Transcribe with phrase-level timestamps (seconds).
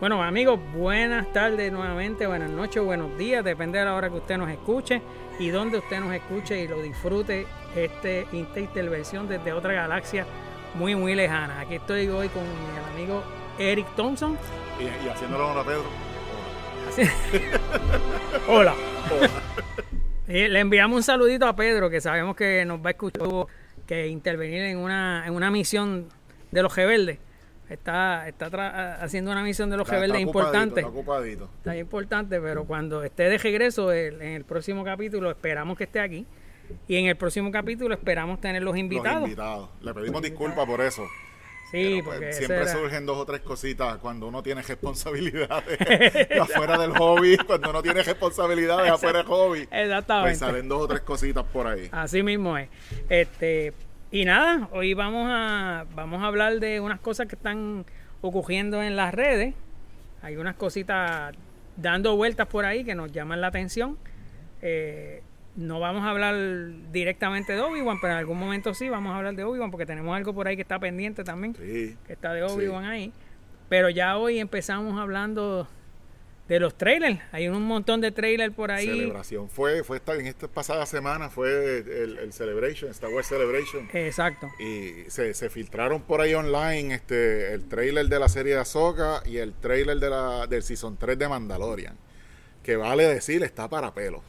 [0.00, 4.38] Bueno amigos, buenas tardes nuevamente, buenas noches, buenos días, depende de la hora que usted
[4.38, 5.02] nos escuche
[5.38, 10.24] y donde usted nos escuche y lo disfrute este esta intervención desde otra galaxia
[10.72, 11.60] muy muy lejana.
[11.60, 13.22] Aquí estoy hoy con mi amigo
[13.58, 14.38] Eric Thompson.
[14.80, 15.84] Y, y haciéndolo a Pedro.
[18.48, 18.74] Hola.
[20.28, 23.26] Y le enviamos un saludito a Pedro, que sabemos que nos va a escuchar,
[23.86, 26.08] que intervenir en una, en una misión
[26.50, 27.18] de los rebeldes.
[27.70, 30.80] Está, está haciendo una misión de los rebeldes importante.
[30.80, 31.50] Está ocupadito.
[31.58, 36.26] Está importante, pero cuando esté de regreso en el próximo capítulo, esperamos que esté aquí.
[36.86, 39.20] Y en el próximo capítulo esperamos tener los invitados.
[39.20, 39.70] Los invitados.
[39.80, 41.06] Le pedimos disculpas por eso.
[41.70, 45.78] Sí, pues, porque siempre surgen dos o tres cositas cuando uno tiene responsabilidades
[46.40, 49.68] afuera del hobby, cuando uno tiene responsabilidades afuera del hobby.
[49.70, 50.28] Exactamente.
[50.30, 51.88] Pues salen dos o tres cositas por ahí.
[51.92, 52.68] Así mismo es.
[53.08, 53.74] Este,
[54.10, 57.84] y nada, hoy vamos a vamos a hablar de unas cosas que están
[58.22, 59.54] ocurriendo en las redes.
[60.22, 61.34] Hay unas cositas
[61.76, 63.98] dando vueltas por ahí que nos llaman la atención.
[64.62, 65.22] Eh,
[65.58, 66.36] no vamos a hablar
[66.92, 70.16] directamente de Obi-Wan, pero en algún momento sí vamos a hablar de Obi-Wan porque tenemos
[70.16, 73.12] algo por ahí que está pendiente también, sí, que está de Obi-Wan ahí.
[73.68, 75.68] Pero ya hoy empezamos hablando
[76.46, 77.18] de los trailers.
[77.32, 78.86] Hay un montón de trailers por ahí.
[78.86, 79.50] Celebración.
[79.50, 83.88] Fue, fue esta, en esta pasada semana, fue el, Celebration, Star Wars Celebration.
[83.92, 84.48] Exacto.
[84.60, 89.22] Y se, se, filtraron por ahí online este el trailer de la serie de Ahsoka
[89.26, 91.96] y el trailer de la, del Season 3 de Mandalorian.
[92.62, 94.22] Que vale decir, está para pelo.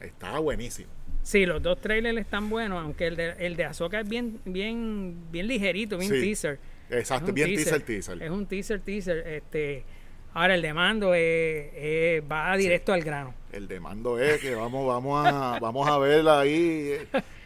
[0.00, 0.90] Está buenísimo.
[1.22, 5.16] Sí, los dos trailers están buenos, aunque el de, el de Ahsoka es bien, bien,
[5.30, 6.58] bien ligerito, bien teaser.
[6.90, 9.26] Exacto, bien teaser, teaser, Es un teaser, teaser.
[9.26, 9.84] Este,
[10.32, 13.34] ahora el de mando es, va directo al grano.
[13.52, 16.94] El de mando es que vamos, vamos a, vamos a ver ahí.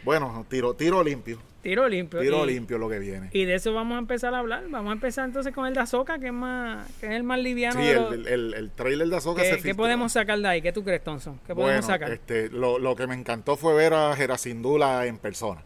[0.03, 1.39] Bueno, tiro, tiro limpio.
[1.63, 2.19] Tiro limpio.
[2.19, 3.29] Tiro limpio lo que viene.
[3.31, 4.65] Y de eso vamos a empezar a hablar.
[4.69, 7.39] Vamos a empezar entonces con el de Azoka, que es más que es el más
[7.39, 7.79] liviano.
[7.79, 10.61] Sí, el, el, el, trailer de Azoka se ¿Qué podemos sacar de ahí?
[10.61, 11.39] ¿Qué tú crees, Thompson?
[11.47, 12.11] ¿Qué podemos sacar?
[12.11, 15.63] Este, lo, lo que me encantó fue ver a Gerasindula en persona.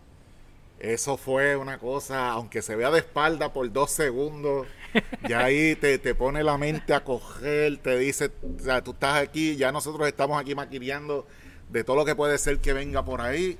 [0.79, 4.67] Eso fue una cosa, aunque se vea de espalda por dos segundos,
[5.27, 9.23] ya ahí te, te pone la mente a coger, te dice, o sea, tú estás
[9.23, 11.25] aquí, ya nosotros estamos aquí maquillando
[11.69, 13.57] de todo lo que puede ser que venga por ahí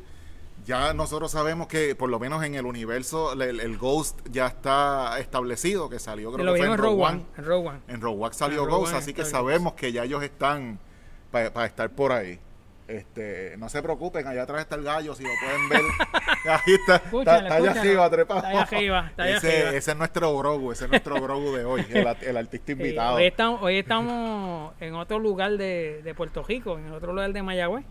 [0.67, 5.89] ya nosotros sabemos que por lo menos en el universo el, Ghost ya está establecido,
[5.89, 7.25] que salió creo que fue en Rogue One.
[7.37, 7.79] En Rogue One.
[7.87, 10.77] En Rogue One salió Ghost, así que sabemos que ya ellos están
[11.31, 12.39] para estar por ahí.
[12.87, 15.81] Este, no se preocupen, allá atrás está el gallo, si lo pueden ver.
[16.49, 18.39] Ahí está, está, allá arriba, trepado.
[18.39, 21.65] Está allá arriba, está allá ese, ese, es nuestro Grogu, ese es nuestro Grogu de
[21.65, 23.17] hoy, el, el artista invitado.
[23.17, 27.43] hoy, estamos, hoy estamos en otro lugar de, de Puerto Rico, en otro lugar de
[27.43, 27.83] Mayagüez.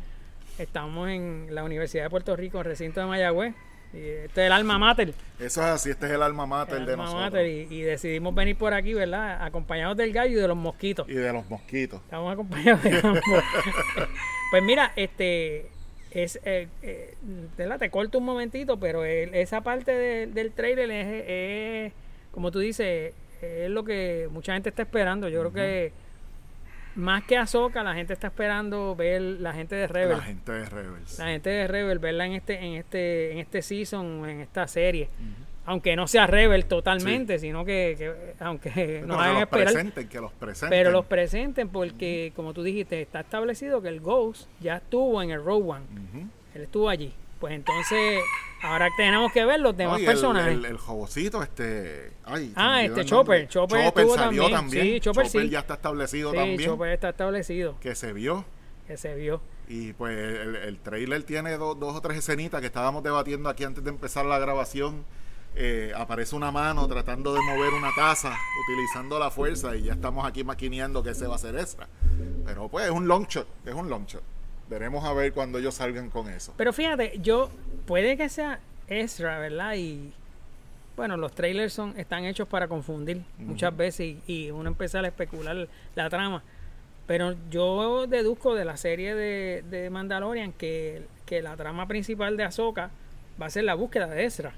[0.58, 3.54] Estamos en la Universidad de Puerto Rico, recinto de Mayagüez.
[3.92, 5.14] Y este es el alma mater.
[5.38, 7.42] Eso es así, este es el alma mater de nosotros.
[7.44, 9.44] y, decidimos venir por aquí, ¿verdad?
[9.44, 11.08] Acompañados del gallo y de los mosquitos.
[11.08, 12.00] Y de los mosquitos.
[12.02, 13.22] Estamos acompañados de ambos.
[14.50, 15.70] pues mira, este
[16.10, 17.14] es eh, eh,
[17.56, 19.92] te corto un momentito, pero esa parte
[20.26, 21.92] del trailer es,
[22.32, 23.12] como tú dices,
[23.42, 25.28] es lo que mucha gente está esperando.
[25.28, 25.92] Yo creo que
[26.96, 30.16] más que Ahsoka, la gente está esperando ver la gente de Rebel.
[30.16, 31.18] La gente de Rebels.
[31.18, 35.08] La gente de Rebel, verla en este, en este, en este season, en esta serie.
[35.66, 39.72] Aunque no sea Rebel totalmente, sino que, aunque nos hagan esperar.
[39.72, 40.70] Presenten, que los presenten.
[40.70, 45.30] Pero los presenten porque, como tú dijiste, está establecido que el Ghost ya estuvo en
[45.30, 45.84] el Rogue One.
[46.54, 47.12] Él estuvo allí.
[47.40, 48.22] Pues entonces,
[48.62, 50.54] ahora tenemos que ver los demás personajes.
[50.54, 52.12] El, el, jovocito, este.
[52.24, 53.46] Ay, ah, este Chopper.
[53.48, 54.84] Chopper, Chopper salió también.
[54.84, 56.70] Sí, Chopper, Chopper ya está establecido sí, también.
[56.70, 57.78] Chopper está establecido.
[57.80, 58.44] Que se vio.
[58.86, 59.40] Que se vio.
[59.68, 63.84] Y pues el, el trailer tiene dos o tres escenitas que estábamos debatiendo aquí antes
[63.84, 65.04] de empezar la grabación.
[65.58, 70.26] Eh, aparece una mano tratando de mover una taza utilizando la fuerza y ya estamos
[70.26, 71.88] aquí maquineando que se va a hacer esa.
[72.44, 74.22] Pero pues es un long shot, es un long shot.
[74.68, 76.54] Veremos a ver cuando ellos salgan con eso.
[76.56, 77.50] Pero fíjate, yo
[77.86, 79.74] puede que sea extra, ¿verdad?
[79.76, 80.12] Y
[80.96, 85.68] bueno, los trailers son están hechos para confundir muchas veces y, uno empieza a especular
[85.94, 86.42] la trama.
[87.06, 92.44] Pero yo deduzco de la serie de, de Mandalorian que, que, la trama principal de
[92.44, 92.90] Ahsoka
[93.40, 94.54] va a ser la búsqueda de Ezra.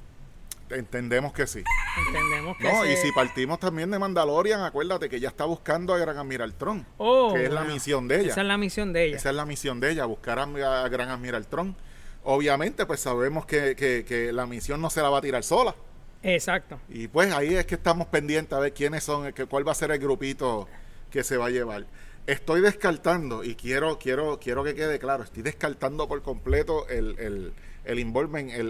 [0.70, 1.62] Entendemos que sí.
[2.06, 5.98] Entendemos que No, y si partimos también de Mandalorian, acuérdate que ya está buscando a
[5.98, 6.86] Gran Admiral Tron.
[6.98, 8.32] Oh, que es la misión de ella.
[8.32, 9.16] Esa es la misión de ella.
[9.16, 10.46] Esa es la misión de ella, buscar a,
[10.88, 11.76] Gran Admiral Tron.
[12.24, 15.74] Obviamente, pues sabemos que, que, la misión no se la va a tirar sola.
[16.22, 16.80] Exacto.
[16.88, 19.74] Y pues ahí es que estamos pendientes a ver quiénes son, que, cuál va a
[19.74, 20.68] ser el grupito
[21.10, 21.86] que se va a llevar.
[22.26, 27.52] Estoy descartando, y quiero, quiero, quiero que quede claro, estoy descartando por completo el, el,
[27.84, 28.02] el,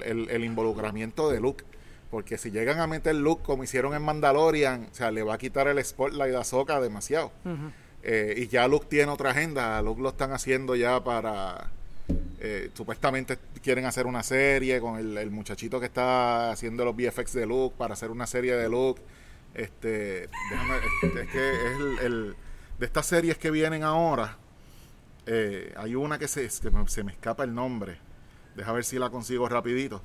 [0.05, 1.65] el, el involucramiento de Luke.
[2.10, 5.38] Porque si llegan a meter Luke como hicieron en Mandalorian, o sea, le va a
[5.38, 7.32] quitar el spotlight a Ahsoka demasiado.
[7.44, 7.70] Ujú.
[8.02, 9.81] Eh, y ya Luke tiene otra agenda.
[9.82, 11.70] Luke lo están haciendo ya para.
[12.40, 17.32] eh, supuestamente quieren hacer una serie con el, el muchachito que está haciendo los VFX
[17.34, 19.02] de Luke para hacer una serie de Luke.
[19.54, 22.37] Este, déjame, este, es que es el, el-
[22.78, 24.38] de estas series que vienen ahora.
[25.26, 27.99] eh, hay una que se, es que me- se me escapa el nombre.
[28.54, 30.00] Deja ver si la consigo rapidito.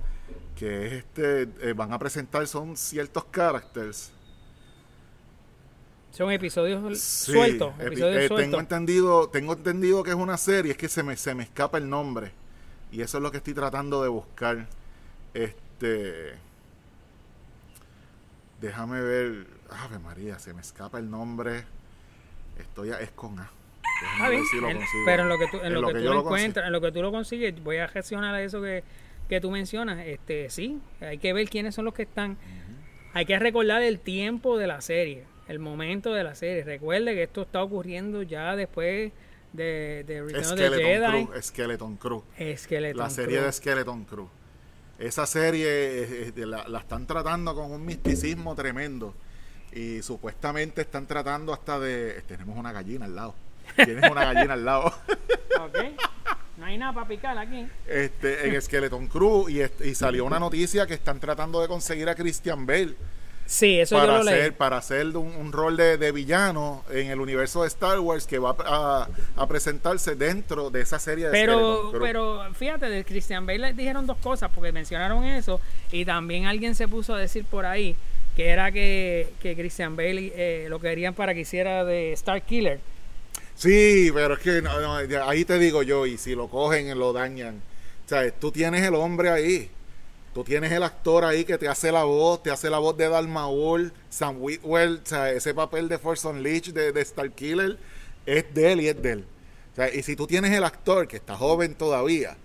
[0.58, 4.12] Que es este, eh, van a presentar son ciertos characters.
[6.12, 7.74] Son episodios Sí, sueltos.
[7.80, 8.40] epi- Episodios eh, sueltos.
[8.40, 11.80] tengo entendido, tengo entendido que es una serie, es que se me, se me escapa
[11.80, 12.32] el nombre.
[12.92, 14.68] Y eso es lo que estoy tratando de buscar.
[15.34, 16.34] Este.
[18.62, 19.48] Déjame ver.
[19.72, 21.64] Ave María, se me escapa el nombre.
[22.60, 23.50] Estoy a, es con A.
[24.22, 26.14] Ver bien, si lo en- pero en lo que tú, en lo que tú yo
[26.14, 28.84] lo encuentras, en lo que tú lo consigues, voy a reaccionar a eso que,
[29.34, 30.06] que tú mencionas.
[30.06, 32.38] Este, sí, hay que ver quiénes son los que están.
[33.14, 36.64] Hay que recordar el tiempo de la serie, el momento de la serie.
[36.64, 39.12] Recuerde que esto está ocurriendo ya después
[39.54, 41.42] de, de Return of the Jedi.
[41.42, 42.24] Skeleton Crew.
[42.58, 42.58] Skeleton Crew.
[42.58, 43.46] Skeleton la serie Crew.
[43.46, 44.30] de Skeleton Crew.
[45.00, 49.16] Esa serie eh, la, la están tratando con un misticismo tremendo.
[49.72, 52.22] Y supuestamente están tratando hasta de.
[52.28, 53.34] Tenemos una gallina al lado.
[53.76, 54.94] Tienes una gallina al lado.
[56.58, 57.68] No hay nada para picar aquí.
[57.88, 59.48] Este, en Skeleton Crew.
[59.50, 62.96] Y, salió una noticia que están tratando de conseguir a Christian Bale
[63.46, 64.34] Sí, eso para yo lo leí.
[64.36, 68.26] hacer, para hacer un, un rol de, de villano en el universo de Star Wars
[68.26, 73.46] que va a, a presentarse dentro de esa serie de Pero, pero fíjate, de Christian
[73.46, 75.60] Bale le dijeron dos cosas, porque mencionaron eso,
[75.92, 77.98] y también alguien se puso a decir por ahí
[78.36, 82.80] que era que, que Christian Bale eh, lo querían para que hiciera de Star Killer.
[83.56, 84.96] Sí, pero es que no, no,
[85.28, 87.62] ahí te digo yo, y si lo cogen, lo dañan.
[88.06, 89.70] O sea, tú tienes el hombre ahí.
[90.34, 93.08] Tú tienes el actor ahí que te hace la voz, te hace la voz de
[93.08, 97.78] Darth Maul, Sam Witwer, o sea, ese papel de Force Unleashed de, de Star Killer
[98.26, 99.26] es de él y es de él.
[99.74, 102.36] O sea, y si tú tienes el actor que está joven todavía,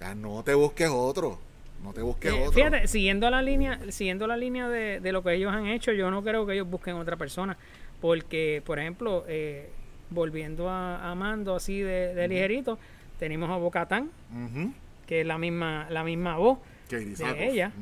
[0.00, 1.38] ya no te busques otro.
[1.84, 2.52] No te busques Eh, otro.
[2.52, 6.10] fíjate, siguiendo la línea, siguiendo la línea de, de lo que ellos han hecho, yo
[6.10, 7.56] no creo que ellos busquen otra persona,
[8.00, 9.70] porque, por ejemplo, eh,
[10.12, 12.78] volviendo a, a Mando así de, de ligerito,
[13.18, 14.72] tenemos a Bocatán, Ujú.
[15.06, 16.58] que es la misma, la misma voz.
[16.88, 17.72] Katie de ella.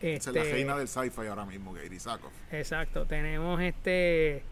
[0.00, 2.32] Esa es la este- reina del sci-fi ahora mismo, Katie Sackhoff.
[2.52, 4.42] Exacto, tenemos este.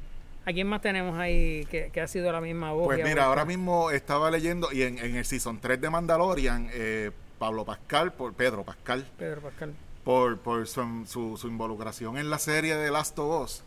[0.47, 2.87] ¿A quién más tenemos ahí que, que ha sido la misma voz?
[2.87, 3.59] Pues mira, ahora vuelto?
[3.59, 8.33] mismo estaba leyendo, y en, en el Season 3 de Mandalorian, eh, Pablo Pascal, por
[8.33, 9.75] Pedro Pascal, Pedro Pascal.
[10.05, 13.65] por, por su, su- su involucración en la serie de Last of Us,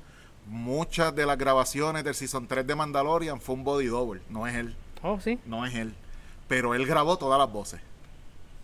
[0.49, 4.55] muchas de las grabaciones del Season 3 de Mandalorian fue un body double, no es
[4.55, 5.39] él, Oh, sí.
[5.45, 5.93] no es él.
[6.47, 7.79] Pero él grabó todas las voces.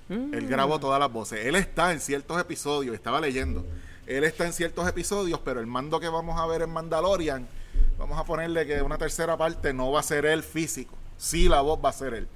[0.09, 0.33] Mm.
[0.33, 1.45] Él grabó todas las voces.
[1.45, 3.65] Él está en ciertos episodios, estaba leyendo.
[4.07, 7.47] Él está en ciertos episodios, pero el mando que vamos a ver en Mandalorian,
[7.97, 10.95] vamos a ponerle que una tercera parte no va a ser él físico.
[11.17, 12.27] Sí, la voz va a ser él.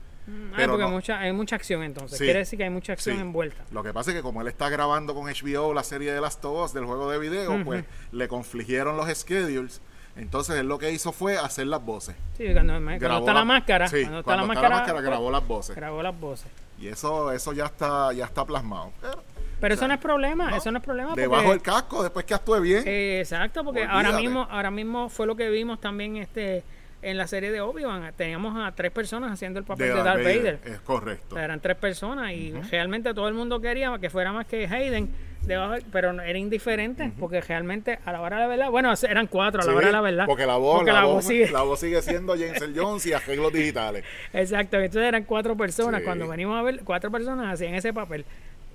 [0.51, 0.89] Ah, pero porque no.
[0.91, 2.17] mucha, hay mucha acción entonces.
[2.17, 2.23] Sí.
[2.25, 3.21] Quiere decir que hay mucha acción Sí.
[3.21, 3.63] envuelta.
[3.71, 6.43] Lo que pasa es que como él está grabando con HBO la serie de Last
[6.45, 7.63] of Us del juego de video, Ujú.
[7.65, 9.81] pues le confligieron los schedules.
[10.15, 12.15] Entonces él lo que hizo fue hacer las voces.
[12.37, 15.75] Sí, cuando, cuando Grabó está la, máscara, sí, cuando está la máscara, grabó las voces.
[15.75, 16.47] grabó las voces.
[16.77, 18.91] Y eso eso ya está ya está plasmado.
[19.01, 19.23] Pero,
[19.61, 21.09] Pero o eso sea, no es problema, no, eso no es problema.
[21.09, 22.83] porque- debajo del casco, después que actúe bien.
[22.85, 24.21] Eh, exacto, porque ahora Olvídate.
[24.23, 26.63] mismo, ahora mismo fue lo que vimos también este
[27.01, 28.11] en la serie de Obi-Wan.
[28.15, 30.59] Teníamos a tres personas haciendo el papel de, Darth Vader.
[30.65, 31.27] Es correcto.
[31.29, 34.67] O sea, eran tres personas y realmente todo el mundo quería que fuera más que
[34.67, 35.09] Hayden,
[35.43, 39.61] debajo, pero era indiferente porque realmente a la hora de la verdad, bueno, eran cuatro
[39.61, 40.25] a la Sí, hora de la verdad.
[40.25, 42.73] Porque la voz, porque la, la voz, voz sigue- la voz sigue siendo James Earl
[42.77, 44.03] Jones y arreglos digitales.
[44.33, 46.01] Exacto, entonces eran cuatro personas.
[46.01, 46.05] Sí.
[46.05, 48.25] Cuando venimos a ver, cuatro personas hacían ese papel.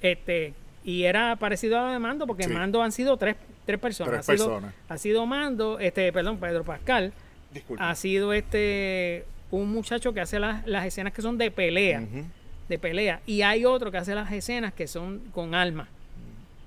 [0.00, 0.54] Este,
[0.84, 2.50] y era parecido a lo de Mando, porque Sí.
[2.52, 4.12] Mando han sido tres, tres personas.
[4.12, 4.74] Tres ha, sido, personas.
[4.88, 7.12] ha sido Mando, este, perdón, Pedro Pascal.
[7.78, 12.02] Ha sido este un muchacho que hace las, las escenas que son de pelea.
[12.68, 13.20] De pelea.
[13.26, 15.88] Y hay otro que hace las escenas que son con alma.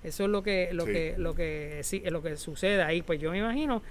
[0.03, 0.91] Eso es lo que lo Sí.
[0.93, 3.01] que lo que sí, lo que sucede ahí.
[3.01, 3.81] Pues yo me imagino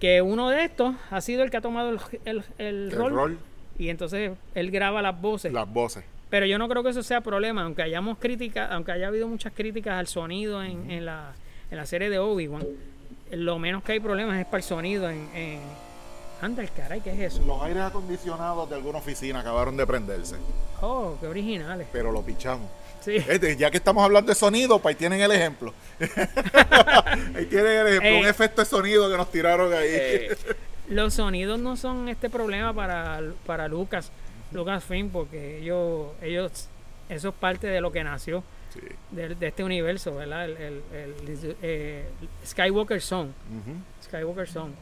[0.00, 3.12] que uno de estos ha sido el que ha tomado el, el- el El rol,
[3.12, 3.38] rol,
[3.78, 5.52] y entonces él graba las voces.
[5.52, 6.04] Las voces.
[6.30, 9.52] pero yo no creo que eso sea problema aunque hayamos críticas aunque haya habido muchas
[9.52, 11.32] críticas al sonido en, en la
[11.70, 12.64] en la serie de Obi Wan
[13.32, 15.60] lo menos que hay problemas es para el sonido en, en...
[16.40, 20.36] anda el caray qué es eso Los aires acondicionados de alguna oficina acabaron de prenderse,
[20.80, 22.68] oh qué originales pero lo pichamos.
[23.00, 25.72] sí Este, ya que estamos hablando de sonido, pues ahí tienen el ejemplo.
[27.34, 28.20] ahí tienen el ejemplo, Eh.
[28.20, 29.88] un efecto de sonido que nos tiraron ahí.
[29.90, 30.36] Eh,
[30.88, 34.10] los sonidos no son este problema para, para Lucas,
[34.52, 36.68] Lucasfilm, porque ellos, ellos,
[37.08, 38.42] eso es parte de lo que nació
[38.72, 38.80] Sí.
[39.12, 40.44] de, de este universo, ¿verdad?
[40.44, 42.04] El, el- el- eh,
[42.46, 43.28] Skywalker Song.
[44.04, 44.72] Skywalker Song.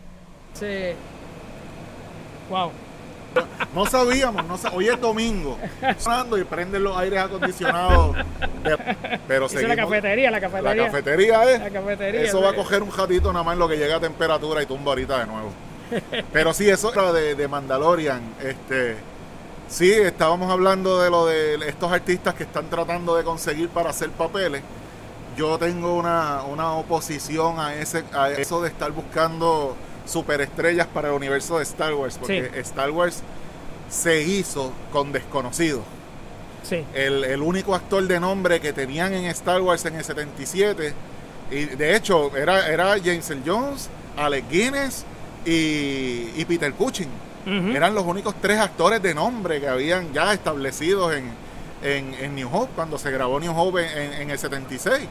[0.52, 0.96] Ese-
[2.50, 2.71] wow.
[3.75, 5.59] No sabíamos, no sa- hoy es domingo,
[5.99, 8.17] sonando y prenden los aires acondicionados.
[8.65, 8.97] de-
[9.29, 10.85] pero es la seguimos- cafetería, la La cafetería.
[10.87, 11.61] cafetería es.
[11.61, 14.00] La cafetería, Eso va a coger un ratito nada más en lo que llega a
[14.00, 15.50] temperatura y tumba ahorita de nuevo.
[16.33, 18.23] Pero sí, eso era de, de Mandalorian.
[18.43, 18.97] Este,
[19.69, 24.09] sí, estábamos hablando de lo de estos artistas que están tratando de conseguir para hacer
[24.11, 24.62] papeles.
[25.37, 31.14] Yo tengo una, una oposición a ese a eso de estar buscando superestrellas para el
[31.14, 32.58] universo de Star Wars, porque Sí.
[32.60, 33.22] Star Wars
[33.90, 35.82] se hizo con desconocidos.
[36.62, 36.84] Sí.
[36.94, 40.92] El, el único actor de nombre que tenían en Star Wars en el 77.
[41.50, 45.04] Y de hecho, era, era James Jones, Alec Guinness
[45.44, 47.08] y, y Peter Cushing.
[47.46, 51.30] Eran los únicos tres actores de nombre que habían ya establecidos en,
[51.80, 55.06] en, en New Hope, cuando se grabó New Hope en, en- en el 76.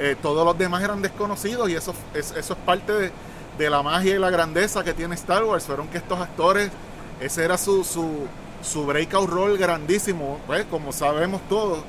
[0.00, 3.10] Eh, todos los demás eran desconocidos y eso, es, eso es parte de,
[3.58, 5.64] de la magia y la grandeza que tiene Star Wars.
[5.64, 6.70] Fueron que estos actores,
[7.20, 8.26] ese era su, su,
[8.62, 10.40] su breakout role grandísimo.
[10.46, 11.80] Pues como sabemos todos,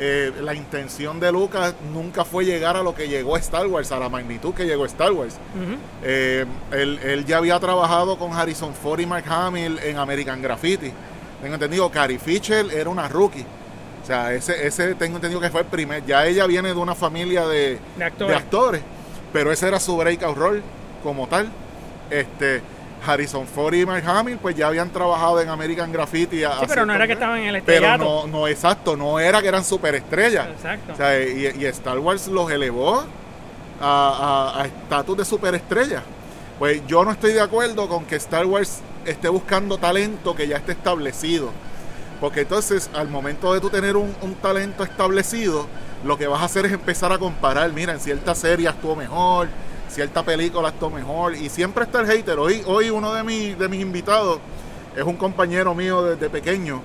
[0.00, 3.98] eh, la intención de Lucas nunca fue llegar a lo que llegó Star Wars, a
[3.98, 5.34] la magnitud que llegó Star Wars.
[6.04, 10.92] Eh, él, él ya había trabajado con Harrison Ford y Mark Hamill en American Graffiti.
[11.42, 13.44] Tengo entendido, Carrie Fisher era una rookie.
[14.02, 16.04] O sea, ese, ese tengo entendido que fue el primer.
[16.06, 18.36] Ya ella viene de una familia de, De actores.
[18.36, 18.82] actores,
[19.32, 20.62] pero ese era su breakout role
[21.02, 21.48] como tal.
[22.10, 22.62] Este,
[23.06, 26.40] Harrison Ford y Mark Hamill, pues ya habían trabajado en American Graffiti.
[26.40, 28.26] Sí, pero no era que estaban en el Pero estrellato.
[28.26, 30.48] no, no, exacto, no era que eran superestrellas.
[30.48, 30.92] Exacto.
[30.92, 33.04] O sea, y, y Star Wars los elevó
[33.80, 36.02] a estatus de superestrella.
[36.58, 40.56] Pues yo no estoy de acuerdo con que Star Wars esté buscando talento que ya
[40.56, 41.50] esté establecido.
[42.20, 45.66] Porque entonces, al momento de tú tener un, un talento establecido,
[46.04, 47.72] lo que vas a hacer es empezar a comparar.
[47.72, 49.46] Mira, en cierta serie actuó mejor,
[49.88, 51.34] cierta película actuó mejor.
[51.34, 52.38] Y siempre está el hater.
[52.38, 54.38] Hoy, hoy uno de, mis de mis invitados
[54.96, 56.80] es un compañero mío desde pequeño.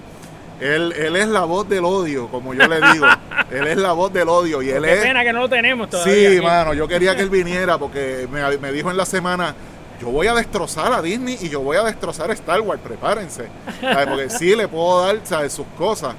[0.60, 3.05] Él, él es la voz del odio, como yo le digo.
[3.51, 4.62] él es la voz del odio.
[4.62, 5.01] Y él Qué es.
[5.01, 6.13] pena que no lo tenemos todavía.
[6.13, 6.45] Sí, aquí.
[6.45, 9.55] mano, yo quería que él viniera porque me, me dijo en la semana,
[10.00, 13.48] yo voy a destrozar a Disney y yo voy a destrozar a Star Wars, prepárense.
[13.79, 16.15] Porque sí le puedo dar sus cosas,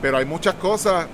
[0.00, 1.06] pero hay muchas cosas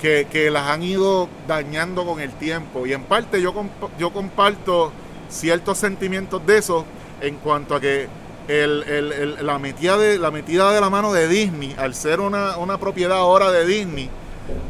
[0.00, 2.86] que, las han ido dañando con el tiempo.
[2.86, 3.54] Y en parte yo,
[3.98, 4.92] yo comparto
[5.28, 6.84] ciertos sentimientos de eso
[7.20, 8.08] en cuanto a que
[8.48, 13.18] la, metida de, la metida de la mano de Disney, al ser una, una propiedad
[13.18, 14.10] ahora de Disney,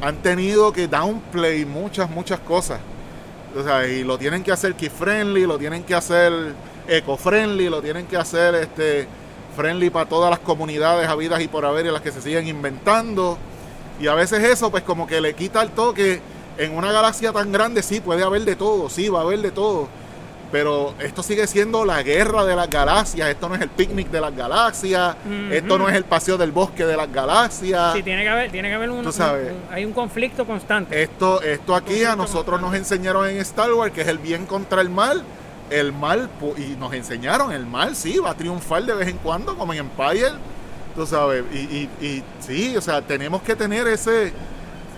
[0.03, 2.81] han tenido que downplay muchas, muchas cosas.
[3.57, 6.33] O sea, y lo tienen que hacer kid friendly, lo tienen que hacer
[6.87, 9.07] eco friendly, lo tienen que hacer este
[9.57, 13.39] friendly para todas las comunidades habidas y por haber y las que se siguen inventando.
[14.01, 16.21] Y a veces eso pues como que le quita el toque.
[16.59, 19.51] En una galaxia tan grande sí puede haber de todo, sí va a haber de
[19.51, 19.89] todo.
[20.53, 24.21] Pero esto sigue siendo la guerra de las galaxias, esto no es el picnic de
[24.21, 25.15] las galaxias,
[25.51, 27.95] esto no es el paseo del bosque de las galaxias.
[27.95, 29.53] Sí, tiene que haber, tiene que haber un, Tú sabes.
[29.53, 31.01] un- un- hay un conflicto constante.
[31.01, 34.81] Esto, esto aquí a nosotros nos enseñaron en Star Wars que es el bien contra
[34.81, 35.23] el mal.
[35.71, 36.29] El mal,
[36.59, 39.79] y nos enseñaron, el mal sí va a triunfar de vez en cuando, como en
[39.79, 40.33] Empire,
[40.95, 41.45] tú sabes.
[41.53, 44.33] Y, y, y sí, o sea, tenemos que tener ese e-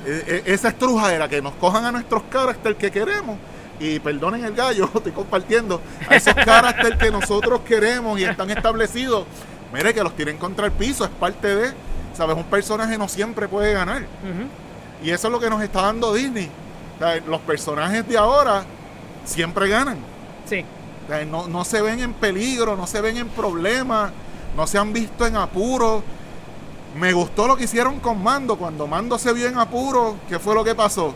[0.06, 3.36] e- esa estrujadera que nos cojan a nuestros caracteres que queremos.
[3.80, 9.26] Y perdonen el gallo, estoy compartiendo, a esos caracteres que nosotros queremos y están establecidos.
[9.72, 11.72] Mire que los tienen contra el piso, es parte de,
[12.14, 12.36] ¿sabes?
[12.36, 14.04] Un personaje no siempre puede ganar.
[15.02, 16.48] Y eso es lo que nos está dando Disney.
[16.96, 18.64] O sea, los personajes de ahora
[19.24, 19.96] siempre ganan.
[20.48, 20.64] Sí.
[21.06, 24.12] O sea, no, no se ven en peligro, no se ven en problemas,
[24.56, 26.02] no se han visto en apuro.
[26.98, 28.56] Me gustó lo que hicieron con Mando.
[28.56, 31.14] Cuando Mando se vio en apuro, ¿qué fue lo que pasó?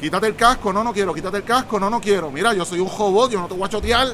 [0.00, 2.30] Quítate el casco, no, no quiero, quítate el casco, no, no quiero.
[2.30, 4.06] Mira, yo soy un robot, yo no te voy a chotear.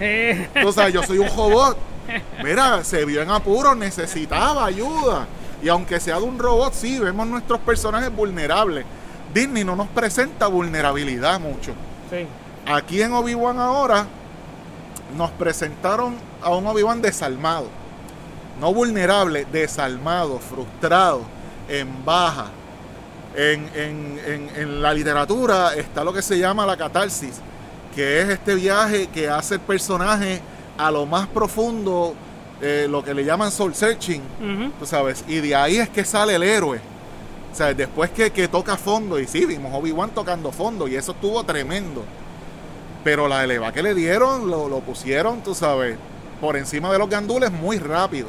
[0.00, 1.76] Eh, O sea, yo soy un robot.
[2.42, 5.26] Mira, se vio en apuro, necesitaba ayuda.
[5.62, 8.84] Y aunque sea de un robot, sí, vemos nuestros personajes vulnerables.
[9.32, 11.72] Disney no nos presenta vulnerabilidad mucho.
[12.10, 12.26] sí.
[12.66, 14.06] Aquí en Obi-Wan ahora
[15.16, 17.66] nos presentaron a un Obi-Wan desalmado.
[18.60, 21.22] No vulnerable, desalmado, frustrado,
[21.68, 22.46] en baja.
[23.34, 27.40] En, en- en- en la literatura está lo que se llama la catarsis,
[27.94, 30.40] que es este viaje que hace el personaje
[30.76, 32.14] a lo más profundo,
[32.60, 34.20] eh, lo que le llaman soul searching,
[34.78, 36.80] tú sabes, y de ahí es que sale el héroe.
[37.52, 41.12] O sea, después que, que toca fondo, y sí, vimos Obi-Wan tocando fondo, y eso
[41.12, 42.04] estuvo tremendo.
[43.02, 45.96] Pero la eleva que le dieron, lo, lo pusieron, tú sabes,
[46.40, 48.28] por encima de los gandules muy rápido.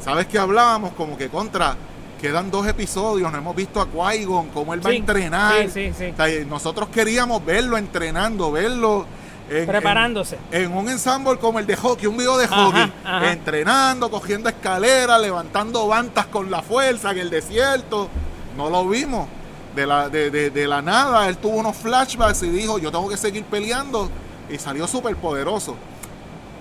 [0.00, 0.92] ¿Sabes que hablábamos?
[0.92, 1.76] Como que contra,
[2.20, 5.62] quedan dos episodios, no hemos visto a Qui-Gon, cómo él va a entrenar.
[5.64, 6.12] sí, sí, sí.
[6.12, 9.06] O sea, nosotros queríamos verlo entrenando, verlo
[9.50, 10.38] en- Preparándose.
[10.50, 13.32] En, en un ensamble como el de hockey, un video de Ajá, hockey, ajá.
[13.32, 18.08] entrenando, cogiendo escaleras, levantando bantas con la fuerza en el desierto.
[18.56, 19.28] No lo vimos.
[19.74, 23.08] De la, de, de- de la nada, él tuvo unos flashbacks y dijo, yo tengo
[23.08, 24.08] que seguir peleando.
[24.48, 25.74] Y salió súper poderoso.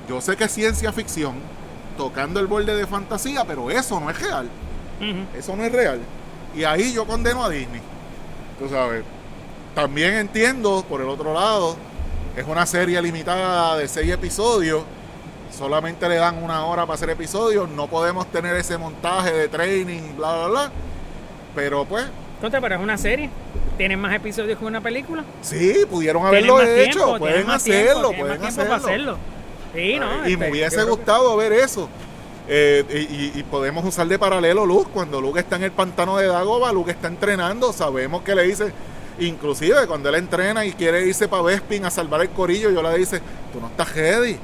[0.10, 1.36] Yo sé que es ciencia ficción,
[1.98, 4.50] tocando el borde de fantasía, pero eso no es real.
[5.38, 6.00] Eso no es real.
[6.56, 7.82] Y ahí yo condeno a Disney.
[8.60, 9.04] Tú sabes.
[9.76, 11.76] También entiendo, por el otro lado,
[12.38, 14.84] es una serie limitada de seis episodios.
[15.52, 17.70] Solamente le dan una hora para hacer episodios.
[17.70, 20.72] No podemos tener ese montaje de training, bla, bla, bla.
[21.56, 22.06] Pero pues,
[22.42, 23.30] Contra, pero es una serie.
[23.78, 25.24] Tienen más episodios que una película.
[25.42, 27.00] sí, pudieron haberlo hecho.
[27.00, 29.18] tiempo, pueden hacerlo, tiempo, pueden tiempo para hacerlo.
[29.74, 29.82] Hacerlo.
[29.94, 30.28] Sí, ¿no?
[30.30, 31.90] y Este, me hubiese que- gustado ver eso.
[32.48, 34.90] Eh, y, podemos usar de paralelo Luke.
[34.94, 37.72] Cuando Luke está en el pantano de Dagoba, Luke está entrenando.
[37.72, 38.72] Sabemos que le dice,
[39.20, 42.98] inclusive cuando él entrena y quiere irse para Bespin a salvar el corillo, yo le
[42.98, 43.22] dice,
[43.54, 44.38] tú no estás ready.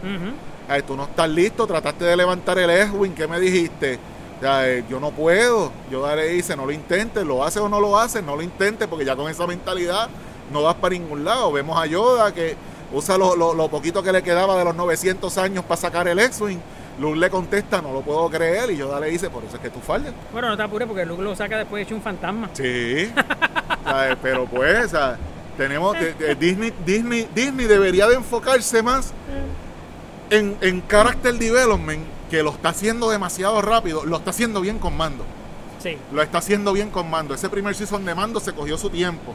[0.69, 3.99] Ay, tú no estás listo, trataste de levantar el Edwin, ¿qué me dijiste?
[4.41, 5.71] Eh, yo no puedo.
[5.91, 8.87] Yo le dice, no lo intentes, lo haces o no lo haces, no lo intentes,
[8.87, 10.07] porque ya con esa mentalidad
[10.53, 11.51] no vas para ningún lado.
[11.51, 12.55] Vemos a Yoda que
[12.91, 16.19] usa lo, lo- lo poquito que le quedaba de los 900 años para sacar el
[16.19, 16.59] X-Wing.
[16.99, 19.69] Luke le contesta, no lo puedo creer, y Yoda le dice, por eso es que
[19.69, 20.13] tú fallas.
[20.33, 22.49] Bueno, no te apures porque Luke lo saca después de hecho un fantasma.
[22.53, 23.09] Sí,
[23.85, 24.17] ¿sabes?
[24.21, 25.17] pero pues, sea,
[25.57, 29.13] tenemos, de- de- Disney, Disney, Disney debería de enfocarse más
[30.29, 34.95] en, en character development, que lo está haciendo demasiado rápido, lo está haciendo bien con
[34.95, 35.23] mando.
[35.81, 35.97] Sí.
[36.11, 37.33] Lo está haciendo bien con mando.
[37.33, 39.33] Ese primer season de mando se cogió su tiempo.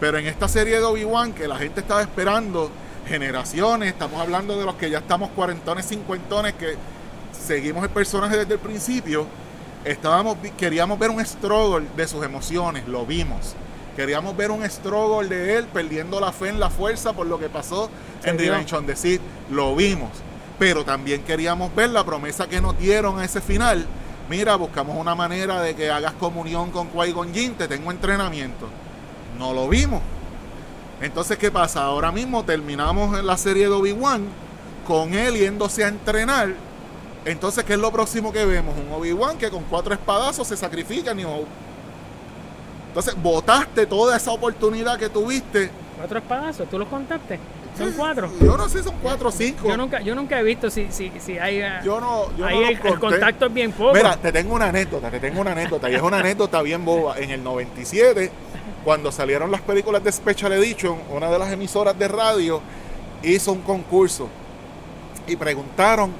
[0.00, 2.70] Pero en esta serie de Obi-Wan, que la gente estaba esperando
[3.06, 6.76] generaciones, estamos hablando de los que ya estamos cuarentones, cincuentones, que
[7.32, 9.26] seguimos el personaje desde el principio,
[9.84, 13.54] estábamos, queríamos ver un struggle de sus emociones, lo vimos.
[13.96, 17.48] Queríamos ver un struggle de él perdiendo la fe en la fuerza por lo que
[17.48, 17.90] pasó
[18.22, 18.52] en vio.
[18.52, 19.20] Revenge on the Sith,
[19.50, 20.10] lo vimos.
[20.56, 23.84] Pero también queríamos ver la promesa que nos dieron a ese final.
[24.30, 28.68] Mira, buscamos una manera de que hagas comunión con Qui-Gon Jinn, te tengo entrenamiento.
[29.38, 30.02] No lo vimos.
[31.00, 31.82] Entonces, ¿qué pasa?
[31.84, 34.24] Ahora mismo terminamos la serie de Obi-Wan
[34.86, 36.48] con él yéndose a entrenar.
[37.24, 38.74] Entonces, ¿qué es lo próximo que vemos?
[38.76, 41.46] Un Obi-Wan que con cuatro espadazos se sacrifica New Hope.
[42.88, 45.70] Entonces, botaste toda esa oportunidad que tuviste.
[45.96, 47.38] Cuatro espadazos, ¿tú los contaste?
[47.76, 48.28] Son cuatro.
[48.40, 49.68] Yo no sé si son cuatro o cinco.
[49.68, 51.60] Yo nunca, yo nunca he visto si, si, si hay.
[51.60, 53.92] eh, Yo no, yo ahí no el, el contacto es bien poco.
[53.94, 57.18] Mira, te tengo una anécdota, te tengo una anécdota, y es una anécdota bien boba.
[57.18, 58.32] En el 97,
[58.88, 62.62] cuando salieron las películas de Special Edition, una de las emisoras de radio
[63.22, 64.30] hizo un concurso
[65.26, 66.10] y preguntaron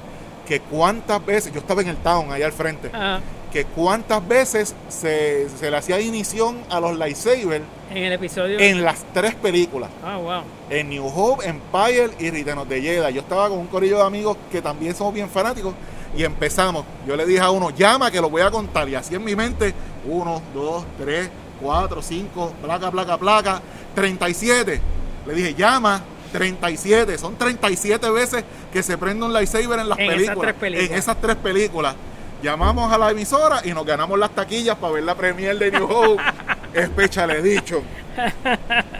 [0.47, 3.21] que cuántas veces, yo estaba en el town ahí al frente, Ajá.
[3.51, 8.59] que cuántas veces se, se le hacía inición a los lightsabers en el episodio.
[8.59, 9.89] en las tres películas.
[10.05, 10.43] Ah, wow.
[10.69, 13.11] En New Hope, Empire y Return of the Jedi.
[13.11, 15.73] Yo estaba con un corillo de amigos que también somos bien fanáticos
[16.15, 16.85] y empezamos.
[17.07, 18.87] Yo le dije a uno, llama que lo voy a contar.
[18.87, 19.73] Y así en mi mente,
[20.07, 23.61] uno, dos, tres, cuatro, cinco, placa, placa, placa,
[23.95, 24.81] 37.
[25.25, 27.17] Le dije, llama, 37.
[27.17, 30.41] Son 37 veces que se prende un lightsaber en las En esas películas.
[30.41, 30.91] tres películas.
[30.91, 31.95] En esas tres películas.
[32.41, 35.85] Llamamos a la emisora y nos ganamos las taquillas para ver la premier de New
[35.91, 36.23] Hope.
[36.73, 37.81] Especha, he dicho.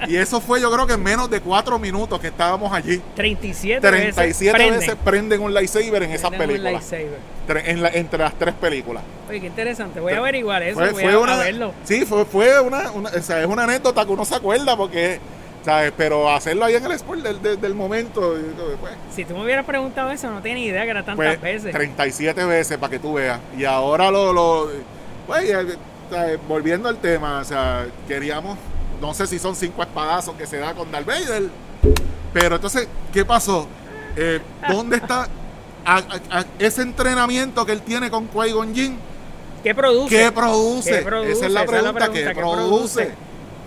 [0.08, 3.02] Y eso fue yo creo que en menos de cuatro minutos que estábamos allí.
[3.16, 6.94] 37, 37 veces, veces prenden un lightsaber en esas prenden películas.
[7.66, 9.04] en la- entre las tres películas.
[9.30, 10.00] Oye, qué interesante.
[10.00, 10.80] Voy a averiguar eso.
[10.80, 11.74] Fue, voy fue a, verlo.
[11.84, 15.20] sí, fue, fue una, una- o sea, es una anécdota que uno se acuerda porque,
[15.66, 15.92] ¿sabes?
[15.98, 18.36] Pero hacerlo ahí en el sport del, del- del momento,
[18.80, 21.72] pues, Si tú me hubieras preguntado eso, no tenía idea que era tantas pues, veces.
[21.74, 23.40] 37 veces para que tú veas.
[23.58, 24.70] Y ahora lo, lo
[25.28, 25.44] pues,
[26.48, 28.58] volviendo al tema, o sea, queríamos,
[29.02, 31.44] no sé si son cinco espadazos que se da con Darth Vader,
[32.34, 33.68] pero entonces, ¿qué pasó?
[34.16, 35.28] Eh, ¿Dónde está
[35.86, 38.98] a- a- a- ese entrenamiento que él tiene con Qui-Gon Jinn?
[39.64, 40.16] ¿Qué produce?
[40.16, 40.92] ¿Qué produce?
[41.00, 41.32] ¿Qué produce?
[41.32, 43.12] Esa es la pregunta, ¿qué produce?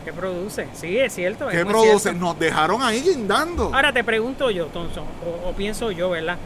[0.05, 0.67] ¿Qué produce?
[0.75, 1.49] Sí, es cierto.
[1.49, 1.99] es ¿Qué muy produce?
[2.11, 2.19] cierto.
[2.21, 3.71] Nos dejaron ahí guindando.
[3.73, 6.39] Ahora te pregunto yo, Thompson, o, o pienso yo, ¿verdad?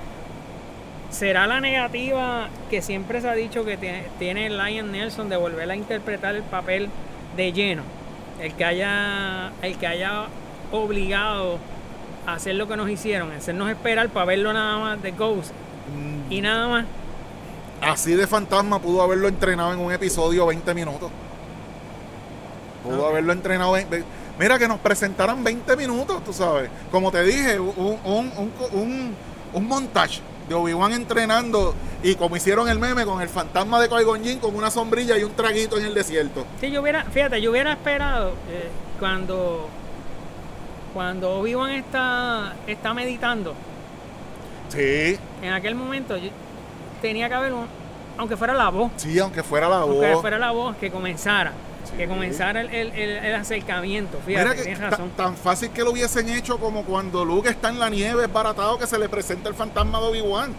[1.11, 3.77] ¿Será la negativa que siempre se ha dicho que
[4.19, 6.89] tiene, Lion Nelson de volver a interpretar el papel
[7.37, 7.83] de lleno?
[8.41, 10.25] El que haya, el que haya
[10.73, 11.59] obligado
[12.27, 15.53] a hacer lo que nos hicieron, hacernos esperar para verlo nada más de Ghost
[15.89, 16.85] Mm, y nada más.
[17.81, 21.11] Así de fantasma pudo haberlo entrenado en un episodio 20 minutos.
[22.83, 23.73] Pudo haberlo entrenado.
[23.73, 24.05] ve-
[24.39, 26.69] Mira que nos presentaran 20 minutos, tú sabes.
[26.91, 29.15] Como te dije, un, un, un, un,
[29.53, 34.39] un montage de Obi-Wan entrenando y como hicieron el meme con el fantasma de Qui-Gon
[34.39, 36.47] con una sombrilla y un traguito en el desierto.
[36.61, 38.69] Sí, yo hubiera, fíjate, yo hubiera esperado eh,
[39.01, 39.69] cuando
[40.95, 43.55] cuando Obi-Wan está, está meditando,
[44.69, 46.31] Sí, en aquel momento yo-
[47.03, 47.67] tenía que haber un,
[48.19, 50.21] aunque fuera la voz, sí, aunque fuera la aunque voz.
[50.23, 51.53] fuera la voz que comenzara.
[51.97, 55.11] Que comenzara el, el- el- acercamiento, fíjate, Mira que tienes razón.
[55.17, 58.87] tan fácil que lo hubiesen hecho como cuando Luke está en la nieve esbaratado que
[58.87, 60.53] se le presenta el fantasma de Obi-Wan.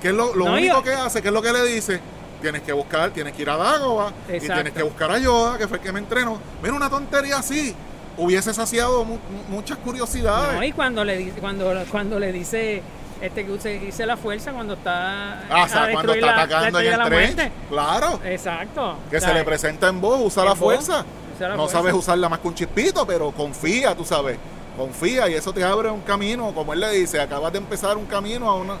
[0.00, 2.00] Que es lo, lo No, único yo- que hace, que es lo que le dice.
[2.42, 5.66] Tienes que buscar, tienes que ir a Dagoba y tienes que buscar a Yoda, que
[5.66, 6.38] fue el que me entrenó.
[6.62, 7.74] Mira, una tontería así
[8.18, 10.54] hubiese saciado mu- mu- muchas curiosidades.
[10.54, 12.82] No, y cuando le cuando, cuando le dice
[13.20, 16.80] este que dice la fuerza cuando está ah, o a sea, cuando está la- atacando
[16.80, 17.52] en el muerte.
[17.68, 18.96] Claro, Exacto.
[19.10, 21.04] que se le presenta en voz, usa en la fuerza.
[21.34, 21.78] usa la no fuerza.
[21.78, 24.38] sabes usarla más que un chispito, pero confía, tú sabes.
[24.76, 28.04] Confía y eso te abre un camino, como él le dice, acabas de empezar un
[28.04, 28.74] camino a una,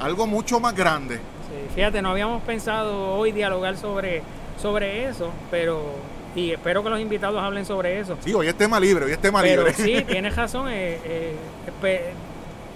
[0.00, 1.16] algo mucho más grande.
[1.16, 4.22] Sí, fíjate, no habíamos pensado hoy dialogar sobre,
[4.60, 5.82] sobre eso, pero
[6.34, 8.16] y espero que los invitados hablen sobre eso.
[8.24, 9.74] Sí, hoy es tema libre, hoy es tema Pero libre.
[9.74, 10.68] sí, tienes razón.
[10.70, 11.36] eh, eh,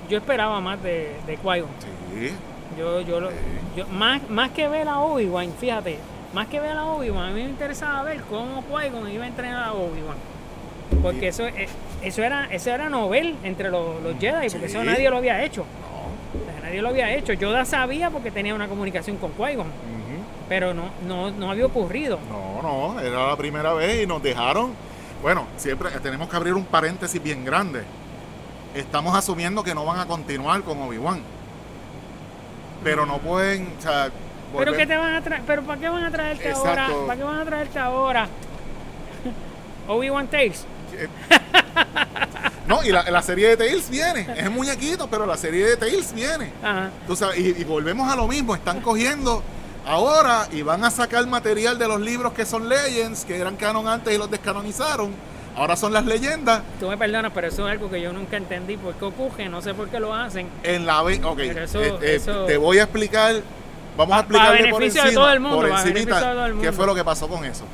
[0.09, 1.69] yo esperaba más de, de Qui-Gon.
[2.14, 2.33] Sí,
[2.79, 3.37] Yo, yo, lo- Sí.
[3.77, 5.99] yo- más, más que ver a Obi-Wan, fíjate,
[6.35, 9.64] más que ver a Obi-Wan, a mí me interesaba ver cómo Qui-Gon iba a entrenar
[9.64, 10.16] a Obi-Wan.
[11.03, 11.27] Porque Sí.
[11.27, 11.69] eso, eh,
[12.03, 14.87] eso era eso era novel entre los, los Jedi, porque eso Sí.
[14.87, 15.64] nadie lo había hecho.
[15.81, 16.40] no.
[16.40, 17.33] O sea, nadie lo había hecho.
[17.33, 19.66] Yoda sabía porque tenía una comunicación con Qui-Gon,
[20.49, 22.19] pero no, no, no había ocurrido.
[22.31, 22.62] No,
[22.95, 24.73] no, era la primera vez y nos dejaron.
[25.23, 27.83] Bueno, siempre tenemos que abrir un paréntesis bien grande.
[28.76, 31.22] Estamos asumiendo que no van a continuar con Obi-Wan.
[32.84, 34.10] Pero no pueden, o sea,
[34.56, 36.68] Pero qué te van a traer, pero ¿para qué van a traerte Exacto.
[36.68, 37.06] ahora?
[37.06, 38.28] ¿Para qué van a traerte ahora?
[39.88, 40.66] Obi-Wan Tales.
[42.66, 44.28] No, y la, la serie de Tales viene.
[44.36, 46.50] Es muñequito, pero la serie de Tales viene.
[46.62, 46.90] Ajá.
[47.06, 48.54] Tú sabes, y, y volvemos a lo mismo.
[48.54, 49.42] Están cogiendo
[49.86, 53.88] ahora y van a sacar material de los libros que son Legends, que eran canon
[53.88, 55.12] antes y los descanonizaron.
[55.57, 56.62] Ahora son las leyendas.
[56.79, 59.62] Tú me perdonas, pero eso es algo que yo nunca entendí por qué ocurre, no
[59.62, 60.49] sé por qué lo hacen.
[60.62, 63.37] En la ok, eso- eh, eh, eso- te voy a explicar,
[63.97, 66.57] vamos a explicarle por de encima, todo el mundo, por encimita, de todo el qué
[66.57, 66.73] mundo.
[66.73, 67.64] fue lo que pasó con eso.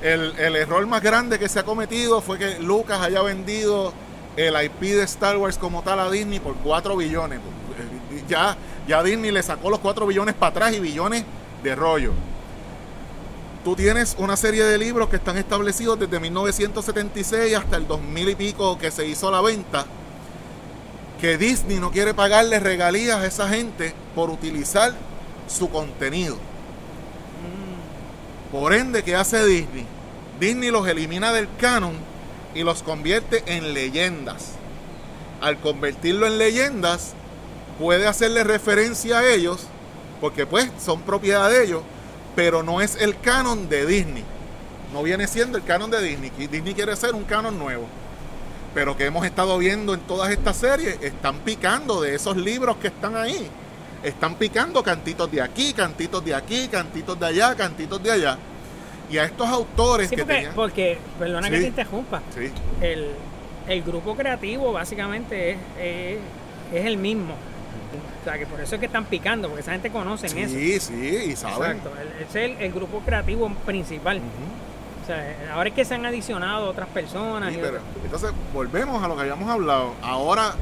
[0.00, 3.92] El, el error más grande que se ha cometido fue que Lucas haya vendido
[4.36, 7.38] el IP de Star Wars como tal a Disney por 4 billones.
[7.38, 11.24] Eh, Ya, ya Disney le sacó los 4 billones para atrás y billones
[11.64, 12.12] de rollo.
[13.64, 18.34] Tú tienes una serie de libros que están establecidos desde 1976 hasta el 2000 y
[18.34, 19.86] pico que se hizo la venta
[21.18, 24.92] que Disney no quiere pagarle regalías a esa gente por utilizar
[25.48, 26.36] su contenido.
[28.52, 29.86] Por ende, ¿qué hace Disney?
[30.38, 31.94] Disney los elimina del canon
[32.54, 34.52] y los convierte en leyendas.
[35.40, 37.14] Al convertirlo en leyendas,
[37.78, 39.68] puede hacerle referencia a ellos,
[40.20, 41.82] porque pues son propiedad de ellos,
[42.36, 44.24] pero no es el canon de Disney.
[44.92, 46.30] No viene siendo el canon de Disney.
[46.30, 47.86] Disney quiere ser un canon nuevo
[48.74, 52.88] pero que hemos estado viendo en todas estas series, están picando de esos libros que
[52.88, 53.48] están ahí.
[54.02, 58.36] Están picando cantitos de aquí, cantitos de aquí, cantitos de allá, cantitos de allá.
[59.08, 60.54] Y a estos autores Sí, que porque, tenían...
[60.56, 61.62] porque perdona que Sí.
[61.62, 63.10] te interrumpa, Sí, el,
[63.68, 66.18] el grupo creativo básicamente es, es,
[66.74, 67.36] es el mismo.
[68.20, 70.36] O sea, que por eso es que están picando, porque esa gente conoce eso.
[70.36, 71.76] sí, sí, y saben.
[71.78, 71.90] Exacto,
[72.28, 74.20] es el, el grupo creativo principal.
[75.02, 77.52] O sea, ahora es que se han adicionado otras personas.
[77.52, 79.92] Sí, y pero- otras- entonces, volvemos a lo que habíamos hablado.
[80.02, 80.54] Ahora,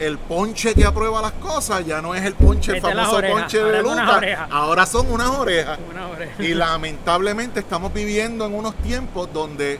[0.00, 3.58] el ponche que aprueba las cosas ya no es el ponche, el Mete famoso ponche
[3.58, 4.48] de orejas.
[4.50, 5.78] Ahora son unas orejas.
[5.88, 6.44] Una.
[6.44, 9.78] Y lamentablemente estamos viviendo en unos tiempos donde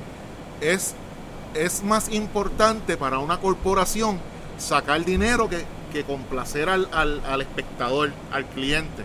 [0.60, 0.94] es,
[1.54, 4.20] es más importante para una corporación
[4.56, 5.64] sacar dinero que,
[5.94, 9.02] que complacer al, al- al espectador, al cliente.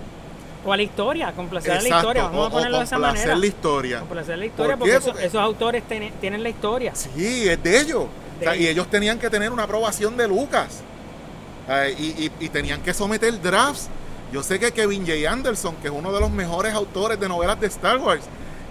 [0.66, 2.24] O a la historia, complacer a la historia.
[2.24, 3.40] Vamos o- a ponerlo de esa complacer manera.
[3.40, 4.00] la historia.
[4.00, 6.94] Complacer la historia porque, eso- Porque- esos autores tienen, tienen la historia.
[6.96, 8.06] Sí, es de ellos.
[8.40, 8.72] De O sea, y ellos.
[8.72, 10.82] ellos tenían que tener una aprobación de Lucas.
[11.70, 13.88] Eh, y, y- y tenían que someter drafts.
[14.34, 15.32] Yo sé que Kevin J.
[15.32, 18.24] Anderson, que es uno de los mejores autores de novelas de Star Wars,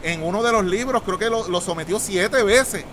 [0.02, 2.84] en uno de los libros creo que lo, lo sometió siete veces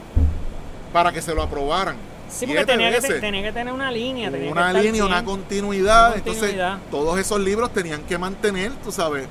[0.93, 1.95] para que se lo aprobaran.
[2.29, 4.29] Sí, porque tenía que, tenía que tener una línea.
[4.31, 5.25] tenía que una estar línea, una bien.
[5.25, 6.07] continuidad.
[6.13, 6.71] Una continuidad.
[6.75, 9.27] Entonces, todos esos libros tenían que mantener, tú sabes,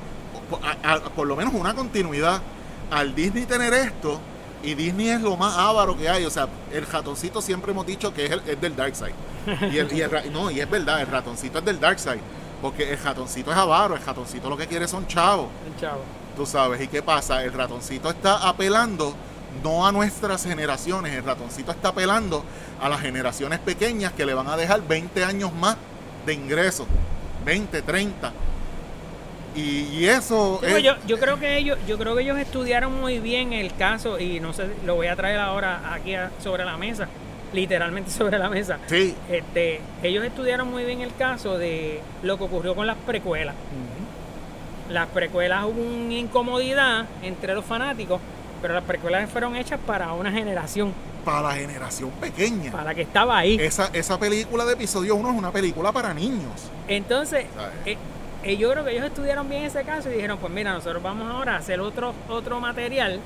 [0.48, 2.40] po- a- a- por lo menos una continuidad.
[2.90, 4.20] Al Disney tener esto,
[4.62, 8.14] y Disney es lo más avaro que hay, o sea, el ratoncito siempre hemos dicho
[8.14, 9.14] que es, el- es del Dark Side.
[9.72, 12.20] Y, el, y el no, y es verdad, el ratoncito es del Dark Side.
[12.62, 16.00] Porque el ratoncito es avaro, el ratoncito lo que quiere son chavos, El chavo.
[16.34, 16.80] tú sabes.
[16.80, 17.44] ¿Y qué pasa?
[17.44, 19.14] El ratoncito está apelando
[19.62, 22.44] no a nuestras generaciones, el ratoncito está apelando
[22.80, 25.76] a las generaciones pequeñas que le van a dejar 20 años más
[26.26, 26.86] de ingresos.
[27.44, 28.32] 20, 30.
[29.54, 29.60] Y,
[29.92, 33.00] y eso Sí, es- pues yo, yo creo que ellos yo creo que ellos estudiaron
[33.00, 36.64] muy bien el caso y no sé lo voy a traer ahora aquí a- sobre
[36.64, 37.06] la mesa
[37.52, 42.42] literalmente sobre la mesa sí, este ellos estudiaron muy bien el caso de lo que
[42.44, 43.54] ocurrió con las precuelas
[44.90, 48.20] las precuelas hubo una incomodidad entre los fanáticos
[48.64, 52.72] pero las precuelas fueron hechas para una generación para la generación pequeña.
[52.72, 56.14] para la que estaba ahí Esa, esa película de episodio 1 es una película para
[56.14, 56.70] niños.
[56.88, 57.44] Entonces,
[57.84, 57.98] eh,
[58.42, 61.30] eh, yo creo que ellos estudiaron bien ese caso y dijeron, pues mira, nosotros vamos
[61.30, 63.20] ahora a hacer otro, otro material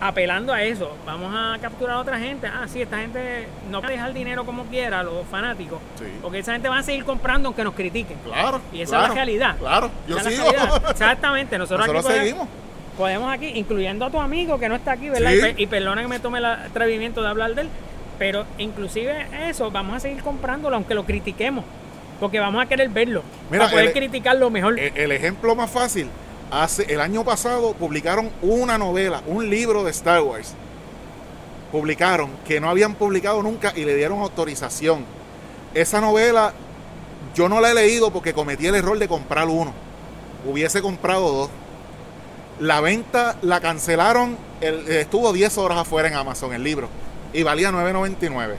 [0.00, 0.92] apelando a eso.
[1.04, 2.46] Vamos a capturar a otra gente.
[2.46, 5.80] Ah, sí, esta gente no va a dejar dinero como quiera, los fanáticos.
[5.98, 6.04] Sí.
[6.22, 8.16] Porque esa gente va a seguir comprando aunque nos critiquen.
[8.24, 8.60] Claro.
[8.72, 9.56] Y esa es la realidad.
[9.58, 10.44] Claro, yo sigo.
[10.88, 12.69] Exactamente, nosotros, Nosotros aquí podemos- seguimos.
[12.96, 15.30] Podemos aquí, incluyendo a tu amigo que no está aquí, ¿verdad?
[15.30, 15.54] Sí.
[15.58, 17.68] Y, y perdona que me tome el atrevimiento de hablar de él,
[18.18, 21.64] pero inclusive eso, vamos a seguir comprándolo aunque lo critiquemos,
[22.18, 24.78] porque vamos a querer verlo, Mira, para poder el- criticarlo mejor.
[24.78, 26.08] El, el ejemplo más fácil,
[26.50, 30.54] hace el año pasado publicaron una novela, un libro de Star Wars.
[31.72, 35.04] Publicaron que no habían publicado nunca y le dieron autorización.
[35.72, 36.52] Esa novela
[37.34, 39.72] yo no la he leído porque cometí el error de comprar uno.
[40.44, 41.50] Hubiese comprado dos.
[42.60, 46.88] La venta la cancelaron, el- estuvo 10 horas afuera en Amazon el libro
[47.32, 48.56] y valía 9.99.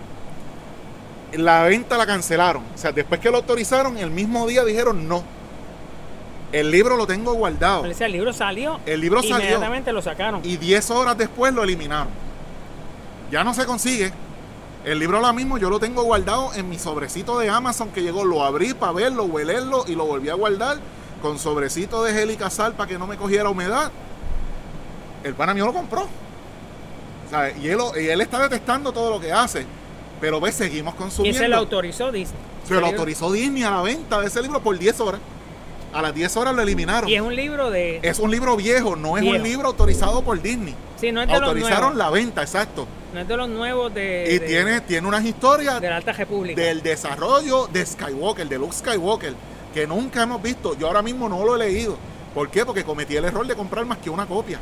[1.34, 2.64] La venta la cancelaron.
[2.76, 5.24] O sea, después que lo autorizaron, el mismo día dijeron no.
[6.52, 7.84] El libro lo tengo guardado.
[7.84, 9.38] O sea, el libro salió, El libro salió.
[9.38, 10.42] inmediatamente lo sacaron.
[10.44, 12.10] Y 10 horas después lo eliminaron.
[13.32, 14.12] Ya no se consigue.
[14.84, 18.26] El libro ahora mismo yo lo tengo guardado en mi sobrecito de Amazon que llegó.
[18.26, 20.78] Lo abrí para verlo, huelerlo y lo volví a guardar
[21.22, 23.92] con sobrecito de gel y casal para que no me cogiera humedad.
[25.24, 26.08] El pana mío lo compró.
[27.30, 27.56] ¿Sabe?
[27.62, 29.66] Y, él, y él está detestando todo lo que hace.
[30.20, 31.40] Pero ves, seguimos Y consumiendo.
[31.40, 32.40] se lo autorizó Disney.
[32.68, 35.22] Se lo autorizó Disney a la venta de ese libro por 10 horas.
[35.94, 37.10] A las 10 horas lo eliminaron.
[37.10, 38.00] Y es un libro de...
[38.02, 39.38] Es un libro viejo, no es Viejo.
[39.38, 40.74] un libro autorizado por Disney.
[41.00, 41.98] sí, no es de los Autorizaron nuevos.
[41.98, 42.88] la venta, exacto.
[43.14, 44.26] No es de los nuevos de...
[44.30, 46.62] Y de- tiene, tiene unas historias de la Alta República.
[46.62, 49.34] del desarrollo de Skywalker, de Luke Skywalker,
[49.74, 50.78] que nunca hemos visto.
[50.78, 51.98] Yo ahora mismo no lo he leído.
[52.34, 52.66] ¿Por qué?
[52.66, 54.60] Porque cometí el error de comprar más que una copia.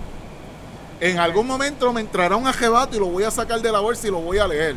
[1.00, 4.08] En algún momento me entrará un ajebato y lo voy a sacar de la bolsa
[4.08, 4.76] y lo voy a leer.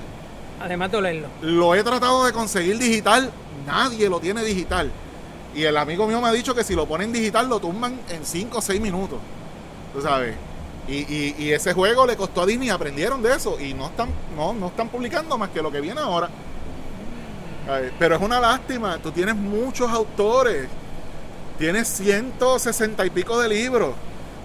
[0.61, 1.29] Además de leerlo.
[1.41, 3.31] Lo he tratado de conseguir digital,
[3.67, 4.91] nadie lo tiene digital.
[5.55, 8.25] Y el amigo mío me ha dicho que si lo ponen digital lo tumban en
[8.25, 9.19] 5 o 6 minutos.
[9.93, 10.35] Tú sabes.
[10.89, 14.09] Y, y- y ese juego le costó a Disney, aprendieron de eso y no están,
[14.37, 16.29] no, no están publicando más que lo que viene ahora.
[17.69, 20.67] Ay, Pero es una lástima, tú tienes muchos autores,
[21.59, 23.95] tienes 160 y pico de libros,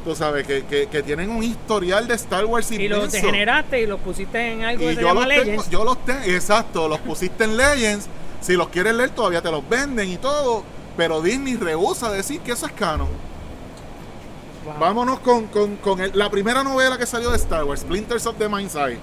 [0.06, 3.16] tú sabes, que, que- que tienen un historial de Star Wars Y los inmenso.
[3.18, 5.70] degeneraste y los pusiste en algo Y que se yo llama los, tengo, Legends.
[5.70, 8.08] yo los tengo, exacto, los pusiste en Legends.
[8.40, 10.64] Si los quieres leer, todavía te los venden y todo.
[10.96, 13.08] Pero Disney rehúsa decir que eso es canon.
[14.66, 14.74] Wow.
[14.80, 18.36] Vámonos con, con- con el- la primera novela que salió de Star Wars, Splinters of
[18.38, 19.00] the Mind's Eye.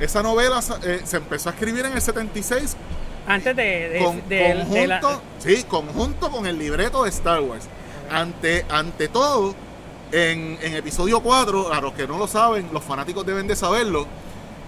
[0.00, 2.76] Esa novela eh, se empezó a escribir en el 76
[3.26, 7.40] Antes de, de, con- de- de conjunto, la- sí, conjunto con el libreto de Star
[7.40, 7.64] Wars.
[8.10, 9.54] Ante, ante todo,
[10.12, 14.06] en, en episodio 4, a los que no lo saben, los fanáticos deben de saberlo,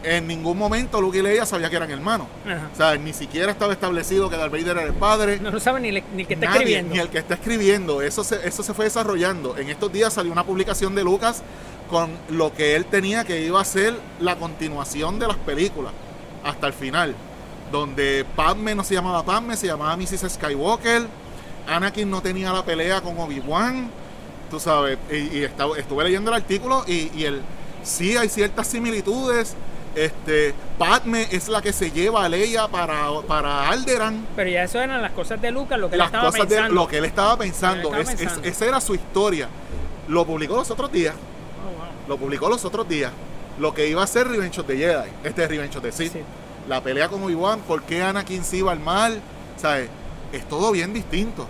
[0.03, 2.29] en ningún momento Luke y Leia sabía que eran hermanos.
[2.47, 2.69] Ajá.
[2.73, 5.39] O sea, ni siquiera estaba establecido que Darth Vader era el padre.
[5.41, 6.95] No lo sabe ni, le- ni el que está Nadie, escribiendo.
[6.95, 8.03] Ni el que está escribiendo.
[8.03, 9.57] Eso se, eso se fue desarrollando.
[9.59, 11.43] En estos días salió una publicación de Lucas
[11.91, 15.93] con lo que él tenía que iba a ser la continuación de las películas
[16.45, 17.15] hasta el final.
[17.73, 20.33] Donde Padme no se llamaba Padme, se llamaba Mrs.
[20.35, 21.07] Skywalker.
[21.69, 23.91] Anakin no tenía la pelea con Obi-Wan.
[24.51, 27.43] Tú sabes, y, y estaba- estuve leyendo el artículo y, y el,
[27.83, 29.57] sí hay ciertas similitudes.
[29.97, 34.79] Este, Padme es la que se lleva a Leia para, para Alderan Pero ya eso
[34.79, 36.75] eran las cosas de Lucas, lo que él las estaba cosas de pensando.
[36.75, 37.83] lo que él estaba pensando.
[37.85, 38.49] Lo que él Es- estaba es- pensando.
[38.49, 39.49] esa era su historia.
[40.09, 41.15] Lo publicó los otros días.
[41.15, 41.87] Oh, wow.
[42.09, 43.11] Lo publicó los otros días.
[43.59, 45.09] Lo que iba a ser Revenge of the Jedi.
[45.25, 46.13] Este es Revenge of the Sith.
[46.13, 46.21] Sí.
[46.69, 47.61] La pelea con Obi-Wan.
[47.61, 49.21] ¿Por qué Anakin se iba al mal?
[49.57, 49.89] ¿Sabes?
[50.33, 51.47] Es todo bien distinto.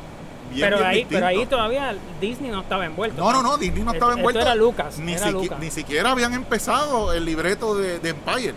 [0.53, 1.15] Bien, Pero bien ahí, distinto.
[1.17, 3.21] pero ahí todavía Disney no estaba envuelto.
[3.23, 4.39] No, no, no, Disney no estaba Esto- envuelto.
[4.39, 5.59] esto era Lucas, Ni, era siqui- Lucas.
[5.59, 8.55] ni siquiera habían empezado el libreto de, de Empire.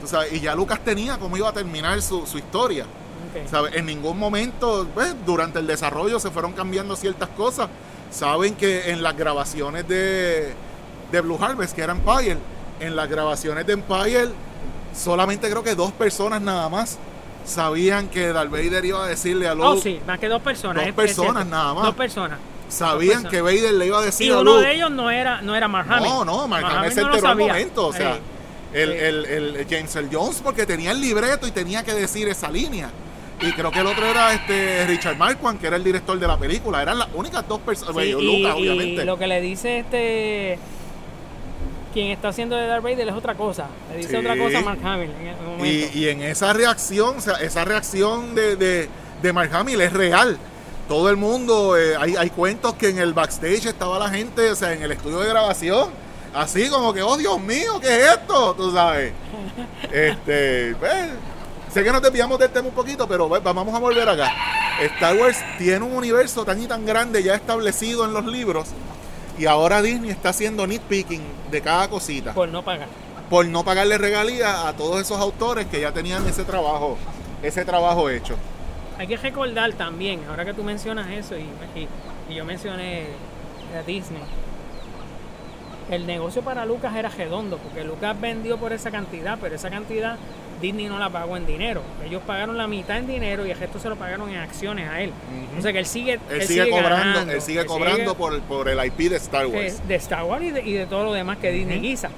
[0.00, 2.84] Tú sabes, y ya Lucas tenía cómo iba a terminar su, su historia.
[2.84, 3.48] Ok.
[3.48, 3.78] ¿Sabe?
[3.78, 7.68] En ningún momento, pues, durante el desarrollo se fueron cambiando ciertas cosas.
[8.10, 10.52] Saben que en las grabaciones de,
[11.12, 12.36] de Blue Harvest, que era Empire,
[12.80, 14.28] en las grabaciones de Empire,
[14.94, 16.98] solamente creo que dos personas nada más
[17.44, 19.66] sabían que Darth Vader iba a decirle a Luke.
[19.66, 20.84] Oh, sí, más que dos personas.
[20.86, 21.84] Dos personas nada más.
[21.84, 22.38] Dos personas.
[22.68, 23.40] Sabían dos que.
[23.42, 24.66] Vader le iba a Y decir a uno Luke.
[24.66, 26.08] de ellos no era, no era Mark Hamill.
[26.08, 27.52] No, no, Mark Mark Hamill se no enteró al sabía.
[27.52, 27.86] momento.
[27.88, 28.18] O sea,
[28.72, 29.26] el, el-
[29.56, 32.90] el James Earl Jones, porque tenía el libreto y tenía que decir esa línea.
[33.42, 36.38] y creo que el otro era este Richard Marquand, que era el director de la
[36.38, 36.80] película.
[36.80, 37.94] Eran las únicas dos personas.
[37.96, 39.04] Sí, y, Lucas, y obviamente.
[39.04, 40.58] lo que le dice este
[41.92, 43.66] quien está haciendo de Darth Vader es otra cosa.
[43.90, 44.16] Le dice Sí.
[44.16, 45.64] otra cosa a Mark Hamill en el momento.
[45.66, 48.88] Y, y en esa reacción, o sea, esa reacción de, de,
[49.22, 50.38] de Mark Hamill es real.
[50.88, 54.56] Todo el mundo, eh, hay, hay cuentos que en el backstage estaba la gente, o
[54.56, 55.90] sea, en el estudio de grabación,
[56.34, 58.54] así como que, oh Dios mío, ¿qué es esto?
[58.54, 59.12] Tú sabes.
[59.92, 60.92] Este, pues,
[61.72, 64.30] sé que nos desviamos del tema un poquito, pero vamos a volver acá.
[64.80, 68.68] Star Wars tiene un universo tan y tan grande ya establecido en los libros,
[69.42, 72.86] y ahora Disney está haciendo nitpicking de cada cosita por no pagar.
[73.28, 76.96] por no pagarle regalías a todos esos autores que ya tenían ese trabajo,
[77.42, 78.36] ese trabajo hecho.
[78.98, 81.42] Hay que recordar también, ahora que tú mencionas eso y,
[81.74, 81.88] y-
[82.30, 83.06] y yo mencioné
[83.76, 84.22] a Disney,
[85.90, 90.16] el negocio para Lucas era redondo, porque Lucas vendió por esa cantidad, pero esa cantidad
[90.60, 91.82] Disney no la pagó en dinero.
[92.06, 95.00] Ellos pagaron la mitad en dinero y el resto se lo pagaron en acciones a
[95.00, 95.10] él.
[95.10, 95.58] Ujú.
[95.58, 98.78] O sea que él sigue, Él, sigue, cobrando, ganando, él sigue cobrando por, por el
[98.86, 99.86] IP de Star Wars.
[99.86, 102.10] de Star Wars y de, y de todo lo demás que Disney guisa.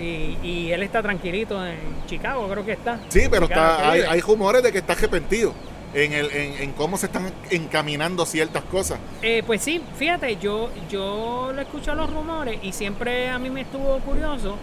[0.00, 2.98] Y, y él está tranquilito en Chicago, creo que está.
[3.08, 5.52] Sí, pero Chicago, está, hay, hay rumores de que está arrepentido
[5.94, 8.98] en, el, en, en cómo se están encaminando ciertas cosas.
[9.22, 13.62] Eh, pues sí, fíjate, yo, yo le escucho los rumores y siempre a mí me
[13.62, 14.56] estuvo curioso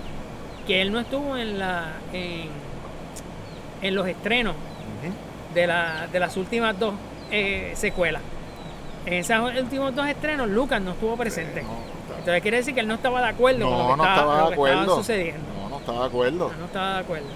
[0.68, 2.50] que él no estuvo en la en,
[3.82, 4.56] en los estrenos
[5.54, 6.94] de, la, de las últimas dos
[7.32, 8.22] eh, secuelas.
[9.06, 11.64] En esos últimos dos estrenos, Lucas no estuvo presente.
[11.64, 11.70] No,
[12.20, 14.14] Entonces quiere decir que él no estaba de acuerdo con lo no, que, no estaba,
[14.22, 14.98] estaba lo de que estaba acuerdo.
[14.98, 15.48] sucediendo.
[15.58, 16.52] No, no estaba de acuerdo.
[16.60, 17.28] No estaba de acuerdo.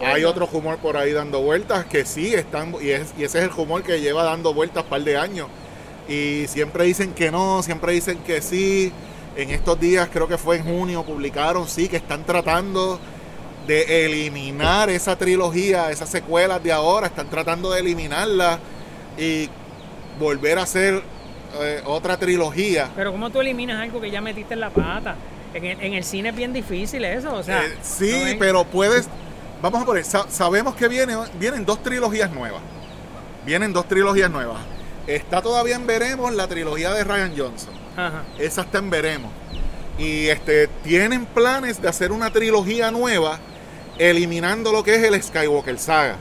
[0.00, 3.44] Hay otro rumor por ahí dando vueltas que sí están, y, es, y ese es
[3.44, 5.48] el rumor que lleva dando vueltas un par de años.
[6.08, 8.92] Y siempre dicen que no, siempre dicen que sí.
[9.36, 12.98] En estos días, creo que fue en junio, publicaron sí que están tratando
[13.66, 18.58] de eliminar esa trilogía, esas secuelas de ahora, están tratando de eliminarlas
[19.18, 19.50] y
[20.18, 21.02] volver a hacer
[21.60, 22.90] eh, otra trilogía.
[22.96, 25.16] Pero ¿cómo tú eliminas algo que ya metiste en la pata?
[25.56, 27.64] En el, en el cine es bien difícil eso, o sea...
[27.64, 29.08] Eh, sí, pero puedes.
[29.62, 32.60] Vamos a poner, sa- sabemos que viene, vienen dos trilogías nuevas.
[33.44, 34.58] Vienen dos trilogías nuevas.
[35.06, 37.72] Está todavía en veremos la trilogía de Ryan Johnson.
[37.96, 38.22] Ajá.
[38.38, 39.30] Esa está en veremos.
[39.98, 43.38] Y este tienen planes de hacer una trilogía nueva
[43.98, 46.16] eliminando lo que es el Skywalker saga.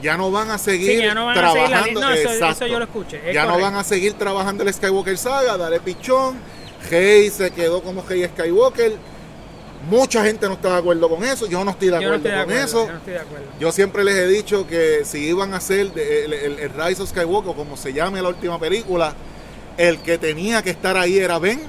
[0.00, 2.00] Ya no van a seguir Sí, ya no van a seguir la trabajando.
[2.00, 2.66] li- no, eso- eso exacto.
[2.66, 6.38] yo lo escuché, es Ya no van a seguir trabajando el Skywalker saga, dale pichón.
[6.90, 8.96] Rey se quedó como Rey Skywalker.
[9.88, 11.46] Mucha gente no está de acuerdo con eso.
[11.46, 12.86] Yo no estoy de no acuerdo estoy de con acuerdo, eso.
[12.86, 13.46] yo no estoy de acuerdo.
[13.60, 15.98] Yo siempre les he dicho que si iban a hacer el,
[16.32, 19.14] el- el Rise of Skywalker, como se llame la última película,
[19.76, 21.60] el que tenía que estar ahí era Ben.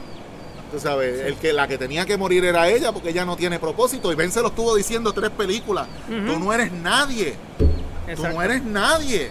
[0.72, 3.60] Tú sabes, el que, la que tenía que morir era ella porque ella no tiene
[3.60, 4.12] propósito.
[4.12, 5.88] Y Ben se lo estuvo diciendo tres películas.
[6.08, 7.36] Tú no eres nadie.
[8.16, 9.30] Tú no eres nadie.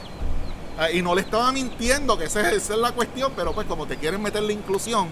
[0.79, 3.67] Ah, Y no le estaba mintiendo, que esa es, esa es la cuestión, pero pues
[3.67, 5.09] como te quieren meter la inclusión,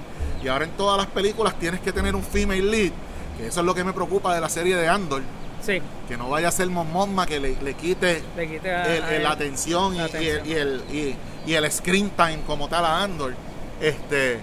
[0.47, 2.93] y ahora en todas las películas tienes que tener un female lead,
[3.37, 5.23] que eso es lo que me preocupa de la serie de Andor,
[5.61, 8.95] Sí, que no vaya a ser Mon Mothma que le, le quite le quité a,
[8.97, 9.23] el- a el- él.
[9.25, 10.47] la atención y, La y el, atención.
[10.47, 11.17] y, el, y-
[11.51, 13.35] y el screen time como tal a Andor.
[13.81, 14.39] Este,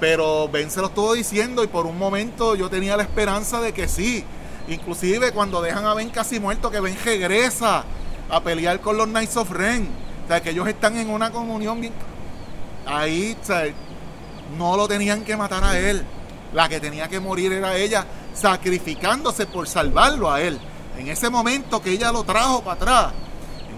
[0.00, 3.72] pero Ben se lo estuvo diciendo y por un momento yo tenía la esperanza de
[3.74, 4.24] que sí.
[4.68, 7.84] Inclusive cuando dejan a Ben casi muerto, que Ben regresa
[8.30, 9.88] a pelear con los Knights of Ren.
[10.24, 11.92] O sea, que ellos están en una comunión bien...
[12.86, 13.64] Ahí, o sea,
[14.56, 16.04] no lo tenían que matar a él.
[16.52, 20.58] La que tenía que morir era ella, sacrificándose por salvarlo a él.
[20.98, 23.12] En ese momento que ella lo trajo para atrás.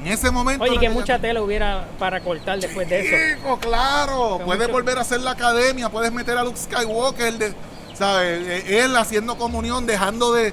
[0.00, 0.64] En ese momento...
[0.64, 3.36] Oye, que mucha tela hubiera para cortar después de eso.
[3.40, 4.38] Chico, claro.
[4.38, 7.54] Que puedes mucho- volver a hacer la academia, puedes meter a Luke Skywalker, de,
[7.94, 8.46] ¿sabes?
[8.48, 10.52] Eh, Él haciendo comunión, dejando de,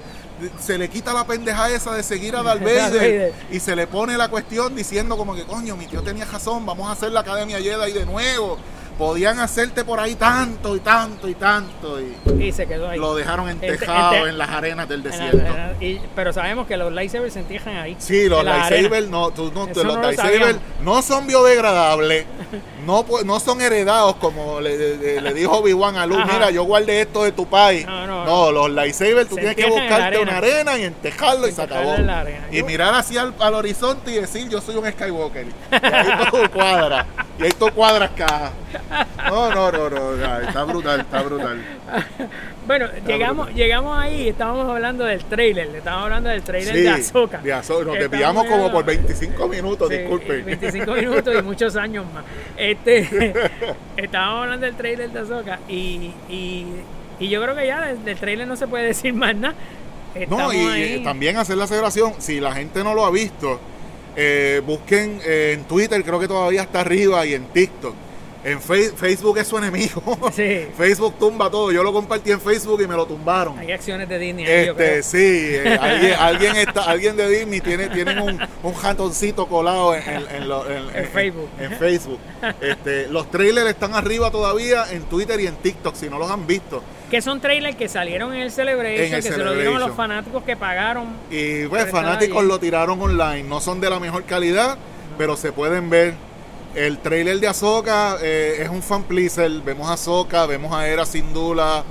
[0.60, 3.34] Se le quita la pendeja esa de seguir a Darth Vader.
[3.50, 6.88] y se le pone la cuestión diciendo como que, coño, mi tío tenía razón, vamos
[6.88, 8.58] a hacer la academia Jedi de nuevo.
[9.00, 12.00] Podían hacerte por ahí tanto y tanto y tanto.
[12.02, 13.00] Y Y se quedó ahí.
[13.00, 15.38] lo dejaron Ente- entejado ente- en las arenas del desierto.
[15.38, 17.96] en la- y- pero sabemos que los lightsabers se entierran ahí.
[17.98, 22.26] Sí, los lightsabers no, tú no- los no lightsabers no son biodegradables,
[22.86, 26.34] no, no son heredados como le, le- le dijo Obi-Wan a Luke, Ajá.
[26.34, 27.86] mira, yo guardé esto de tu país.
[27.86, 30.78] No, no, No, los lightsabers tú tienes que buscarte una arena.
[30.78, 31.96] y entejarlo y se acabó.
[32.52, 35.46] Y mirar hacia el, al horizonte y decir, yo soy un Skywalker.
[35.48, 37.06] Y ahí todo cuadra.
[37.40, 38.52] Y ahí todo cuadra acá.
[39.30, 41.62] No, no, no, no, está brutal, está brutal.
[42.66, 43.56] Bueno, llegamos, brutal.
[43.56, 45.68] llegamos ahí y estábamos hablando del trailer.
[45.76, 47.38] Estábamos hablando del trailer Sí, de Azoka.
[47.40, 47.86] de Ahsoka.
[47.86, 50.46] Nos desviamos como por 25 minutos, Sí, disculpen.
[50.46, 52.24] 25 minutos y muchos años más.
[52.58, 53.34] Este,
[53.98, 56.66] estábamos hablando del trailer de Azoka y, y,
[57.20, 59.56] y yo creo que ya del, del trailer no se puede decir más nada.
[60.28, 60.94] No, y ahí.
[60.96, 63.60] eh, también hacer la aseveración, si la gente no lo ha visto,
[64.16, 67.94] Eh, busquen eh, en Twitter, creo que todavía está arriba, y en TikTok.
[68.44, 70.02] En Fe- Facebook es su enemigo.
[70.34, 70.68] Sí.
[70.78, 71.72] Facebook tumba todo.
[71.72, 73.60] Yo lo compartí en Facebook y me lo tumbaron.
[73.60, 75.04] Hay acciones de Disney ahí, yo Este, creo.
[75.04, 80.04] sí, eh, alguien, alguien, está, alguien de Disney tiene, tienen un, un ratoncito colado en,
[80.08, 81.50] en- en lo- en- En Facebook.
[81.60, 82.20] En, Facebook.
[82.62, 86.48] Este, los trailers están arriba todavía en Twitter y en TikTok, si no los han
[86.48, 86.82] visto.
[87.12, 89.80] Que son trailers que salieron en el Celebration, En el que se lo dieron a
[89.80, 91.08] los fanáticos que pagaron.
[91.32, 92.48] Y pues, fanáticos allí.
[92.48, 93.44] lo tiraron online.
[93.44, 94.78] No son de la mejor calidad,
[95.18, 96.14] pero se pueden ver.
[96.80, 99.52] El trailer de Ahsoka eh, es un fan pleaser.
[99.64, 101.84] Vemos a Ahsoka, vemos a Era Sindula,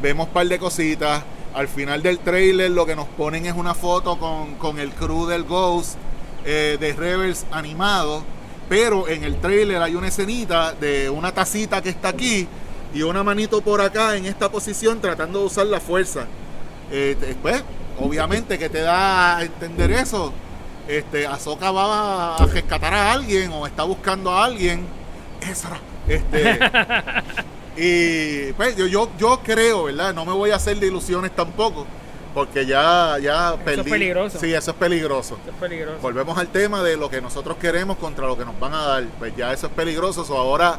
[0.00, 1.24] vemos un par de cositas.
[1.52, 5.26] Al final del trailer lo que nos ponen es una foto con, con el crew
[5.26, 5.96] del Ghost
[6.44, 8.22] eh, de Rebels animado.
[8.68, 12.46] Pero en el trailer hay una escenita de una tacita que está aquí
[12.94, 16.26] y una manito por acá en esta posición tratando de usar la fuerza.
[16.92, 17.64] Eh, pues,
[17.98, 20.32] obviamente que te da a entender eso.
[20.88, 24.86] Este, Ahsoka va a rescatar a alguien o está buscando a alguien.
[25.40, 25.78] Ezra.
[26.08, 26.58] Este,
[27.76, 30.12] y pues yo, yo, yo creo, ¿verdad?
[30.14, 31.86] No me voy a hacer de ilusiones tampoco.
[32.34, 33.90] Porque ya, ya es perdí.
[33.90, 34.38] peligroso.
[34.38, 35.36] Sí, eso es peligroso.
[35.48, 35.98] Es peligroso.
[36.00, 39.04] Volvemos al tema de lo que nosotros queremos contra lo que nos van a dar.
[39.18, 40.24] Pues ya eso es peligroso.
[40.24, 40.78] so ahora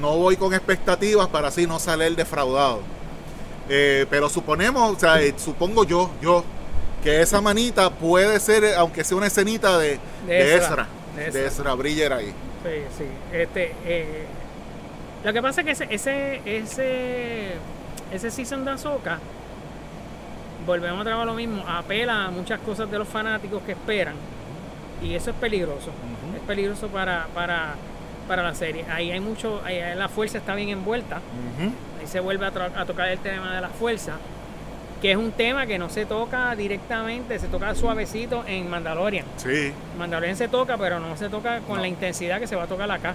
[0.00, 2.80] no voy con expectativas para así no salir defraudado.
[3.68, 6.44] Eh, pero suponemos, o sea, eh, supongo yo, yo,
[7.04, 11.28] que esa manita puede ser, aunque sea una escenita de, De de Ezra, de de
[11.28, 11.46] Ezra.
[11.46, 12.32] Ezra Bridger ahí.
[12.64, 13.04] Sí, sí.
[13.30, 14.24] Este, eh,
[15.22, 17.50] lo que pasa es que ese, ese, ese,
[18.10, 19.18] ese season de Ahsoka,
[20.66, 24.14] volvemos otra vez a lo mismo, apela a muchas cosas de los fanáticos que esperan.
[25.02, 25.90] Y eso es peligroso.
[26.34, 27.74] Es peligroso para, para,
[28.26, 28.86] para la serie.
[28.90, 31.16] Ahí hay mucho, ahí la fuerza está bien envuelta.
[31.16, 31.70] Ujú.
[32.00, 34.12] Ahí se vuelve a, a tocar el tema de la fuerza,
[35.04, 39.26] que es un tema que no se toca directamente, se toca suavecito en Mandalorian.
[39.36, 39.70] Sí.
[39.98, 41.82] Mandalorian se toca, pero no se toca con No.
[41.82, 43.10] la intensidad que se va a tocar acá.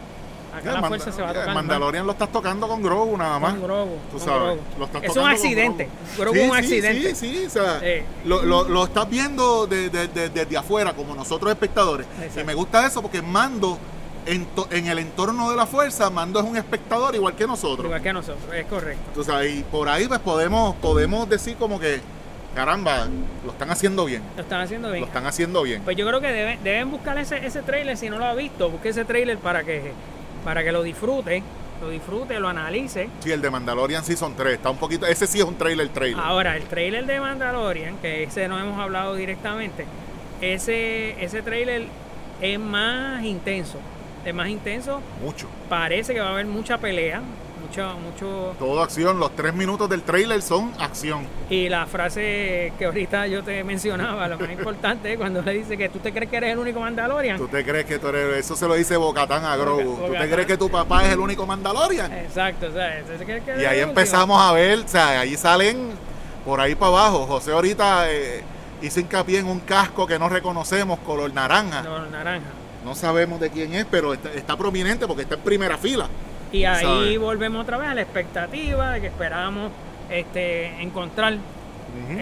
[0.55, 1.55] Acá la Manda- fuerza se va a tocar.
[1.55, 4.61] Mandalorian lo estás tocando con Grogu nada más con Grogu, Tú con sabes, Grogu.
[4.77, 5.89] lo estás Es un accidente.
[6.15, 7.15] Grogu Sí, es un sí, accidente.
[7.15, 8.03] Sí, sí, o sea, Eh.
[8.23, 12.05] lo, lo- lo estás viendo de- de- de- desde afuera, como nosotros espectadores.
[12.19, 12.41] Exacto.
[12.41, 13.79] Y me gusta eso porque Mando,
[14.31, 17.85] en, to- en el entorno de la fuerza, Mando es un espectador igual que nosotros.
[17.85, 19.23] Igual que nosotros, es correcto.
[19.23, 21.99] Sabes, y por ahí pues podemos, podemos decir como que,
[22.55, 23.07] caramba,
[23.45, 24.21] lo están haciendo bien.
[24.35, 25.05] Lo están haciendo Lo bien.
[25.05, 25.81] están haciendo bien.
[25.83, 28.69] Pues yo creo que deben, deben buscar ese, ese trailer si no lo ha visto.
[28.69, 29.91] Busque ese trailer para que,
[30.43, 31.41] para que lo disfrute,
[31.81, 33.09] lo disfrute, lo analice.
[33.21, 36.19] Sí, el de Mandalorian Season 3, está un poquito, ese sí es un trailer trailer.
[36.23, 39.85] Ahora, el trailer de Mandalorian, que ese no hemos hablado directamente,
[40.41, 41.87] ese, ese trailer
[42.41, 43.77] es más intenso.
[44.25, 45.01] Es más intenso.
[45.23, 45.47] Mucho.
[45.69, 47.21] Parece que va a haber mucha pelea,
[47.61, 48.55] mucho, mucho.
[48.57, 51.25] Todo acción, los tres minutos del trailer son acción.
[51.49, 55.89] Y la frase que ahorita yo te mencionaba, lo más importante cuando le dice que
[55.89, 57.37] tú te crees que eres el único Mandalorian.
[57.37, 60.07] ¿Tú te crees que tú eres, eso se lo dice Bocatán a Grogu?
[60.07, 62.11] ¿Tú te crees que tu papá es el único Mandalorian?
[62.11, 65.91] Exacto, o sea, se cree que Y ahí empezamos a ver, o sea, ahí salen
[66.45, 67.25] por ahí para abajo.
[67.27, 68.43] José ahorita eh,
[68.81, 71.83] hizo hincapié en un casco que no reconocemos, color naranja.
[71.83, 72.47] No, naranja.
[72.83, 76.07] No sabemos de quién es, pero está, está prominente porque está en primera fila.
[76.51, 79.71] Y ahí volvemos otra vez a la expectativa de que esperábamos
[80.09, 81.37] este, encontrar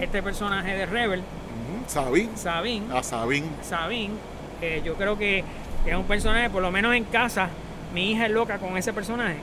[0.00, 2.86] este personaje de Rebel, ujú, Sabín, Sabine.
[2.96, 3.44] a Sabín.
[3.62, 4.14] Sabine,
[4.60, 5.44] que yo creo que,
[5.86, 7.48] es un personaje, por lo menos en casa,
[7.94, 9.36] mi hija es loca con ese personaje.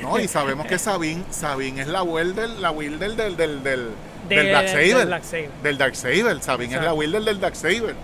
[0.00, 3.62] No, y sabemos que Sabín, Sabín es la Will del, la Will del, del, del,
[3.62, 4.96] De- del Darksaber.
[4.96, 5.50] del Darksaber.
[5.62, 6.42] Del Darksaber.
[6.42, 6.94] Sabín es la.
[6.94, 7.94] Will del, del Darksaber.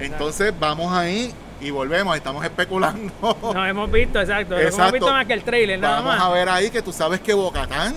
[0.00, 1.32] Entonces vamos ahí
[1.62, 3.12] y volvemos, estamos especulando.
[3.54, 4.54] Nos hemos visto, exacto.
[4.54, 4.92] Nos hemos Exacto.
[4.92, 6.22] visto más que el trailer, nada Vamos más.
[6.24, 7.94] a ver ahí que tú sabes que Bocatán,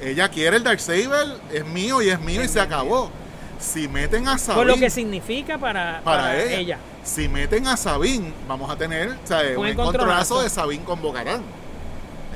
[0.00, 3.10] ella quiere el Darksaber, es mío y es mío y se acabó.
[3.58, 6.78] Si meten a Sabín, Por lo que significa para, para, para ella, ella.
[7.04, 10.40] si meten a Sabín, vamos a tener o sea, Un encontronazo.
[10.42, 11.42] de Sabín con Bocatán.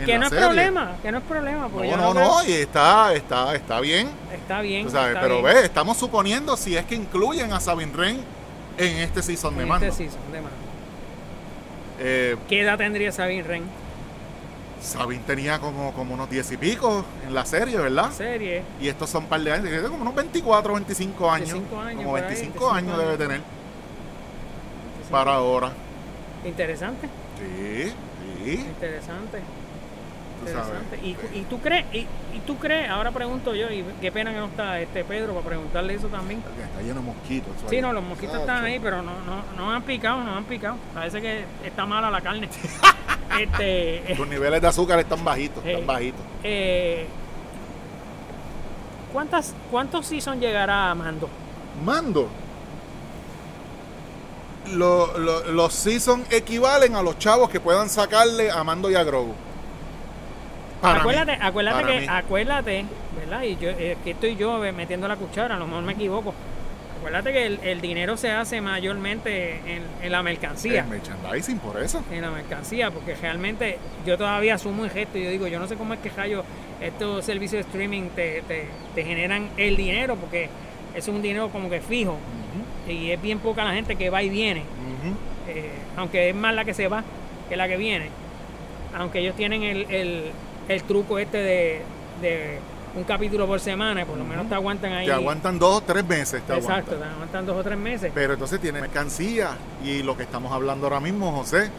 [0.04, 1.62] Que no es problema, que no es problema.
[1.62, 4.08] No, no, creo- no, y está, está, está bien.
[4.34, 4.84] Está bien.
[4.86, 5.54] Tú sabes, está pero bien.
[5.54, 8.20] ve, estamos suponiendo si es que incluyen a Sabin Ren
[8.76, 9.86] en este season de mando.
[9.86, 10.56] este season de mando.
[12.00, 13.62] Eh, ¿Qué edad tendría Sabine Ren?
[14.80, 18.10] Sabin tenía como, como unos 10 y pico en la serie, ¿verdad?
[18.12, 18.62] Serie.
[18.80, 21.52] Y estos son un par de años, como unos 24, 25 años.
[21.52, 23.40] 25 años, como por ahí, 25 25 años debe tener
[25.10, 25.72] para ahora.
[26.44, 27.92] Interesante, Sí,
[28.44, 29.38] sí, interesante.
[30.48, 30.98] Interesante.
[31.02, 34.38] ¿Y, y tú crees, y, y tú crees, ahora pregunto yo, y qué pena que
[34.38, 36.40] no está este Pedro para preguntarle eso también.
[36.42, 37.52] Porque Está lleno de mosquitos.
[37.68, 37.82] Sí, ahí.
[37.82, 40.76] no, los mosquitos están ahí, pero no, no, no han picado, no han picado.
[40.94, 42.48] Parece que está mala la carne.
[43.40, 45.72] este, Los niveles de azúcar están bajitos, Eh.
[45.72, 46.20] están bajitos.
[46.42, 47.06] eh,
[49.12, 51.28] ¿cuántas, ¿Cuántos season llegará a Mando?
[51.84, 52.28] Mando.
[54.72, 59.04] lo- lo- los season equivalen a los chavos que puedan sacarle a Mando y a
[59.04, 59.34] Grogu.
[60.84, 62.06] Para mí, acuérdate, acuérdate para que, mí.
[62.10, 62.84] acuérdate,
[63.18, 63.42] ¿verdad?
[63.42, 66.34] Y yo, eh, aquí estoy yo eh, metiendo la cuchara, a lo mejor me equivoco.
[66.98, 70.80] Acuérdate que el, el dinero se hace mayormente en, en la mercancía.
[70.82, 72.02] El merchandising, por eso.
[72.10, 75.66] en la mercancía, porque realmente yo todavía asumo el gesto y yo digo, yo no
[75.66, 76.44] sé cómo es que Jayo
[76.80, 80.48] estos servicios de streaming te, te- te generan el dinero, porque
[80.94, 82.16] es un dinero como que fijo
[82.88, 84.62] y es bien poca la gente que va y viene,
[85.48, 87.02] eh, aunque es más la que se va
[87.48, 88.08] que la que viene,
[88.96, 90.30] aunque ellos tienen el, el-
[90.68, 91.82] el truco este de,
[92.22, 92.58] de
[92.96, 95.06] un capítulo por semana, por lo menos te aguantan ahí.
[95.06, 96.42] Te aguantan dos o tres meses.
[96.46, 96.98] Te Exacto, aguantan.
[97.00, 98.12] te aguantan dos o tres meses.
[98.14, 99.56] Pero entonces tiene mercancía.
[99.84, 101.70] Y lo que estamos hablando ahora mismo, José.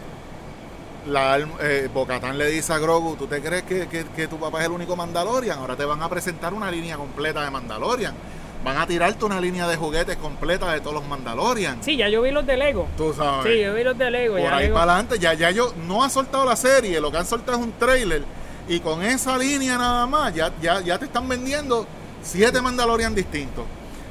[1.08, 4.60] La, eh, Bocatán le dice a Grogu, ¿tú te crees que, que- que tu papá
[4.62, 5.60] es el único Mandalorian?
[5.60, 8.16] Ahora te van a presentar una línea completa de Mandalorian.
[8.64, 11.84] Van a tirarte una línea de juguetes completa de todos los Mandalorian.
[11.84, 12.88] Sí, ya yo vi los de Lego.
[12.98, 13.54] Tú sabes.
[13.54, 14.34] Sí, yo vi los de Lego.
[14.38, 17.12] Por ya ahí Lego- para adelante, ya, ya yo no ha soltado la serie, lo
[17.12, 18.24] que han soltado es un trailer.
[18.68, 21.86] Y con esa línea nada más, ya, ya, ya te están vendiendo
[22.24, 23.66] siete Mandalorian distintos.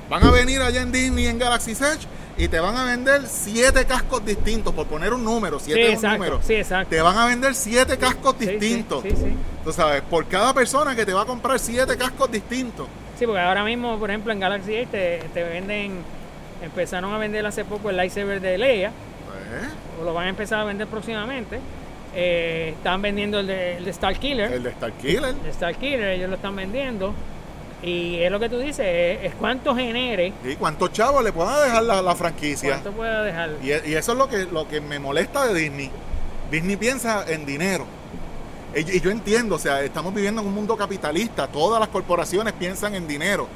[0.09, 3.85] Van a venir allá en Disney, en Galaxy's Edge, y te van a vender siete
[3.85, 6.41] cascos distintos, por poner un número, Sí, siete un número.
[6.43, 6.91] Sí, exacto.
[6.91, 9.03] Te van a vender siete cascos Sí, sí, distintos.
[9.03, 12.87] Sí, sí, Tú sabes, por cada persona que te va a comprar siete cascos distintos.
[13.19, 15.99] Sí, porque ahora mismo, por ejemplo, en Galaxy 8 te, te venden,
[16.63, 18.93] empezaron a vender hace poco el lightsaber de Leia,
[19.27, 21.61] Pues, o lo van a empezar a vender próximamente.
[22.15, 25.25] Eh, están vendiendo el de, el de Star Killer, el de Starkiller.
[25.25, 27.13] el de Star Killer, ellos lo están vendiendo.
[27.83, 31.63] Y es lo que tú dices, es, es cuánto genere, ¿Y cuántos chavos le puedan
[31.65, 32.71] dejar la, la franquicia?
[32.71, 33.51] cuánto pueda dejar.
[33.63, 35.91] Y, y eso es lo que, lo que me molesta de Disney.
[36.51, 37.85] Disney piensa en dinero.
[38.75, 42.55] Y, y yo entiendo, o sea, estamos viviendo en un mundo capitalista, todas las corporaciones
[42.55, 43.49] piensan en dinero,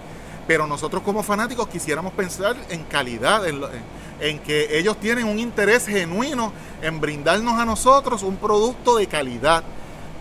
[0.49, 3.83] pero nosotros como fanáticos quisiéramos pensar en calidad, en, lo- en-
[4.21, 9.63] en que ellos tienen un interés genuino en brindarnos a nosotros un producto de calidad.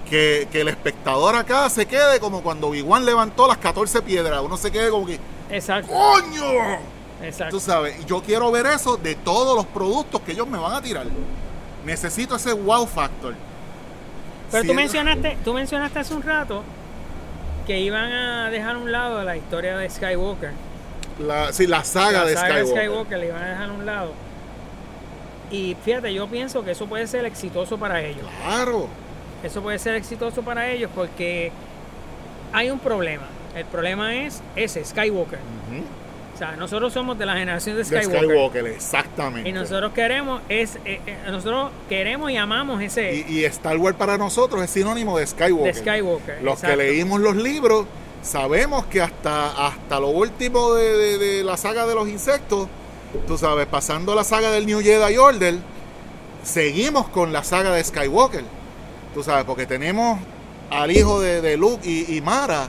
[0.10, 4.56] Que, que el espectador acá se quede como cuando Obi-Wan levantó las 14 piedras, uno
[4.56, 5.20] se quede como que,
[5.50, 6.78] Exacto, ¡coño!
[7.22, 7.58] exacto.
[7.58, 10.82] Tú sabes, yo quiero ver eso de todos los productos que ellos me van a
[10.82, 11.08] tirar.
[11.86, 13.36] Necesito ese wow factor.
[14.50, 16.64] Pero Si tú mencionaste, tú mencionaste hace un rato
[17.68, 20.52] que iban a dejar a un lado la historia de Skywalker.
[21.20, 22.74] La, sí, la saga, la de, saga Skywalker.
[22.74, 24.14] de Skywalker le iban a dejar a un lado.
[25.52, 28.26] Y fíjate, yo pienso que eso puede ser exitoso para ellos.
[28.44, 28.88] Claro.
[29.44, 31.52] Eso puede ser exitoso para ellos porque
[32.54, 33.28] hay un problema.
[33.54, 35.40] El problema es ese, Skywalker.
[36.38, 38.30] O sea, nosotros somos de la generación de De Skywalker.
[38.30, 39.50] Skywalker, exactamente.
[39.50, 43.98] Y nosotros queremos es eh, eh, nosotros queremos y amamos ese Y, y Star Wars
[43.98, 45.74] para nosotros es sinónimo de Skywalker.
[45.74, 46.44] de Skywalker.
[46.44, 46.78] Los exacto.
[46.78, 47.88] que leímos los libros
[48.22, 52.68] sabemos que hasta, hasta lo último de, de- de la saga de los insectos,
[53.26, 55.56] tú sabes, pasando la saga del New Jedi Order,
[56.44, 58.44] seguimos con la saga de Skywalker.
[59.14, 60.20] Tú sabes, porque tenemos
[60.70, 62.68] al hijo de, de Luke y, y Mara.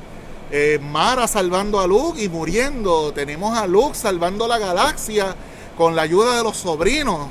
[0.51, 3.13] Eh, Mara salvando a Luke y muriendo.
[3.13, 5.35] Tenemos a Luke salvando la galaxia
[5.77, 7.29] con la ayuda de los sobrinos.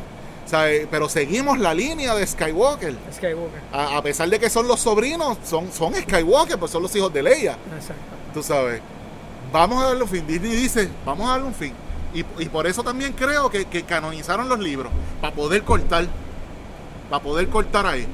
[0.51, 2.95] Eh, pero seguimos la línea de Skywalker.
[3.13, 3.61] Skywalker.
[3.73, 7.11] A, a pesar de que son los sobrinos, son, son Skywalker, pues son los hijos
[7.13, 7.57] de Leia.
[7.75, 8.01] Exacto.
[8.33, 8.81] Tú sabes.
[9.51, 10.25] Vamos a darle un fin.
[10.25, 11.73] Disney dice, vamos a darle un fin.
[12.13, 14.91] Y, y por eso también creo que, que canonizaron los libros.
[15.19, 16.07] Para poder cortar.
[17.09, 18.07] Para poder cortar ahí.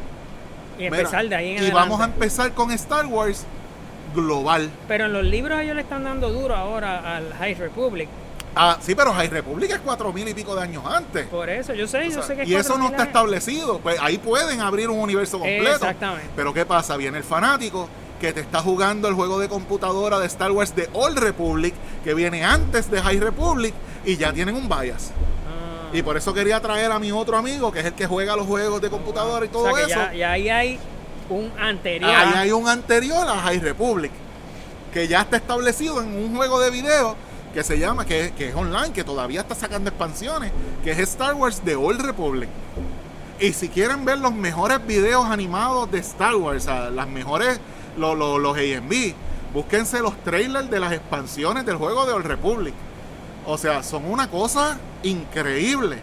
[0.79, 2.25] Y Mira, empezar de ahí en y vamos a adelante.
[2.25, 3.45] empezar con Star Wars
[4.13, 4.69] global.
[4.87, 8.09] Pero en los libros ellos le están dando duro ahora al High Republic.
[8.55, 11.25] Ah, sí, pero High Republic es cuatro mil y pico de años antes.
[11.27, 13.07] Por eso, yo sé, O yo sé que y eso no 4000 está años.
[13.07, 13.79] establecido.
[13.79, 15.71] Pues ahí pueden abrir un universo completo.
[15.71, 16.29] Exactamente.
[16.35, 16.95] Pero ¿qué pasa?
[16.95, 17.89] Viene el fanático
[18.21, 22.13] que te está jugando el juego de computadora de Star Wars de Old Republic, que
[22.13, 23.73] viene antes de High Republic,
[24.05, 25.11] y ya tienen un bias.
[25.47, 25.89] Ah.
[25.91, 28.45] Y por eso quería traer a mi otro amigo, que es el que juega los
[28.45, 29.99] juegos de computadora y todo o sea que eso.
[29.99, 30.79] ya, ya ahí hay
[31.29, 32.11] un anterior.
[32.11, 34.11] Ahí hay un anterior a High Republic,
[34.93, 37.15] que ya está establecido en un juego de video
[37.53, 40.51] que se llama, que, que es online, que todavía está sacando expansiones,
[40.83, 42.49] que es Star Wars de Old Republic.
[43.39, 47.59] Y si quieren ver los mejores videos animados de Star Wars, las mejores,
[47.97, 49.13] lo- lo- los AMV,
[49.53, 52.73] búsquense los trailers de las expansiones del juego de Old Republic.
[53.45, 55.97] O sea, son una cosa increíble.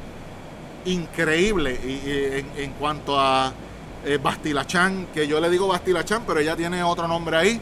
[0.85, 1.79] Increíble.
[1.85, 3.53] Y en, en cuanto a
[4.05, 7.61] eh, Bastilachan, que yo le digo Bastilachan, pero ella tiene otro nombre ahí.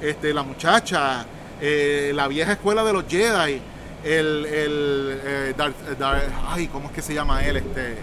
[0.00, 1.24] Este, la muchacha,
[1.60, 3.60] eh, la vieja escuela de los Jedi,
[4.04, 7.58] el, el eh, Darth- ay, ¿cómo es que se llama él?
[7.58, 7.96] Este,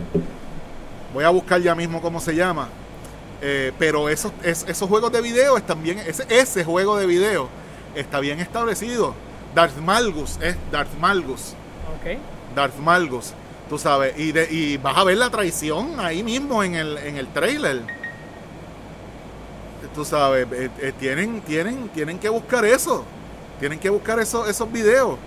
[1.13, 2.69] voy a buscar ya mismo cómo se llama.
[3.41, 7.49] Eh, pero esos, es- esos juegos de video están bien, ese, ese juego de video
[7.95, 9.13] está bien establecido.
[9.55, 11.53] Darth Malgus es Darth Malgus.
[11.99, 12.17] Ok.
[12.55, 13.33] Darth Malgus.
[13.69, 17.17] Tú sabes, y, de, y vas a ver la traición ahí mismo en el, en
[17.17, 17.83] el trailer.
[19.93, 23.05] Tú sabes, eh, eh, tienen, tienen, tienen que buscar eso.
[23.59, 25.17] Tienen que buscar eso, esos videos.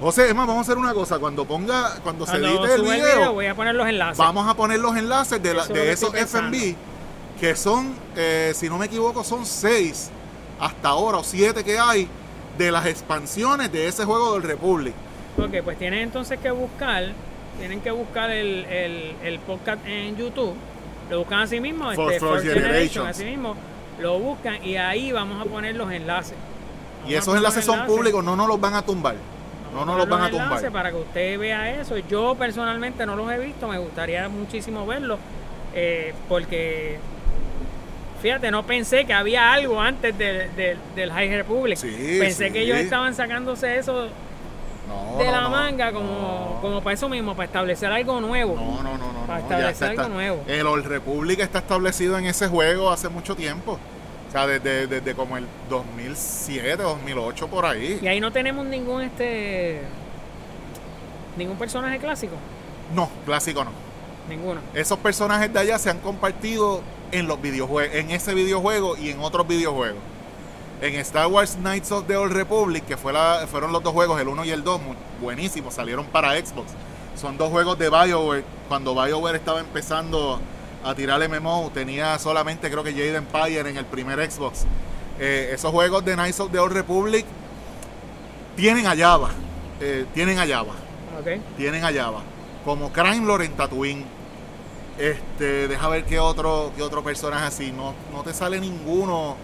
[0.00, 1.18] José, es más, vamos a hacer una cosa.
[1.18, 4.18] Cuando ponga, cuando, se edite el video, voy a poner los enlaces.
[4.18, 6.74] vamos a poner los enlaces de, la- de esos FB,
[7.38, 10.10] que son, eh, si no me equivoco, son seis
[10.58, 12.08] hasta ahora, o siete que hay,
[12.56, 14.94] de las expansiones de ese juego del Republic.
[15.38, 17.12] Ok, pues tienen entonces que buscar,
[17.58, 20.54] tienen que buscar el, el, el podcast en YouTube,
[21.10, 23.56] lo buscan así mismo, For- este, for Generation, así mismo,
[24.00, 26.34] lo buscan y ahí vamos a poner los enlaces.
[26.98, 27.96] Vamos Y esos enlaces son enlaces.
[27.96, 29.14] públicos, no nos los van a tumbar.
[29.74, 30.72] No nos los van a tumbar.
[30.72, 31.96] Para que usted vea eso.
[31.98, 35.18] Yo personalmente no los he visto, me gustaría muchísimo verlos,
[35.74, 36.98] eh, porque
[38.22, 41.76] fíjate, no pensé que había algo antes del- del- del High Republic.
[41.76, 42.52] Sí, pensé sí.
[42.52, 44.08] que ellos estaban sacándose eso
[44.90, 45.50] No, de no, la no.
[45.50, 48.54] manga como, como para eso mismo, para establecer algo nuevo.
[48.56, 49.26] No, no, no, no.
[49.26, 50.42] Para establecer algo nuevo.
[50.46, 53.78] El Old Republic está establecido en ese juego hace mucho tiempo.
[54.28, 57.98] O sea, desde, desde como el 2007, 2008 por ahí.
[58.02, 59.80] Y ahí no tenemos ningún este
[61.36, 62.34] ningún personaje clásico,
[62.94, 63.70] No, clásico no.
[64.28, 64.60] ninguno.
[64.74, 66.82] Esos personajes de allá se han compartido
[67.12, 69.98] en los videojuegos, en ese videojuego y en otros videojuegos.
[70.80, 74.18] En Star Wars Knights of the Old Republic, que fue la- fueron los dos juegos,
[74.20, 76.72] el 1 y el 2, muy buenísimos, salieron para Xbox.
[77.20, 78.44] Son dos juegos de BioWare.
[78.68, 80.40] Cuando BioWare estaba empezando
[80.82, 84.64] a tirar MMO, tenía solamente creo que Jade Empire en el primer Xbox.
[85.18, 87.26] Eh, esos juegos de Knights of the Old Republic
[88.56, 89.30] tienen a Java.
[89.82, 90.72] eh, tienen a Java
[91.58, 92.20] tienen a Java.
[92.64, 94.04] Como Crime Lord en Tatooine.
[94.98, 97.72] Este, deja ver qué otro, qué otro personaje así.
[97.72, 99.36] No, no te sale ninguno.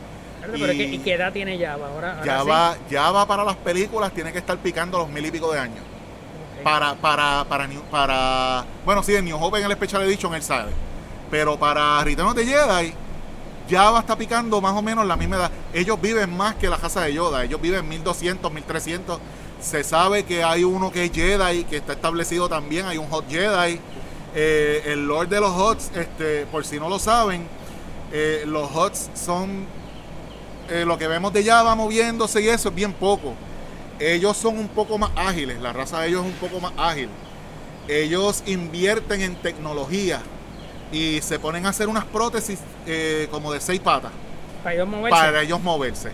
[0.52, 1.88] Pero Y- ¿qué- ¿y qué edad tiene Java?
[1.88, 5.52] Ahora, ahora Java, Java para las películas tiene que estar picando los mil y pico
[5.52, 5.78] de años.
[6.56, 6.62] sí.
[6.64, 10.72] Para, para, para, para, bueno, sí, en New Hope en el Special Edition él sabe.
[11.30, 12.92] Pero para Return of the Jedi,
[13.70, 15.50] Java está picando más o menos la misma edad.
[15.74, 17.44] Ellos viven más que la casa de Yoda.
[17.44, 19.18] Ellos viven 1200, 1300.
[19.60, 22.86] Se sabe que hay uno que es Jedi, que está establecido también.
[22.86, 23.80] Hay un Hot Jedi.
[24.34, 27.46] Eh, el Lord de los Hots, este, por si no lo saben,
[28.12, 29.66] eh, los Hots son
[30.68, 33.34] eh, lo que vemos de Java moviéndose y eso es bien poco.
[33.98, 37.08] Ellos son un poco más ágiles, la raza de ellos es un poco más ágil.
[37.88, 40.20] Ellos invierten en tecnología
[40.92, 44.12] y se ponen a hacer unas prótesis eh, como de seis patas
[44.62, 45.10] Para ellos moverse.
[45.10, 46.10] para ellos moverse.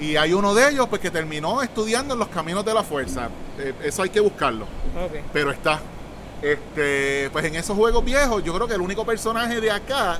[0.00, 3.28] Y hay uno de ellos pues que terminó estudiando en los caminos de la fuerza.
[3.58, 4.66] Eh, eso hay que buscarlo,
[5.32, 5.80] pero está.
[6.42, 10.18] Este, pues en esos juegos viejos, yo creo que el único personaje de acá,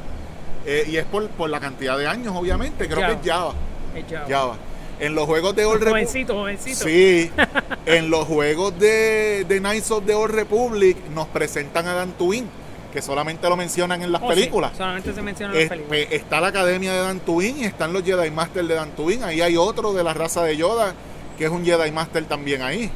[0.67, 3.55] eh, y es por, por la cantidad de años, obviamente, creo que es Java.
[3.95, 4.27] Es Java.
[4.29, 4.57] Java.
[5.01, 6.07] En los juegos de Old Republic.
[6.07, 6.85] Jovencito, jovencito.
[6.85, 7.31] Sí,
[7.87, 12.47] en los juegos de, de Knights of the Old Republic nos presentan a Dantooine,
[12.93, 14.73] que solamente lo mencionan en las Oh, sí, películas.
[14.77, 15.89] Solamente se menciona en las películas.
[16.09, 19.25] pues, está la academia de Dantooine y están los Jedi Master de Dantooine.
[19.25, 20.95] Ahí hay otro de la raza de Yoda,
[21.37, 22.89] que es un Jedi Master también ahí.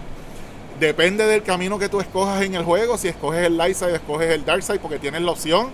[0.79, 4.31] Depende del camino que tú escojas en el juego, si escoges el Light Side, escoges
[4.31, 5.71] el Dark Side, porque tienes la opción.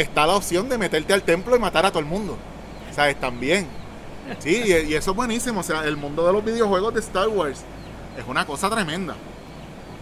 [0.00, 2.36] Está la opción de meterte al templo y matar a todo el mundo.
[2.92, 3.16] ¿Sabes?
[3.20, 3.66] También.
[4.40, 5.60] Sí, y, y eso es buenísimo.
[5.60, 7.64] O sea, el mundo de los videojuegos de Star Wars
[8.18, 9.14] es una cosa tremenda.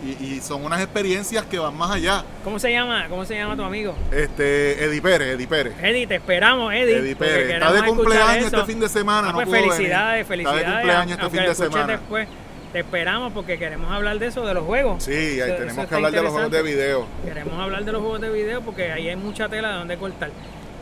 [0.04, 2.24] Y, y son unas experiencias que van más allá.
[2.42, 3.06] ¿Cómo se llama?
[3.08, 3.94] ¿Cómo se llama tu amigo?
[4.12, 5.74] Este, Eddie Pérez, Eddie Pérez.
[5.82, 6.98] Eddie, te esperamos, Eddie.
[6.98, 7.50] Eddie Pérez.
[7.54, 9.28] Está de cumpleaños este fin de semana.
[9.28, 9.72] Ah, no pues pudo venir.
[9.72, 10.66] felicidades, Está felicidades.
[10.66, 11.86] de cumpleaños este fin de semana.
[11.86, 12.28] después,
[12.74, 15.02] te esperamos porque queremos hablar de eso, de los juegos.
[15.04, 17.06] Sí, ahí Eso- eso tenemos que hablar de los juegos de video.
[17.24, 20.30] Queremos hablar de los juegos de video porque ahí hay mucha tela de donde cortar.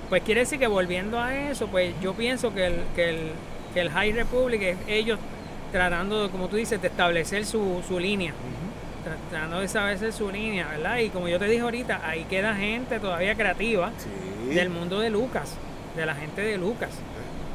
[0.09, 3.19] Pues quiere decir que volviendo a eso, pues yo pienso que el, que el,
[3.75, 5.19] que el High Republic es ellos
[5.71, 8.33] tratando, de, como tú dices, de establecer su, su línea.
[9.05, 10.97] Tra- Tratando de establecer su línea, ¿verdad?
[10.99, 14.55] Y como yo te dije ahorita, ahí queda gente todavía creativa Sí.
[14.55, 15.55] del mundo de Lucas,
[15.97, 16.91] de la gente de Lucas.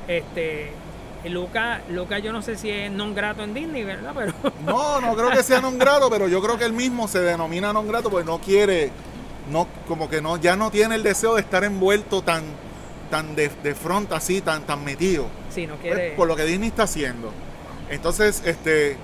[0.08, 0.72] Este,
[1.24, 4.14] y Lucas, Lucas yo no sé si es non grato en Disney, ¿verdad?
[4.16, 4.34] Pero
[4.66, 7.74] No, no creo que sea non grato, pero yo creo que él mismo se denomina
[7.74, 8.92] non grato porque no quiere,
[9.52, 12.44] no, como que no, ya no tiene el deseo de estar envuelto tan,
[13.10, 15.26] tan de, de front así, tan, tan metido.
[15.50, 16.12] si no Pues, quiere...
[16.16, 17.32] por lo que Disney está haciendo.
[17.90, 18.98] Entonces, este,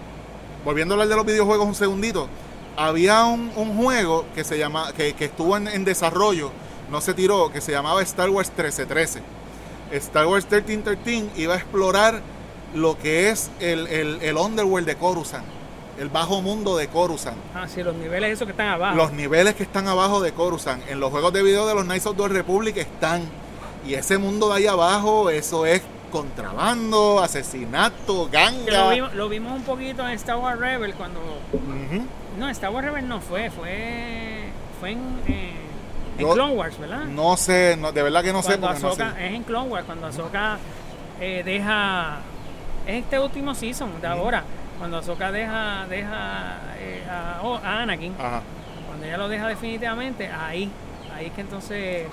[0.64, 2.28] volviendo a hablar de los videojuegos un segundito,
[2.76, 6.51] había un, un juego que se llama, que, que estuvo en, en desarrollo,
[6.91, 9.22] no se tiró, que se llamaba Star Wars 1313.
[9.98, 12.22] Star Wars 1313 iba a explorar
[12.74, 15.46] lo que es el, el, el underworld de Coruscant,
[16.00, 17.38] el bajo mundo de Coruscant.
[17.54, 18.96] Ah, sí, los niveles esos que están abajo.
[18.96, 20.84] Los niveles que están abajo de Coruscant.
[20.89, 23.22] En los juegos de video de los Knights of the Republic están.
[23.86, 25.82] Y ese mundo de ahí abajo, eso es
[26.12, 28.89] contrabando, asesinato, Que lo, ganga.
[28.91, 31.20] vimos, lo vimos un poquito en Star Wars Rebel cuando...
[31.52, 32.06] Ujú.
[32.38, 34.46] No, Star Wars Rebel no fue, fue,
[34.80, 35.54] fue en, eh,
[36.18, 37.05] en Yo- Clone Wars, ¿verdad?
[37.05, 39.01] No sé, no, de verdad que no sé cuando porque no sé.
[39.03, 40.57] Ahsoka, es en Clone Wars, cuando Ahsoka
[41.20, 42.18] eh, deja...
[42.86, 44.43] Es este último season de ahora,
[44.78, 48.41] cuando Ahsoka deja, deja eh, a, oh, a Anakin, Ajá.
[48.88, 50.70] cuando ella lo deja definitivamente, ahí,
[51.16, 52.07] ahí es que entonces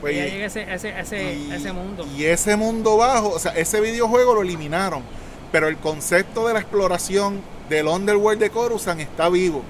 [0.00, 2.06] Pues, ella y- llega a ese, ese, ese, y, ese mundo.
[2.16, 5.02] y ese mundo bajo, o sea, ese videojuego lo eliminaron.
[5.50, 9.62] Pero el concepto de la exploración del Underworld de Coruscant está vivo.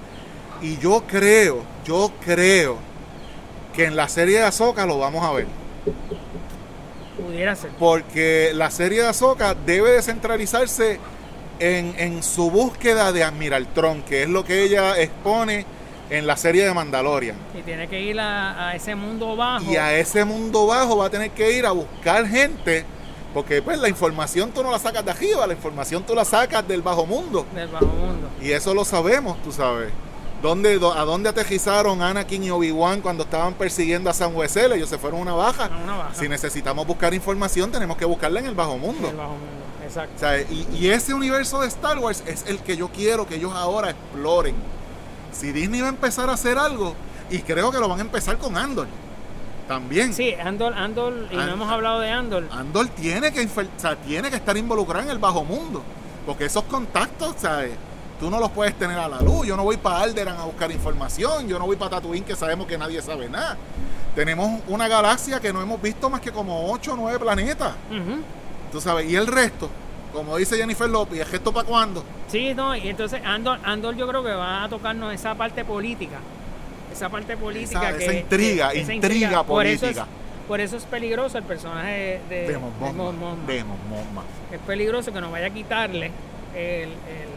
[0.62, 2.76] Y yo creo, yo creo
[3.74, 5.46] que en la serie de Ahsoka lo vamos a ver.
[7.24, 7.70] Pudiera ser.
[7.78, 10.98] Porque la serie de Ahsoka debe de centralizarse
[11.58, 15.64] en, en su búsqueda de Admiral Tron, que es lo que ella expone
[16.10, 17.36] en la serie de Mandalorian.
[17.58, 19.70] Y tiene que ir a, a ese mundo bajo.
[19.70, 22.84] Y a ese mundo bajo va a tener que ir a buscar gente,
[23.32, 26.66] porque pues la información tú no la sacas de arriba, la información tú la sacas
[26.66, 27.46] del bajo mundo.
[27.54, 28.28] del bajo mundo.
[28.40, 29.90] Y eso lo sabemos, tú sabes.
[30.44, 34.72] ¿Dónde, do- ¿A dónde aterrizaron Anakin y Obi-Wan cuando estaban persiguiendo a San Wesel?
[34.72, 35.64] Ellos se fueron a una baja.
[35.72, 36.14] A una baja.
[36.14, 39.06] Si necesitamos buscar información, tenemos que buscarla en el bajo mundo.
[39.08, 40.12] Del bajo mundo, exacto.
[40.16, 43.36] O sea, y, y ese universo de Star Wars es el que yo quiero que
[43.36, 44.54] ellos ahora exploren.
[45.32, 46.94] Si Disney va a empezar a hacer algo,
[47.30, 48.86] y creo que lo van a empezar con Andor,
[49.66, 50.12] también.
[50.12, 52.44] Sí, Andor, Andor, y no hemos hablado de Andor.
[52.52, 55.82] Andor tiene que, o sea, tiene que estar involucrado en el bajo mundo.
[56.26, 57.70] Porque esos contactos, ¿sabes?
[58.24, 59.46] Tú no los puedes tener a la luz.
[59.46, 61.46] Yo no voy para Alderan a buscar información.
[61.46, 63.58] Yo no voy para Tatooine que sabemos que nadie sabe nada.
[64.14, 67.74] Tenemos una galaxia que no hemos visto más que como 8 o 9 planetas.
[68.72, 69.68] Tú sabes, y el resto,
[70.10, 72.02] como dice Jennifer López, ¿el resto para cuándo?
[72.28, 76.16] Sí, no, y entonces Andor, Andor yo creo que va a tocarnos esa parte política.
[76.90, 78.04] Esa parte política Esa- que.
[78.04, 80.06] esa intriga, que- esa intriga Por eso, es, política.
[80.48, 83.52] por eso es peligroso el personaje de, de, De Mon de Mothma, Mon Mothma.
[83.52, 84.22] de Mon Mothma.
[84.50, 86.10] Es peligroso que nos vaya a quitarle
[86.56, 87.33] el, el-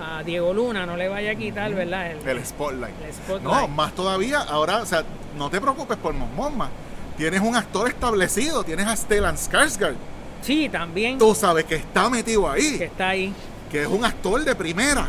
[0.00, 2.10] a Diego Luna, no le vaya a quitar, ¿verdad?
[2.12, 2.94] El, El spotlight.
[3.02, 3.42] el spotlight.
[3.42, 5.04] No, más todavía, ahora, o sea,
[5.36, 6.70] no te preocupes por Mon Mothma.
[7.16, 9.94] Tienes un actor establecido, tienes a Stellan Skarsgård.
[10.42, 13.32] Sí, también Tú sabes que está metido que ahí, está ahí.
[13.70, 15.08] que es un actor de primera.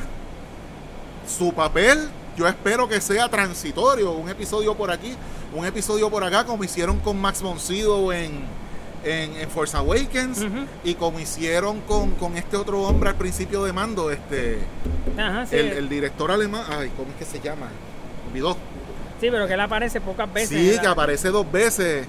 [1.28, 2.08] Su papel,
[2.38, 5.14] yo espero que sea transitorio, un episodio por aquí,
[5.54, 8.46] un episodio por acá, como hicieron con Max von Sydow en,
[9.04, 10.46] en, en Force Awakens
[10.84, 14.60] y como hicieron con, con este otro hombre al principio de mando, este,
[15.18, 15.56] Ajá, sí.
[15.56, 17.68] el, el director alemán, ay, ¿cómo es que se llama?
[18.30, 18.54] Olvidó.
[19.22, 20.50] Sí, pero que él aparece pocas veces.
[20.50, 20.82] Sí, ¿verdad?
[20.82, 22.06] que aparece dos veces.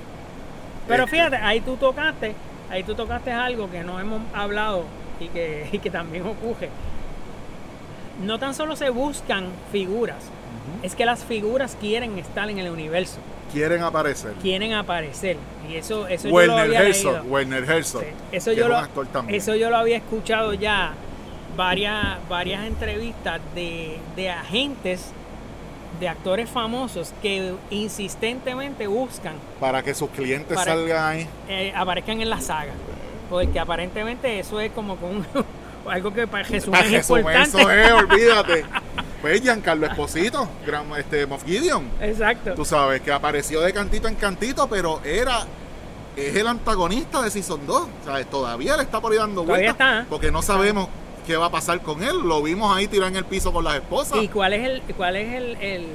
[0.87, 2.35] Pero Este, fíjate, ahí tú tocaste,
[2.71, 4.85] ahí tú tocaste algo que no hemos hablado
[5.21, 6.69] y que, y que también ocurre.
[8.23, 10.17] No tan solo se buscan figuras,
[10.83, 13.19] es que las figuras quieren estar en el universo,
[13.53, 14.33] Quieren aparecer.
[14.43, 15.37] quieren aparecer.
[15.69, 17.25] Y eso, eso yo lo Werner había Herzog, leído.
[17.25, 18.03] Werner Herzog.
[18.03, 19.39] Sí, Eso yo, es un lo, actor también.
[19.41, 20.93] eso yo lo había escuchado ya
[21.57, 25.13] varias, varias entrevistas de, de agentes
[26.01, 31.29] de actores famosos que insistentemente buscan Para que sus clientes Para- salgan ahí.
[31.49, 32.73] eh, aparezcan en la saga.
[33.29, 35.27] Porque aparentemente eso es como con
[35.91, 37.59] algo que para Jesús Para es Jesús, importante.
[37.61, 38.65] eso es, olvídate.
[39.21, 41.89] Pues Giancarlo Esposito, gran- este, Moff Gideon.
[42.01, 42.55] Exacto.
[42.55, 45.41] Tú sabes que apareció de cantito en cantito, pero era
[46.17, 47.89] es el antagonista de Season 2.
[48.05, 48.29] ¿sabes?
[48.31, 49.71] Todavía le está por ahí dando vueltas.
[49.73, 50.07] está.
[50.09, 50.89] Porque no sabemos
[51.27, 52.17] qué va a pasar con él.
[52.25, 54.23] Lo vimos ahí tirado en el piso con las esposas.
[54.23, 55.87] ¿Y cuál es el, cuál es el, el-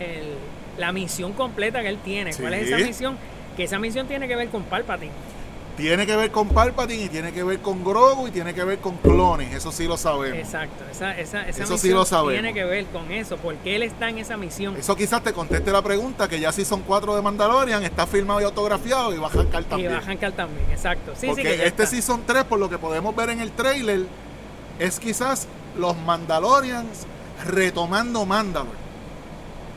[0.00, 0.34] el-
[0.78, 2.32] la misión completa que él tiene?
[2.34, 3.16] ¿Cuál es esa misión?
[3.56, 5.12] Que esa misión tiene que ver con Palpatine.
[5.78, 8.78] Tiene que ver con Palpatine y tiene que ver con Grogu y tiene que ver
[8.80, 9.54] con clones.
[9.54, 10.36] Eso sí lo sabemos.
[10.38, 10.84] Exacto.
[10.90, 12.32] Esa, esa, esa Eso sí misión lo sabemos.
[12.32, 13.36] tiene que ver con eso.
[13.36, 14.76] Porque él está en esa misión.
[14.76, 18.44] Eso quizás te conteste la pregunta que ya Season 4 de Mandalorian está firmado y
[18.44, 19.92] autografiado y va a arrancar Y también.
[19.92, 20.68] va a Hancar también.
[20.70, 21.12] Exacto.
[21.16, 21.86] Sí, Porque sí, que este está.
[21.86, 24.06] Season 3, por lo que podemos ver en el trailer,
[24.80, 25.46] es quizás
[25.78, 27.06] los Mandalorians
[27.46, 28.87] retomando Mandalore.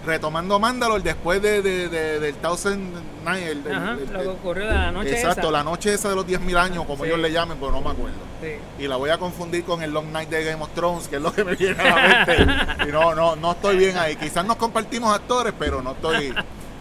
[0.06, 2.92] Retomando Mandalore después de, de- de- del Thousand
[3.24, 3.44] Night.
[3.48, 5.52] el- el- Ajá, el- lo que ocurrió la noche exacto, esa.
[5.52, 7.10] la noche esa de los 10.000 años, como Sí.
[7.10, 8.18] ellos le llamen, pero no me acuerdo.
[8.42, 8.84] Sí.
[8.84, 11.22] Y la voy a confundir con el Long Night de Game of Thrones, que es
[11.22, 12.86] lo que me viene a la mente.
[12.90, 14.16] Y no, no, no estoy bien ahí.
[14.16, 16.34] Quizás nos compartimos actores, pero no estoy,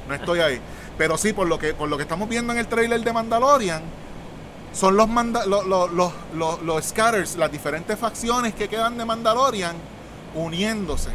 [0.09, 0.59] no estoy ahí.
[0.97, 3.83] Pero sí, por lo que, por lo que estamos viendo en el trailer de Mandalorian,
[4.73, 9.05] son los, manda- lo- lo- los, los, los scatters, las diferentes facciones que quedan de
[9.05, 9.77] Mandalorian
[10.35, 11.11] uniéndose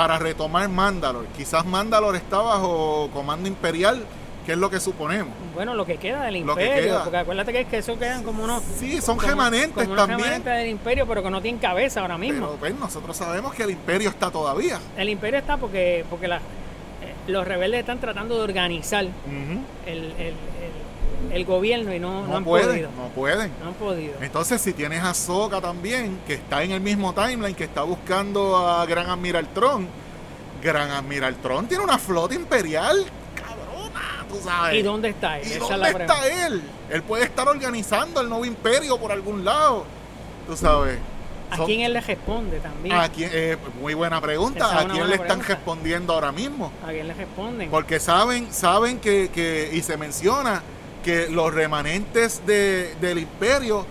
[0.00, 1.28] para retomar Mandalore.
[1.36, 4.02] Quizás Mandalore está bajo comando imperial,
[4.46, 5.28] que es lo que suponemos.
[5.54, 7.02] Bueno, lo que queda del Lo que imperio, queda.
[7.04, 9.96] porque acuérdate que, es que eso quedan como unos Sí, son como- remanentes como unos
[9.98, 10.20] también.
[10.20, 12.46] remanentes del imperio, pero que no tienen cabeza ahora mismo.
[12.46, 14.78] Pero pues, nosotros sabemos que el imperio está todavía.
[14.96, 16.40] El imperio está porque porque la- eh,
[17.26, 19.12] los rebeldes están tratando de organizar el-
[19.86, 20.34] el-
[21.32, 22.90] el gobierno y no, no, No, han pueden, podido.
[22.96, 23.52] no pueden.
[23.62, 24.14] No han podido.
[24.20, 28.56] Entonces, si tienes a Soka también, que está en el mismo timeline, que está buscando
[28.56, 29.88] a Gran Admiral Tron,
[30.62, 33.04] Gran Admiral Tron tiene una flota imperial
[33.34, 34.78] cabrona, tú sabes.
[34.78, 35.46] ¿Y dónde está él?
[35.46, 36.62] ¿Y Esa es dónde está él?
[36.90, 39.84] Él puede estar organizando el nuevo imperio por algún lado,
[40.46, 40.98] tú sabes.
[41.50, 42.94] ¿A Son- quién él le responde también?
[42.94, 43.28] ¿A quién?
[43.32, 44.66] eh, muy buena pregunta.
[44.80, 45.48] ¿A quién le están pregunta.
[45.54, 46.70] respondiendo ahora mismo?
[46.86, 47.70] ¿A quién le responden?
[47.70, 50.62] Porque saben, saben que, que- y se menciona
[51.04, 53.86] que los remanentes de- del imperio,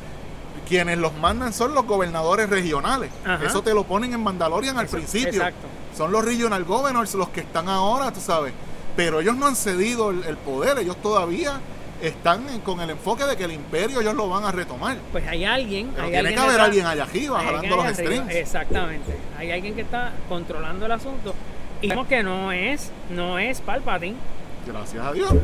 [0.68, 3.10] quienes los mandan son los gobernadores regionales.
[3.26, 3.43] Ajá.
[3.45, 5.30] Eso te lo ponen en Mandalorian al Eso- principio.
[5.30, 5.68] exacto.
[5.97, 8.53] Son los regional governors los que están ahora, tú sabes.
[8.95, 11.60] Pero ellos no han cedido el, el poder, ellos todavía
[12.01, 14.97] están en- con el enfoque de que el imperio ellos lo van a retomar.
[15.12, 15.89] Pues hay alguien.
[15.95, 18.30] Pero hay tiene alguien que haber alguien allá arriba jalando los strings.
[18.36, 19.18] Exactamente.
[19.38, 21.34] Hay alguien que está controlando el asunto.
[21.82, 24.16] Y vemos que no es, no es Palpatine.
[24.66, 25.32] Gracias a Dios.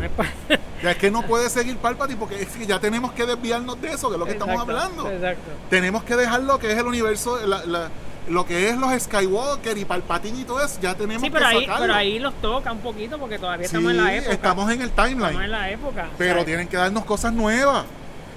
[0.84, 3.88] Ya es que no puede seguir Palpatine porque es que ya tenemos que desviarnos de
[3.94, 5.10] eso, que es lo que estamos hablando.
[5.10, 5.50] Exacto.
[5.70, 7.90] tenemos que dejar lo que es el universo, la- la-
[8.28, 11.48] lo que es los Skywalker y Palpatine y todo eso, ya tenemos Sí, que pero
[11.48, 11.82] ahí, sacarlo.
[11.82, 14.34] pero ahí los toca un poquito porque todavía Sí, estamos en la época.
[14.34, 16.08] estamos en el timeline, Estamos en la época.
[16.20, 17.86] pero tienen que darnos cosas nuevas,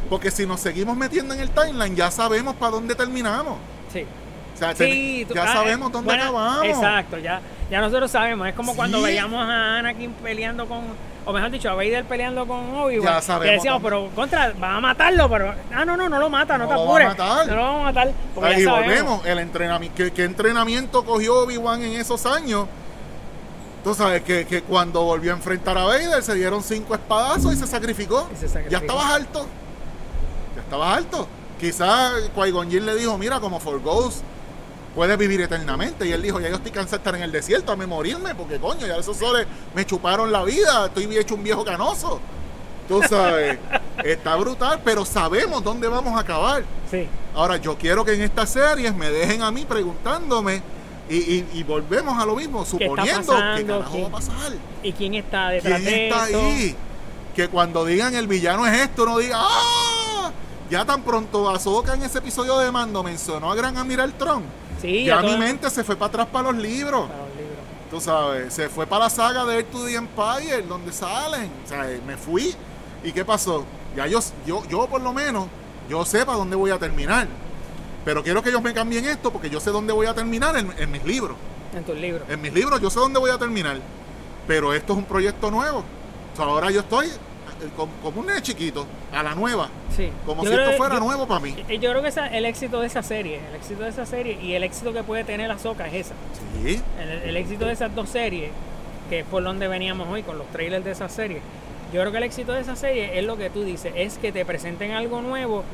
[0.08, 3.58] porque si nos seguimos metiendo en el timeline ya sabemos para dónde terminamos.
[3.92, 4.06] Sí.
[4.58, 6.64] O sea, Sí, ten- tú- ya ah, sabemos eh, dónde bueno, acabamos.
[6.66, 7.40] Exacto, ya,
[7.70, 8.48] ya nosotros sabemos.
[8.48, 10.80] Es como cuando veíamos a Anakin peleando con,
[11.24, 13.04] o mejor dicho, a Vader peleando con Obi-Wan.
[13.08, 13.96] Ya que sabemos decíamos, dónde.
[14.08, 15.54] pero contra, van a matarlo, pero.
[15.72, 17.08] Ah, no, no, no lo mata, no, No te lo va a apures.
[17.08, 17.46] matar.
[17.46, 18.12] No lo vamos a matar.
[18.34, 22.66] Porque Ahí ya volvemos, el entrenamiento, ¿qué, qué entrenamiento cogió Obi-Wan en esos años?
[23.84, 27.56] Tú sabes que, que cuando volvió a enfrentar a Vader se dieron cinco espadazos y
[27.56, 28.28] se sacrificó.
[28.34, 28.70] Y se sacrificó.
[28.72, 29.46] Ya estabas alto.
[30.56, 31.28] Ya estabas alto.
[31.60, 34.22] Quizás Qui-Gon le dijo, mira, como For Ghost
[34.98, 36.08] puedes vivir eternamente.
[36.08, 38.58] Y él dijo, ya yo estoy cansado de estar en el desierto, a morirme, porque
[38.58, 42.20] coño, ya esos soles me chuparon la vida, estoy hecho un viejo canoso.
[42.88, 43.58] Tú sabes,
[44.04, 46.64] está brutal, pero sabemos dónde vamos a acabar.
[46.90, 47.06] Sí.
[47.32, 50.62] Ahora, yo quiero que en estas series me dejen a mí preguntándome
[51.08, 53.56] y, y- y volvemos a lo mismo, ¿Qué está suponiendo pasando?
[53.56, 54.52] que carajo ¿Quién- va a pasar.
[54.82, 56.38] ¿Y quién está detrás ¿Quién de está esto?
[56.40, 56.76] ahí?
[57.36, 60.32] Que cuando digan el villano es esto, no diga ¡Ah!
[60.70, 64.42] Ya tan pronto Ahsoka en ese episodio de Mando mencionó a Gran Admiral Tron.
[64.82, 67.08] Sí, ya mi mente se fue para atrás para los libros.
[67.08, 67.58] Para los libros.
[67.90, 71.50] Tú sabes, se fue para la saga de Earth to the Empire, donde salen.
[71.64, 72.54] O sea, me fui.
[73.02, 73.64] ¿Y qué pasó?
[73.96, 75.46] Ya yo, yo, yo por lo menos,
[75.88, 77.26] yo sé para dónde voy a terminar.
[78.04, 80.70] Pero quiero que ellos me cambien esto porque yo sé dónde voy a terminar en,
[80.78, 81.38] en mis libros.
[81.74, 82.28] En tus libros.
[82.28, 83.78] En mis libros yo sé dónde voy a terminar.
[84.46, 85.78] Pero esto es un proyecto nuevo.
[85.78, 87.08] O sea, ahora yo estoy
[87.76, 89.68] como, como un nene chiquito, a la nueva.
[89.96, 90.10] Sí.
[90.26, 91.54] Como Yo si esto que- fuera yo- nuevo para mí.
[91.68, 94.38] eh, Yo creo que esa, el éxito de esa serie, el éxito de esa serie
[94.42, 96.14] y el éxito que puede tener Ahsoka es esa.
[96.64, 96.80] Sí.
[97.00, 98.50] El, el éxito de esas dos series,
[99.10, 101.40] que es por donde veníamos hoy con los trailers de esa serie.
[101.92, 104.30] Yo creo que el éxito de esa serie es lo que tú dices, es que
[104.32, 105.64] te presenten algo nuevo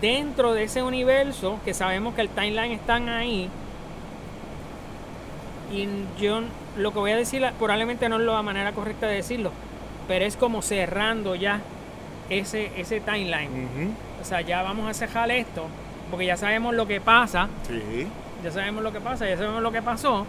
[0.00, 3.48] dentro de ese universo, que sabemos que el timeline están ahí.
[5.72, 5.88] Y
[6.20, 6.40] yo
[6.76, 9.50] lo que voy a decir probablemente no es la manera correcta de decirlo,
[10.10, 11.60] pero es como cerrando ya
[12.30, 13.94] ese, ese timeline.
[14.20, 15.66] O sea, ya vamos a cerrar esto,
[16.10, 18.08] porque ya sabemos lo que pasa Sí.
[18.42, 20.26] ya sabemos lo que pasa, ya sabemos lo que pasó,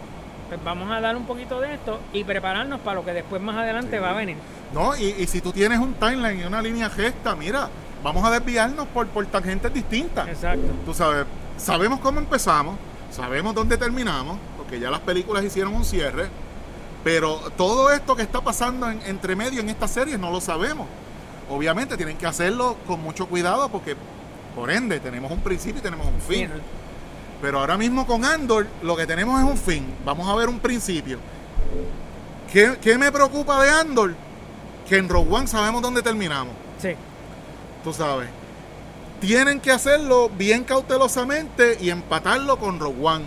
[0.48, 3.56] pues vamos a dar un poquito de esto y prepararnos para lo que después más
[3.56, 4.02] adelante Sí.
[4.02, 4.36] va a venir.
[4.72, 7.68] No, y, y si tú tienes un timeline y una línea recta, mira,
[8.04, 10.28] vamos a desviarnos por, por tangentes distintas.
[10.28, 10.70] Exacto.
[10.86, 11.26] Tú sabes,
[11.56, 12.76] sabemos cómo empezamos,
[13.10, 16.28] sabemos dónde terminamos, porque ya las películas hicieron un cierre,
[17.04, 20.86] pero todo esto que está pasando en- entre medio en estas series no lo sabemos.
[21.50, 23.96] Obviamente tienen que hacerlo con mucho cuidado porque,
[24.54, 26.48] por ende, tenemos un principio y tenemos un fin.
[27.40, 29.84] Pero ahora mismo con Andor lo que tenemos es un fin.
[30.04, 31.18] Vamos a ver un principio.
[32.52, 34.14] ¿Qué, qué me preocupa de Andor?
[34.88, 36.54] Que en Rogue One sabemos dónde terminamos.
[36.80, 36.90] sí,
[37.82, 38.28] Tú sabes.
[39.20, 43.24] Tienen que hacerlo bien cautelosamente y empatarlo con Rogue One.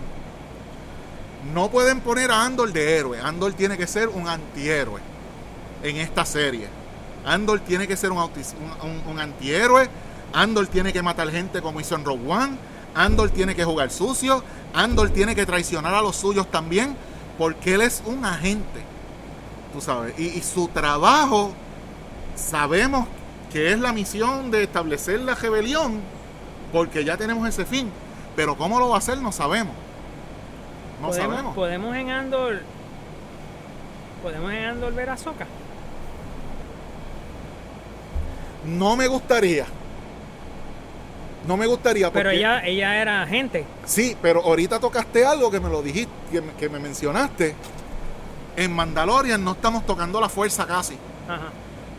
[1.54, 3.20] No pueden poner a Andor de héroe.
[3.20, 5.02] Andor tiene que ser un antihéroe
[5.84, 6.68] en esta serie.
[7.26, 9.90] Andor tiene que ser un, antihéroe.
[10.34, 12.58] Andor tiene que matar gente como hizo en Rogue One.
[12.96, 14.44] Andor tiene que jugar sucio.
[14.74, 16.96] Andor tiene que traicionar a los suyos también.
[17.38, 18.82] Porque él es un agente.
[19.74, 20.18] Tú sabes.
[20.18, 21.54] Y, y su trabajo,
[22.36, 23.08] sabemos
[23.52, 26.02] que es la misión de establecer la rebelión.
[26.72, 27.92] Porque ya tenemos ese fin.
[28.36, 29.85] Pero cómo lo va a hacer no sabemos.
[31.06, 31.56] No podemos, sabemos.
[31.56, 32.62] podemos en Andor
[34.26, 35.46] podemos en Andor ver a Soca.
[38.66, 39.68] No me gustaría.
[41.48, 42.12] No me gustaría.
[42.12, 43.66] Pero ella, ella era agente.
[43.86, 47.54] Sí, pero ahorita tocaste algo que me lo dijiste, que me, que me mencionaste.
[48.58, 50.98] En Mandalorian no estamos tocando la fuerza casi.
[51.30, 51.50] Ajá.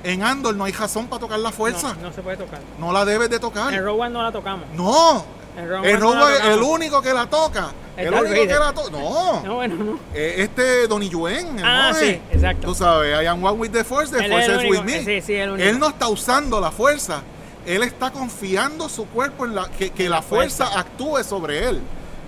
[0.03, 1.95] En Andor no hay razón para tocar la fuerza.
[1.95, 2.59] No, no se puede tocar.
[2.81, 3.73] No la debes de tocar.
[3.73, 4.69] En Rogue One no la tocamos.
[4.75, 5.25] No.
[5.57, 6.69] No la One, el tocamos.
[6.69, 7.71] único que la toca.
[7.97, 8.91] El único que la toca.
[8.91, 9.43] No.
[9.45, 9.99] No, bueno, no.
[10.15, 11.59] Eh, Este Donnie Yuen.
[11.59, 12.67] el Ah, sí, exacto.
[12.69, 15.03] Tú sabes, I am one with the force, the Él force el is with me.
[15.05, 15.69] sí, sí, el único.
[15.69, 17.23] Él no está usando la fuerza.
[17.65, 20.81] Él está confiando su cuerpo en la que, que la fuerza, fuerza.
[20.81, 21.81] actúe sobre él.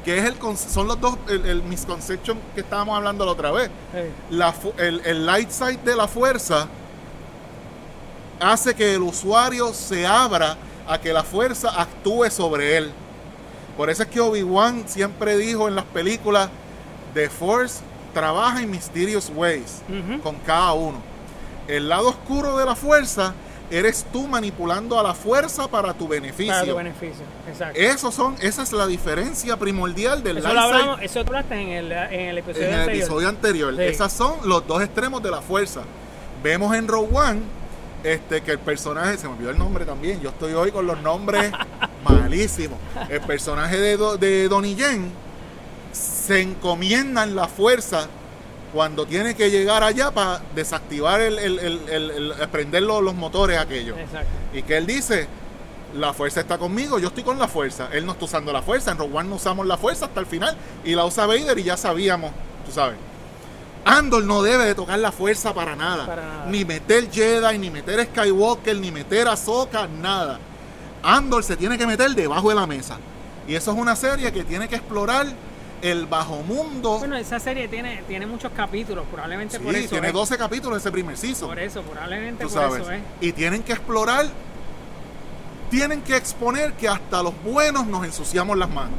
[0.04, 3.68] Que es el son los dos, el, el misconception que estábamos hablando la otra vez.
[3.92, 4.00] Sí.
[4.30, 6.66] La fu- el, el light side de la fuerza
[8.40, 10.56] hace que el usuario se abra
[10.88, 12.90] a que la fuerza actúe sobre él.
[13.78, 16.50] Por eso es que Obi-Wan siempre dijo en las películas,
[17.14, 17.80] The Force
[18.12, 19.82] trabaja en mysterious ways
[20.22, 21.00] con cada uno.
[21.68, 23.34] El lado oscuro de la fuerza
[23.70, 26.52] eres tú manipulando a la fuerza para tu beneficio.
[26.52, 27.24] Para tu beneficio.
[27.48, 27.78] Exacto.
[27.78, 31.54] Esos son, esa es la diferencia primordial del Eso lo side hablamos, eso tú hablaste
[31.54, 33.02] en el, en el episodio en el anterior.
[33.04, 33.76] episodio anterior.
[33.76, 33.82] Sí.
[33.82, 35.82] Esas son los dos extremos de la fuerza.
[36.42, 37.40] Vemos en Rogue One
[38.04, 41.00] este, que el personaje, se me olvidó el nombre también, yo estoy hoy con los
[41.02, 41.50] nombres
[42.04, 42.78] malísimos.
[43.08, 45.10] El personaje de, Do- de Donnie Yen
[45.92, 48.06] se encomienda en la fuerza
[48.72, 53.14] cuando tiene que llegar allá para desactivar el, el, el- el- el- prender los, los
[53.14, 53.96] motores aquellos.
[53.98, 54.28] Exacto.
[54.52, 55.26] Y que él dice,
[55.96, 57.88] la fuerza está conmigo, yo estoy con la fuerza.
[57.92, 60.26] Él no está usando la fuerza, en Rogue One no usamos la fuerza hasta el
[60.26, 60.54] final.
[60.84, 62.30] Y la usa Vader y ya sabíamos,
[62.66, 62.96] tú sabes.
[63.88, 66.04] Andor no debe de tocar la fuerza para nada.
[66.06, 66.46] Para nada.
[66.50, 70.38] Ni meter Jedi, ni meter Skywalker, ni meter Ahsoka, nada.
[71.02, 72.98] Andor se tiene que meter debajo de la mesa.
[73.46, 75.26] Y eso es una serie que tiene que explorar
[75.80, 76.98] el bajo mundo.
[76.98, 79.90] Bueno, esa serie tiene, tiene muchos capítulos, probablemente por sí, eso.
[79.90, 80.12] tiene es.
[80.12, 81.48] 12 capítulos ese primer season.
[81.48, 82.82] Por eso, probablemente tú por sabes.
[82.82, 83.00] eso es.
[83.22, 84.26] Y tienen que explorar,
[85.70, 88.98] tienen que exponer que hasta los buenos nos ensuciamos las manos.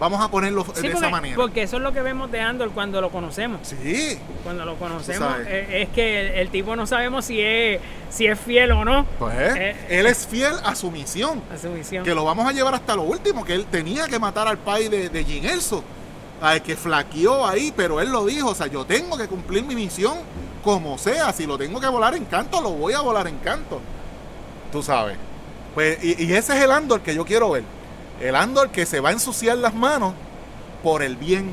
[0.00, 1.36] Vamos a ponerlo Sí, de porque, esa manera.
[1.36, 3.60] porque eso es lo que vemos de Andor cuando lo conocemos.
[3.62, 7.80] Sí, Cuando lo conocemos, eh, es que el, el tipo no sabemos si es,
[8.10, 11.42] si es fiel o no pues Eh, él es fiel a su misión.
[11.54, 12.02] a su misión.
[12.04, 14.88] Que lo vamos a llevar hasta lo último, que él tenía que matar al pai
[14.88, 15.84] de, de Jin Erso.
[16.40, 19.74] Al que flaqueó ahí, pero él lo dijo, o sea, yo tengo que cumplir mi
[19.74, 20.14] misión
[20.64, 21.30] como sea.
[21.34, 23.78] Si lo tengo que volar en canto, lo voy a volar en canto.
[24.72, 25.18] Tú sabes.
[25.74, 27.64] Pues, y, y ese es el Andor que yo quiero ver.
[28.20, 30.12] El Andor que se va a ensuciar las manos
[30.82, 31.50] por el bien.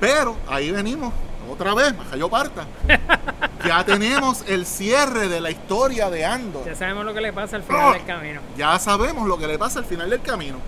[0.00, 1.12] Pero ahí venimos,
[1.50, 2.66] otra vez, yo parta.
[3.66, 6.64] ya tenemos el cierre de la historia de Andor.
[6.66, 7.92] Ya sabemos lo que le pasa al final ¡Oh!
[7.92, 8.40] del camino.
[8.56, 10.58] Ya sabemos lo que le pasa al final del camino.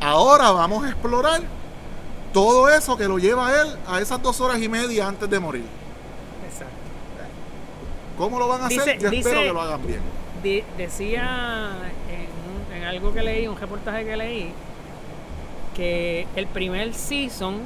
[0.00, 1.40] Ahora vamos a explorar
[2.34, 5.40] todo eso que lo lleva a él a esas dos horas y media antes de
[5.40, 5.64] morir.
[6.46, 6.74] Exacto.
[8.18, 8.80] ¿Cómo lo van a hacer?
[8.84, 10.00] Dice- Yo espero que lo hagan bien.
[10.42, 11.70] Di- decía
[12.10, 12.35] en
[12.86, 14.52] algo que leí, un reportaje que leí,
[15.74, 17.56] que el primer season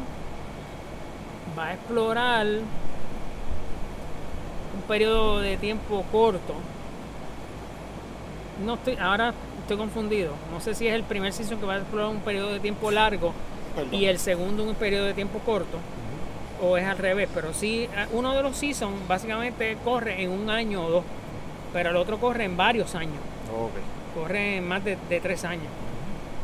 [1.58, 2.62] va a explorar un
[4.88, 6.54] periodo de tiempo corto.
[8.64, 10.32] No estoy, ahora estoy confundido.
[10.52, 12.90] No sé si es el primer season que va a explorar un periodo de tiempo
[12.90, 13.32] largo
[13.74, 13.94] Perdón.
[13.94, 15.78] y el segundo un periodo de tiempo corto.
[16.62, 20.50] O es al revés, pero sí, eh, uno de los seasons básicamente corre en un
[20.50, 21.04] año o dos,
[21.72, 23.16] pero el otro corre en varios años.
[24.10, 25.66] Corre en más de, de tres años.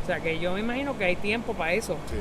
[0.03, 2.17] O sea que yo me imagino que hay tiempo para eso, Sí.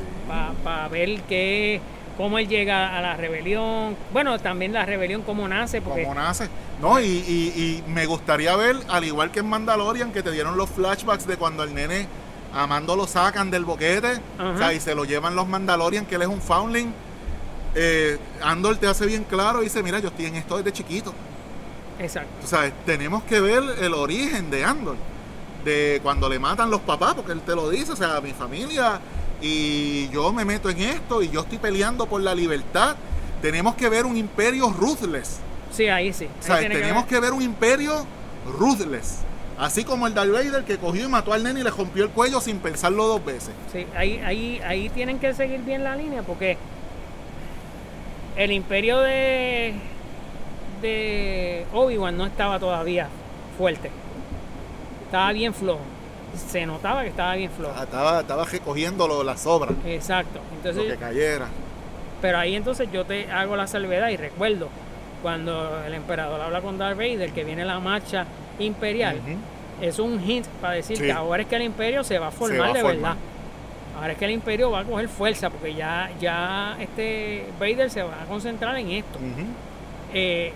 [0.64, 1.80] para ver qué,
[2.18, 3.96] cómo él llega a la rebelión.
[4.12, 6.48] Bueno, también la rebelión, cómo nace, porque ¿Cómo nace?
[6.82, 10.58] No, y, y- y me gustaría ver, al igual que en Mandalorian, que te dieron
[10.58, 12.08] los flashbacks de cuando el nene
[12.54, 14.50] a Mando lo sacan del boquete, Ajá.
[14.50, 16.92] o sea, y se lo llevan los Mandalorian, que él es un foundling.
[17.76, 21.14] Eh, Andor te hace bien claro y dice, mira, yo estoy en esto desde chiquito.
[22.00, 22.30] exacto.
[22.42, 24.96] Tú sabes, tenemos que ver el origen de Andor.
[25.66, 29.02] De cuando le matan los papás, porque él te lo dice, o sea, mi familia
[29.42, 32.96] y yo me meto en esto y yo estoy peleando por la libertad.
[33.42, 35.40] Tenemos que ver un imperio ruthless.
[35.72, 36.28] Sí, ahí sí.
[36.40, 37.10] O sea, que tenemos ver.
[37.10, 38.06] que ver un imperio
[38.58, 39.20] ruthless.
[39.58, 42.10] Así como el Darth Vader que cogió y mató al nene y le rompió el
[42.10, 43.52] cuello sin pensarlo dos veces.
[43.72, 46.58] Sí, ahí, ahí, ahí tienen que seguir bien la línea porque
[48.36, 49.74] el imperio de,
[50.82, 53.08] de Obi-Wan no estaba todavía
[53.58, 53.92] fuerte.
[55.16, 55.80] Estaba bien flojo.
[56.36, 57.74] Se notaba que estaba bien flojo.
[57.78, 60.40] Ah, Estaba, estaba recogiendo lo- las obras, Exacto.
[60.40, 61.46] lo que Entonces, cayera.
[62.22, 64.68] pero ahí entonces yo te hago la salvedad y recuerdo
[65.22, 68.26] cuando el emperador habla con Darth Vader que viene la marcha
[68.60, 69.22] imperial.
[69.80, 71.04] Es un hint para decir Sí.
[71.04, 72.96] que ahora es que el imperio se va a formar va a de formar.
[72.98, 73.16] verdad.
[73.98, 78.04] Ahora es que el imperio va a coger fuerza porque ya, ya este Vader se
[78.04, 79.18] va a concentrar en esto.
[80.14, 80.52] Eh,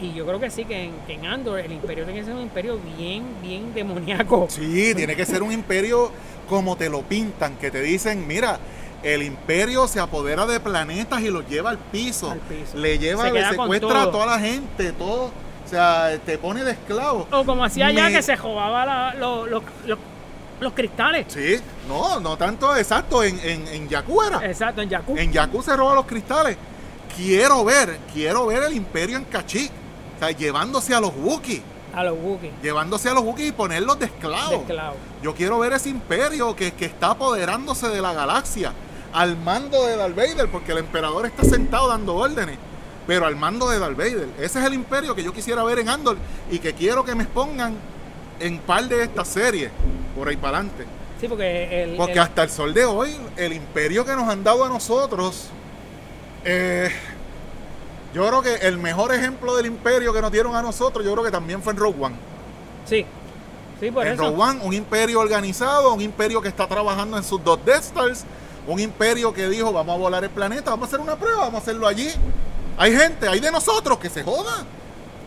[0.00, 2.34] y yo creo que sí, que en, que en Andor el imperio tiene que ser
[2.34, 4.46] un imperio bien, bien demoníaco.
[4.50, 6.10] Sí, tiene que ser un imperio
[6.48, 8.58] como te lo pintan, que te dicen, mira,
[9.02, 12.30] el imperio se apodera de planetas y los lleva al piso.
[12.32, 12.76] Al piso.
[12.76, 15.26] Le lleva, Se le secuestra a toda la gente, todo.
[15.64, 17.28] O sea, te pone de esclavo.
[17.30, 18.36] O como hacía allá Me- que se
[19.18, 19.98] lo- lo- lo-
[20.60, 21.26] los cristales.
[21.28, 21.56] Sí,
[21.88, 23.22] no, no tanto exacto.
[23.22, 24.44] En, en, en Jakku era.
[24.44, 25.16] Exacto, en Jakku.
[25.16, 26.56] En Jakku se roba los cristales.
[27.16, 29.70] Quiero ver, quiero ver el imperio en Kashyyyk.
[30.20, 31.62] O sea, llevándose a los Wookiees.
[31.94, 32.52] A los Wookiees.
[32.62, 34.60] Llevándose a los Wookiees y ponerlos de De esclavos.
[34.60, 34.96] esclavos.
[35.22, 38.72] Yo quiero ver ese imperio que, que está apoderándose de la galaxia.
[39.12, 42.58] Al mando de Darth Vader, porque el emperador está sentado dando órdenes.
[43.06, 44.28] Pero al mando de Darth Vader.
[44.38, 46.16] Ese es el imperio que yo quisiera ver en Andor.
[46.50, 47.74] Y que quiero que me expongan
[48.38, 49.70] en par de estas series.
[50.14, 50.84] Por ahí para adelante.
[51.18, 51.96] Sí, porque el.
[51.96, 55.48] Porque el- hasta el sol de hoy, el imperio que nos han dado a nosotros,
[56.44, 56.90] eh,
[58.14, 61.24] yo creo que el mejor ejemplo del imperio que nos dieron a nosotros, yo creo
[61.24, 62.16] que también fue en Rogue One.
[62.86, 63.06] Sí.
[63.78, 64.24] Sí, por en eso.
[64.24, 68.24] Rogue One, un imperio organizado, un imperio que está trabajando en sus dos Death Stars,
[68.66, 71.54] un imperio que dijo, vamos a volar el planeta, vamos a hacer una prueba, vamos
[71.54, 72.08] a hacerlo allí.
[72.76, 74.64] Hay gente, hay de nosotros que se joda.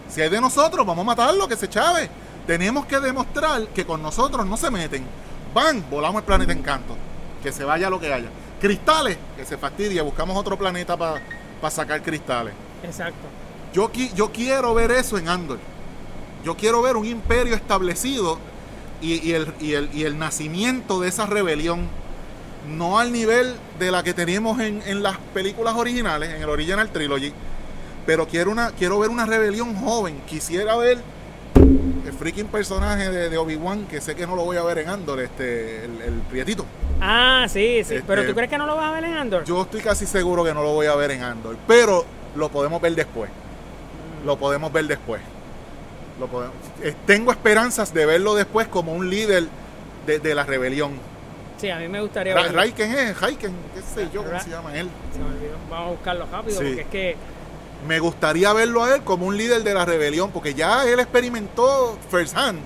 [0.09, 2.09] Si hay de nosotros, vamos a matarlo, que se chave.
[2.45, 5.05] Tenemos que demostrar que con nosotros no se meten.
[5.53, 6.95] Van, volamos el planeta Encanto.
[7.41, 8.29] Que se vaya lo que haya.
[8.59, 11.21] Cristales, que se fastidie, buscamos otro planeta para
[11.69, 12.53] sacar cristales.
[12.84, 13.27] Exacto.
[13.73, 15.59] Yo, qui- yo quiero ver eso en Andor.
[16.43, 18.38] Yo quiero ver un imperio establecido
[19.01, 21.88] y, y el, y el- y el nacimiento de esa rebelión.
[22.67, 26.89] No al nivel de la que teníamos en, en las películas originales, en el Original
[26.91, 27.34] Trilogy.
[28.05, 30.21] Pero quiero, una, quiero ver una rebelión joven.
[30.27, 30.99] Quisiera ver
[31.55, 34.89] el freaking personaje de, de Obi-Wan, que sé que no lo voy a ver en
[34.89, 36.65] Andor, este, el, el prietito.
[37.01, 37.95] Ah, sí, sí.
[37.95, 39.43] Este- Pero tú crees que no lo vas a ver en Andor?
[39.45, 42.05] Yo estoy casi seguro que no lo voy a ver en Andor, pero
[42.36, 43.29] lo podemos ver después.
[44.25, 45.21] Lo podemos ver después.
[46.19, 49.45] Lo podemos- eh, tengo esperanzas de verlo después como un líder
[50.05, 50.93] de, de la rebelión.
[51.57, 52.57] Sí, a mí me gustaría Ra- verlo.
[52.57, 54.89] Raiken es, Raiken, qué sé yo, ¿cómo se llama él?
[55.13, 55.53] Se me olvidó.
[55.69, 56.65] Vamos a buscarlo rápido Sí.
[56.65, 57.15] porque es que.
[57.88, 61.97] Me gustaría verlo a él como un líder de la rebelión, porque ya él experimentó
[62.09, 62.59] first hand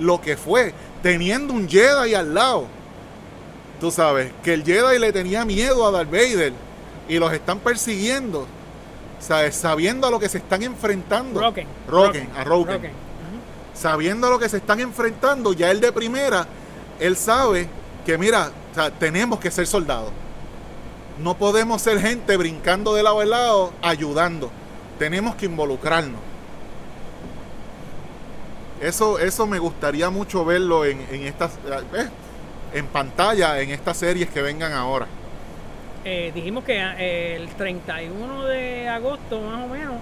[0.00, 2.66] lo que fue, teniendo un Jedi al lado.
[3.80, 6.52] Tú sabes, que el Jedi le tenía miedo a Darth Vader
[7.08, 8.46] y los están persiguiendo,
[9.18, 9.54] ¿sabes?
[9.54, 11.40] sabiendo a lo que se están enfrentando.
[11.88, 12.44] Roken, a.
[12.90, 12.96] Ujú.
[13.74, 16.46] Sabiendo a lo que se están enfrentando, ya él de primera,
[16.98, 17.68] él sabe
[18.04, 20.10] que mira, o sea, tenemos que ser soldados.
[21.18, 24.50] No podemos ser gente brincando de lado a lado, ayudando.
[24.98, 26.20] Tenemos que involucrarnos.
[28.80, 31.52] Eso, eso me gustaría mucho verlo en, en estas
[31.94, 32.08] eh,
[32.74, 35.06] en pantalla, en estas series que vengan ahora.
[36.08, 39.96] Eh, dijimos que eh, el 31 de agosto, más o menos,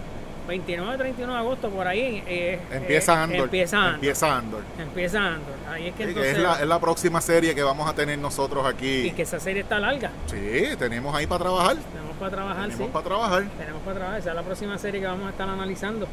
[0.47, 2.23] 29, 31 de agosto, por ahí.
[2.27, 3.41] eh, Empieza eh, Andor.
[3.45, 3.95] Empieza Andor.
[3.95, 4.63] Empieza Andor.
[4.79, 5.55] Empieza Andor.
[5.71, 6.37] Ahí es que entonces.
[6.37, 9.07] es, la, es la próxima serie que vamos a tener nosotros aquí.
[9.07, 10.11] Y que esa serie está larga.
[10.27, 11.77] Sí, tenemos ahí para trabajar.
[11.77, 12.93] Tenemos para trabajar, Tenemos sí.
[12.93, 13.45] para trabajar.
[13.59, 14.21] Tenemos para trabajar.
[14.21, 16.07] Esa es la próxima serie que vamos a estar analizando.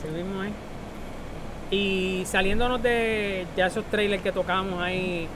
[0.00, 0.52] Sí mismo es.
[1.72, 5.26] Y saliéndonos de ya esos trailers que tocamos ahí,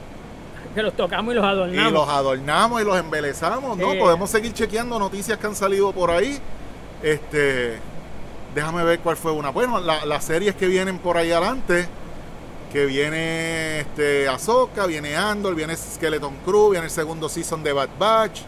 [0.75, 1.91] que los tocamos y los adornamos.
[1.91, 3.95] Y los adornamos y los embelezamos, ¿no?
[3.99, 6.39] Podemos seguir chequeando noticias que han salido por ahí.
[7.03, 7.79] Este,
[8.55, 9.51] déjame ver cuál fue una.
[9.51, 11.87] Bueno, la- las series que vienen por ahí adelante,
[12.73, 17.91] que viene este Ahsoka, viene Andor, viene Skeleton Crew, viene el segundo season de Bad
[17.99, 18.41] Batch,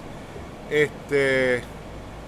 [0.70, 1.62] este,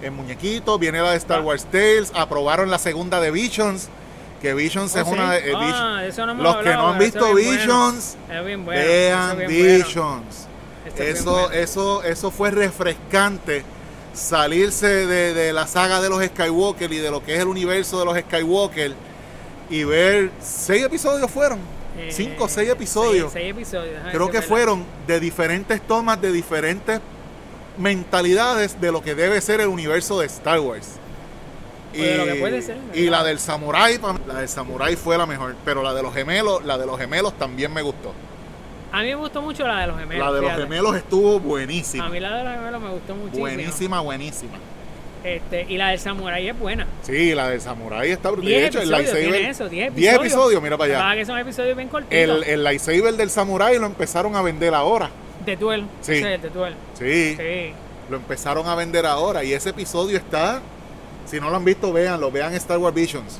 [0.01, 1.43] en muñequitos, viene la de Star Ah.
[1.43, 3.89] Wars Tales, aprobaron la segunda de Visions,
[4.41, 5.13] que Visions Oh, es sí.
[5.13, 7.35] una de eh, Ah, eso no los que no han visto bueno.
[7.51, 8.43] Visions, bueno.
[8.43, 9.83] vean es bien bueno.
[9.83, 10.47] Visions.
[10.95, 13.63] Eso Eso, eso, fue refrescante.
[14.13, 17.99] Salirse de, de la saga de los Skywalker y de lo que es el universo
[17.99, 18.93] de los Skywalker
[19.69, 21.59] y ver seis episodios fueron.
[21.99, 23.31] Eh, cinco o seis episodios.
[23.33, 23.93] Seis, seis episodios.
[23.93, 26.99] déjame Creo que fueron de diferentes tomas, de diferentes
[27.77, 30.87] mentalidades de lo que debe ser el universo de Star Wars.
[32.01, 35.17] O de lo que puede ser, y la del Samurai, pa- la del Samurai fue
[35.17, 38.13] la mejor, pero la de los gemelos, la de los gemelos también me gustó.
[38.91, 40.25] A mí me gustó mucho la de los gemelos.
[40.25, 42.09] la de los gemelos estuvo A buenísima.
[42.09, 43.39] mí la de los gemelos me gustó muchísimo.
[43.41, 44.53] Buenísima, buenísima.
[45.23, 46.87] Este, y la del Samurai es buena.
[47.01, 48.49] Sí, la del Samurai está brutal.
[48.49, 49.23] De hecho, el lightsaber.
[49.29, 50.33] tiene eso, diez 10 episodios.
[50.33, 51.19] episodios, mira para Ah, allá.
[51.19, 52.17] que son episodios bien cortitos.
[52.17, 55.09] El, el lightsaber del Samurai lo empezaron a vender ahora.
[55.45, 55.85] de duel.
[56.01, 56.13] Sí.
[56.21, 56.75] de duel.
[56.97, 57.71] Sí, Sí.
[58.09, 59.43] lo empezaron a vender ahora.
[59.43, 60.61] Y ese episodio está.
[61.27, 62.31] Si no lo han visto, véanlo.
[62.31, 63.39] Vean Star Wars Visions.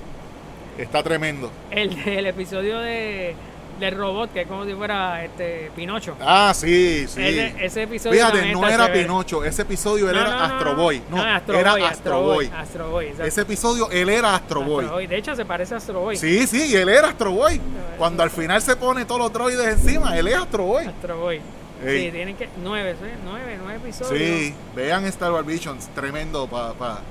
[0.77, 1.51] Está tremendo.
[1.71, 3.35] El, el episodio de
[3.79, 6.15] del robot, que es como si fuera este Pinocho.
[6.19, 7.21] Ah, sí, sí.
[7.21, 8.91] Ese, ese episodio Fíjate, no era.
[8.91, 9.43] Pinocho.
[9.43, 10.75] Ese episodio él No, era no, no, Astro.
[10.75, 11.01] Boy.
[11.09, 12.51] No, Astro era Boy, Astro Boy.
[12.55, 13.13] Astro Boy.
[13.19, 14.85] Ese episodio él era Astro Boy.
[14.85, 15.07] Astro Boy.
[15.07, 16.17] De hecho, se parece a Astro Boy.
[16.17, 17.61] Sí, sí, él era Astro Boy.
[17.97, 20.85] Cuando al final se pone todos los droides encima, él es Astro Boy.
[20.85, 21.41] Astro Boy.
[21.85, 22.05] Ey.
[22.05, 22.49] Sí, tienen que.
[22.63, 23.07] Nueve, ¿sí?
[23.23, 24.19] Nueve, nueve episodios.
[24.19, 27.01] Sí, vean Star Wars Visions, tremendo para pa,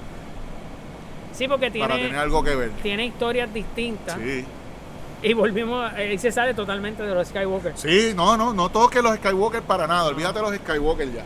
[1.36, 2.70] Sí, porque para tener tiene, algo que ver.
[2.82, 4.16] tiene historias distintas.
[4.18, 4.44] Sí.
[5.22, 7.72] Y volvimos, eh, y se sale totalmente de los Skywalker.
[7.76, 10.04] Sí, no, no, no toques los Skywalker para nada.
[10.04, 11.22] Olvídate los Skywalker ya.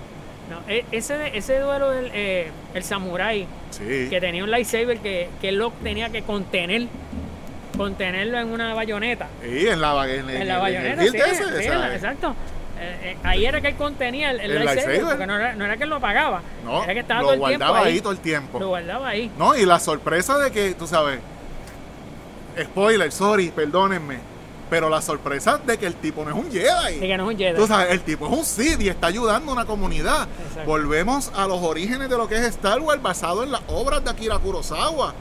[0.48, 4.08] No, e- ese, ese duelo del eh, el samurai Sí.
[4.10, 6.88] que tenía un lightsaber que, que él lo tenía que contener,
[7.76, 9.28] contenerlo en una bayoneta.
[9.42, 12.34] Sí, en la, en, En, en- la en bayoneta, el sí, ese, sí, exacto.
[12.82, 15.11] Eh, eh, ahí era que él contenía el, el El lightsaber, lightsaber.
[15.11, 17.35] porque no era, no era que él lo apagaba, No, era que estaba lo todo
[17.35, 18.59] el tiempo guardaba ahí, ahí todo el tiempo.
[18.59, 19.31] Lo guardaba ahí.
[19.36, 21.20] No, y la sorpresa de que, tú sabes,
[22.62, 24.19] spoiler, sorry, perdónenme,
[24.69, 26.97] pero la sorpresa de que el tipo no es un Jedi.
[26.97, 27.57] Y que no es un Jedi.
[27.57, 30.28] Tú sabes, el tipo es un Sith y está ayudando a una comunidad.
[30.48, 30.65] Exacto.
[30.70, 34.11] Volvemos a los orígenes de lo que es Star Wars basado en las obras de
[34.11, 35.15] Akira Kurosawa.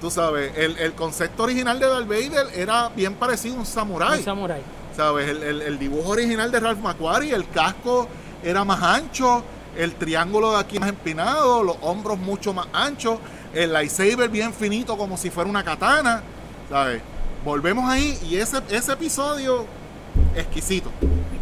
[0.00, 4.18] Tú sabes, el, el concepto original de Darth Vader era bien parecido a un samurái.
[4.18, 4.62] Un samurai.
[4.96, 5.28] ¿Sabes?
[5.28, 8.08] El, el- el dibujo original de Ralph McQuarrie, el casco
[8.42, 9.42] era más ancho,
[9.76, 13.18] el triángulo de aquí más empinado, los hombros mucho más anchos,
[13.52, 16.22] el lightsaber bien finito como si fuera una katana,
[16.68, 17.00] ¿sabes?
[17.44, 19.66] Volvemos ahí y ese, ese episodio
[20.36, 20.90] exquisito,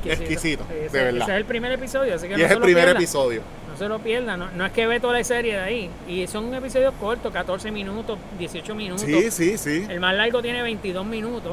[0.05, 1.23] exquisito, Sí, ese, de verdad.
[1.23, 2.99] ese es el primer episodio, así que Y no es se el lo primer pierda.
[3.01, 3.43] episodio.
[3.70, 5.91] No se lo pierdan, no, no es que ve toda la serie de ahí.
[6.07, 9.05] Y son episodios cortos, 14 minutos, 18 minutos.
[9.07, 9.87] Sí, sí, sí.
[9.89, 11.53] El más largo tiene 22 minutos,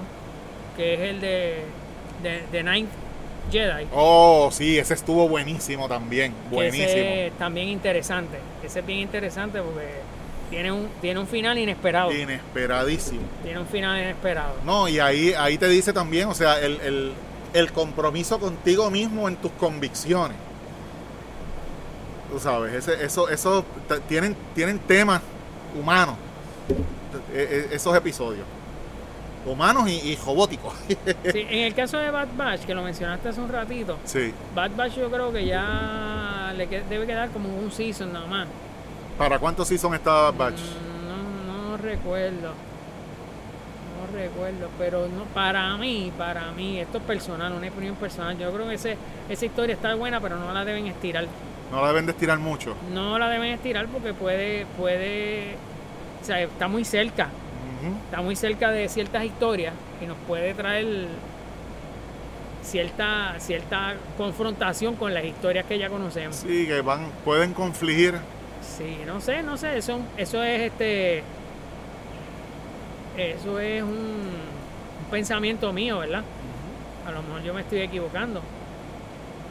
[0.75, 1.63] que es el de,
[2.23, 2.89] de, de Ninth
[3.51, 3.87] Jedi.
[3.93, 6.85] Oh, sí, ese estuvo buenísimo también, buenísimo.
[6.87, 8.37] ese es también interesante.
[8.63, 9.89] Ese es bien interesante porque
[10.49, 12.11] tiene un, tiene un final inesperado.
[12.11, 13.21] Inesperadísimo.
[13.43, 14.53] Tiene un final inesperado.
[14.65, 17.13] No, y ahí, ahí te dice también, o sea, el, el-
[17.51, 20.37] el compromiso contigo mismo en tus convicciones.
[22.31, 23.65] Tú sabes, ese, eso, eso
[24.07, 25.19] tienen, tienen temas
[25.79, 26.15] humanos,
[27.33, 28.45] e- e- esos episodios.
[29.49, 30.73] Humanos y, y robóticos.
[31.31, 34.33] Sí, en el caso de Bad Batch, que lo mencionaste hace un ratito, sí.
[34.55, 38.47] Bad Batch yo creo que ya le que- debe quedar como un season nada más.
[39.17, 40.59] ¿Para cuántos seasons está Batch?
[40.59, 42.53] Mm, No, no recuerdo.
[43.99, 48.37] No recuerdo, pero no para mí, para mí, esto es personal, una opinión personal.
[48.37, 48.97] Yo creo que ese,
[49.27, 51.25] esa historia está buena, pero no la deben estirar.
[51.71, 52.75] No la deben de estirar mucho.
[52.93, 55.55] No la deben estirar porque puede, puede,
[56.21, 57.27] o sea, está muy cerca,
[58.05, 61.07] Está muy cerca de ciertas historias y nos puede traer
[62.63, 66.35] cierta, cierta confrontación con las historias que ya conocemos.
[66.35, 68.15] Sí, que van, pueden confligir.
[68.61, 71.23] Sí, no sé, no sé, eso, eso es este,
[73.17, 76.23] eso es un, un pensamiento mío, ¿verdad?
[77.07, 78.41] A lo mejor yo me estoy equivocando,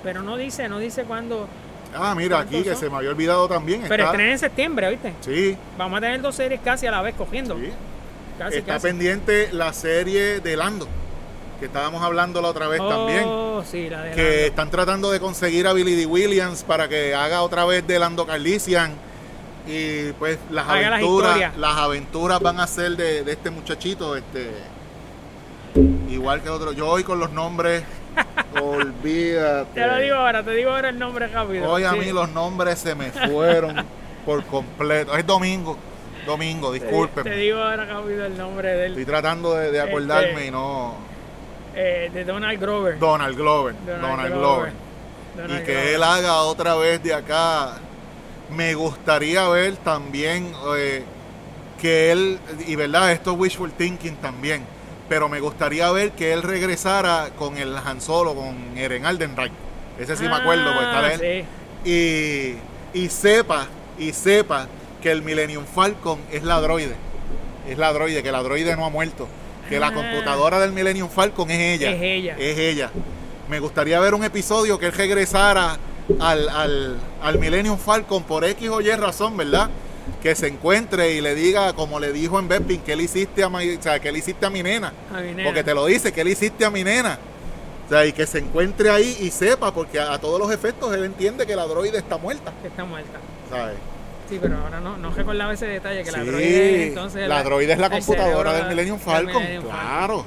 [0.03, 1.49] pero no dice, no dice cuándo,
[1.95, 3.81] Ah, mira, aquí que ¿Cuántos se me había olvidado también.
[3.89, 5.15] pero está, estrena en septiembre, ¿viste?
[5.21, 7.71] Sí, Vamos a tener dos series casi a la vez cogiendo, sí.
[8.39, 8.87] Casi, está casi.
[8.87, 10.87] pendiente la serie de Lando,
[11.61, 13.25] que estábamos hablando la otra vez también.
[13.27, 14.47] Oh, sí, la de Que Lando.
[14.47, 16.07] están tratando de conseguir a Billy D.
[16.07, 18.93] Williams para que haga otra vez de Lando Carlisian.
[19.67, 24.51] Y pues las Haga aventuras, las aventuras van a ser de, de este muchachito, este
[26.09, 26.73] igual que el otro.
[26.73, 27.83] Yo hoy con los nombres,
[28.63, 29.69] olvídate.
[29.81, 31.71] Te lo digo ahora, te digo ahora el nombre rápido.
[31.71, 31.99] Hoy a Sí.
[31.99, 33.85] mí los nombres se me fueron
[34.25, 35.15] por completo.
[35.17, 35.77] Es domingo,
[36.29, 37.25] domingo, Te- disculpen.
[37.25, 40.95] Te, digo ahora rápido el nombre Estoy tratando de, de acordarme Este- y no.
[41.75, 42.99] eh, de Donald Grover.
[42.99, 43.75] Donald Glover.
[43.85, 44.73] Donald Donald, Glover.
[44.73, 44.73] Glover.
[45.37, 45.95] Donald y que Glover.
[45.95, 47.79] él haga otra vez de acá.
[48.51, 51.03] Me gustaría ver también eh,
[51.81, 54.65] que él, y verdad, esto es wishful thinking también,
[55.09, 59.53] pero me gustaría ver que él regresara con el Han Solo, con Eren Aldenreich.
[59.99, 61.45] Ese sí me acuerdo, porque Ah, está él.
[61.85, 61.91] sí.
[62.95, 63.67] Y, y sepa,
[63.99, 64.67] y sepa
[65.03, 66.95] que el Millennium Falcon es la droide.
[67.69, 69.29] Es la droide, que la droide no ha muerto.
[69.69, 69.93] Que la Ah.
[69.95, 71.91] computadora del Millennium Falcon es ella.
[71.93, 72.37] Es ella.
[72.39, 72.91] Es ella.
[73.49, 75.77] Me gustaría ver un episodio que él regresara
[76.21, 79.69] al, al, al Millennium Falcon por X o Y razón, ¿verdad?
[80.23, 83.51] Que se encuentre y le diga, como le dijo en Bepin, que le hiciste a
[83.51, 84.93] mi, o sea, que le hiciste a mi nena.
[85.15, 85.45] A mi nena.
[85.45, 87.19] Porque te lo dice, que le hiciste a mi nena.
[87.87, 90.95] O sea, y que se encuentre ahí y sepa, porque a, a todos los efectos
[90.95, 92.53] él entiende que la droide está muerta.
[92.65, 93.19] Está muerta.
[93.51, 93.77] ¿sabes?
[94.29, 97.29] Sí, pero ahora no, no recordaba ese detalle, que la Sí, droide es, entonces...
[97.29, 99.43] la droide es la computadora del Millennium del Falcon.
[99.43, 100.25] Millennium claro,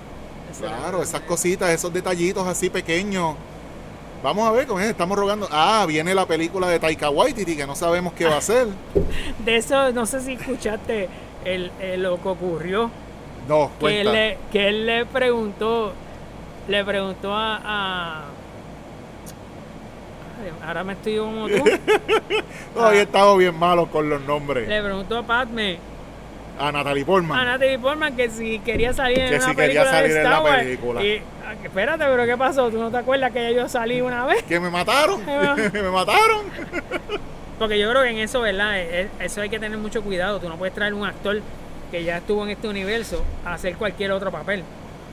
[0.59, 3.35] claro, esas cositas, esos detallitos así pequeños.
[4.23, 5.47] Vamos a ver con él, estamos rogando.
[5.51, 8.67] Ah, viene la película de Taika Waititi, que no sabemos qué va a hacer.
[9.45, 11.09] De eso, no sé si escuchaste
[11.45, 12.89] el, el- lo que ocurrió.
[13.47, 15.93] No, Que él, le, que él le preguntó,
[16.67, 18.25] le preguntó a...
[20.65, 21.55] ahora me estoy como tú.
[22.75, 24.67] Hoy he estado bien malo con los nombres.
[24.67, 25.77] le preguntó a Padme,
[26.59, 27.45] A Natalie a Portman.
[27.45, 30.29] Natalie Portman, que si quería salir en Que una si quería película salir de en
[30.29, 30.57] la Wars.
[30.63, 31.03] película.
[31.03, 32.69] Y, ah, espérate, pero ¿qué pasó?
[32.69, 34.43] ¿Tú no te acuerdas que yo salí una vez?
[34.43, 35.21] Que me mataron.
[35.73, 36.45] Me mataron.
[37.59, 38.79] Porque yo creo que en eso, ¿verdad?
[38.79, 40.39] E- e- Eso hay que tener mucho cuidado.
[40.39, 41.39] Tú no puedes traer un actor
[41.91, 44.63] que ya estuvo en este universo a hacer cualquier otro papel.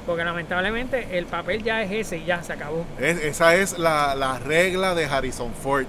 [0.09, 2.87] Porque lamentablemente el papel ya es ese y ya se acabó.
[2.99, 5.85] Es- esa es la, la regla de Harrison Ford,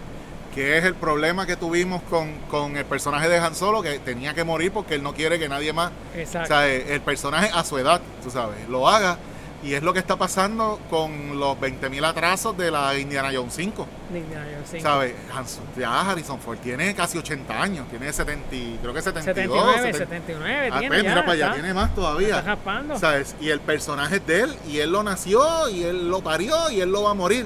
[0.54, 4.34] que es el problema que tuvimos con, con el personaje de Han Solo, que tenía
[4.34, 6.50] que morir porque él no quiere que nadie más, o Exacto.
[6.50, 9.18] sea, eh, el personaje a su edad, tú sabes, lo haga.
[9.62, 13.86] Y es lo que está pasando con los 20.000 atrasos de la Indiana Jones 5.
[14.14, 14.34] Ni- ni- ni-
[14.72, 14.80] sí.
[14.80, 15.14] ¿Sabes?
[15.36, 19.60] Hans- Ya Harrison Ford tiene casi 80 años, tiene 70, y- creo que 72.
[19.76, 19.98] 79, 70.
[20.16, 22.40] 79 Ah, tiene pues, ya, mira para allá, tiene más todavía.
[22.40, 22.98] está raspando.
[22.98, 23.36] ¿Sabes?
[23.42, 26.80] Y el personaje es de él, y él lo nació, y él lo parió, y
[26.80, 27.46] él lo va a morir.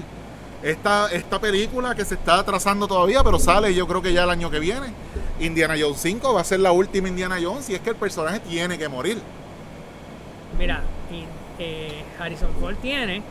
[0.61, 4.29] Esta, esta película que se está atrasando todavía, pero sale yo creo que ya el
[4.29, 4.93] año que viene.
[5.39, 8.39] Indiana Jones 5 va a ser la última Indiana Jones, y es que el personaje
[8.39, 9.19] tiene que morir.
[10.59, 11.25] Mira, y,
[11.59, 13.21] eh, Harrison Ford tiene.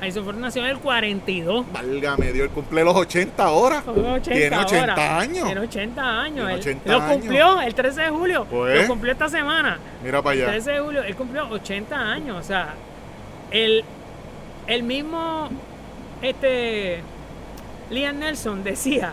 [0.00, 1.66] Harrison Ford nació en el 42.
[1.72, 3.82] Válgame Dios, cumple los 80 ahora.
[3.82, 5.18] Tiene 80 Tiene 80 ahora.
[5.18, 5.44] años.
[5.44, 6.34] Tiene 80 años.
[6.46, 7.12] Tiene Él 80 lo años.
[7.12, 8.46] cumplió el 13 de julio.
[8.50, 8.80] Pues.
[8.82, 9.78] Lo cumplió esta semana.
[10.02, 10.50] Mira para El allá.
[10.52, 12.36] 13 de julio, él cumplió 80 años.
[12.38, 12.74] O sea,
[13.50, 13.84] el,
[14.66, 15.50] el mismo
[16.22, 17.00] este
[17.90, 19.12] Liam Nelson decía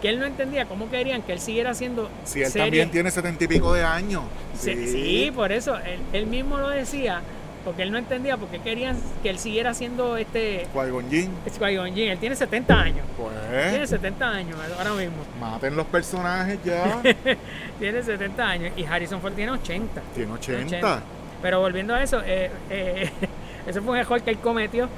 [0.00, 2.64] que él no entendía cómo querían que él siguiera haciendo Si él series.
[2.64, 4.22] también tiene 70 y pico de años.
[4.58, 5.76] Sí, sí, por eso.
[5.78, 7.20] Él, él mismo lo decía.
[7.64, 11.94] Porque él no entendía por qué querían que él siguiera haciendo este Qui-Gon Jinn, Qui-Gon
[11.94, 12.08] Jinn.
[12.10, 13.06] Él tiene 70 años.
[13.16, 15.16] Tiene pues, 70 años ahora mismo.
[15.40, 17.00] maten los personajes ya.
[17.78, 18.72] Tiene 70 años.
[18.76, 20.00] Y Harrison Ford tiene 80.
[20.14, 20.66] tiene 80.
[20.66, 21.02] 80.
[21.40, 23.10] Pero volviendo a eso, eh, eh,
[23.66, 24.88] ese fue un error que él cometió.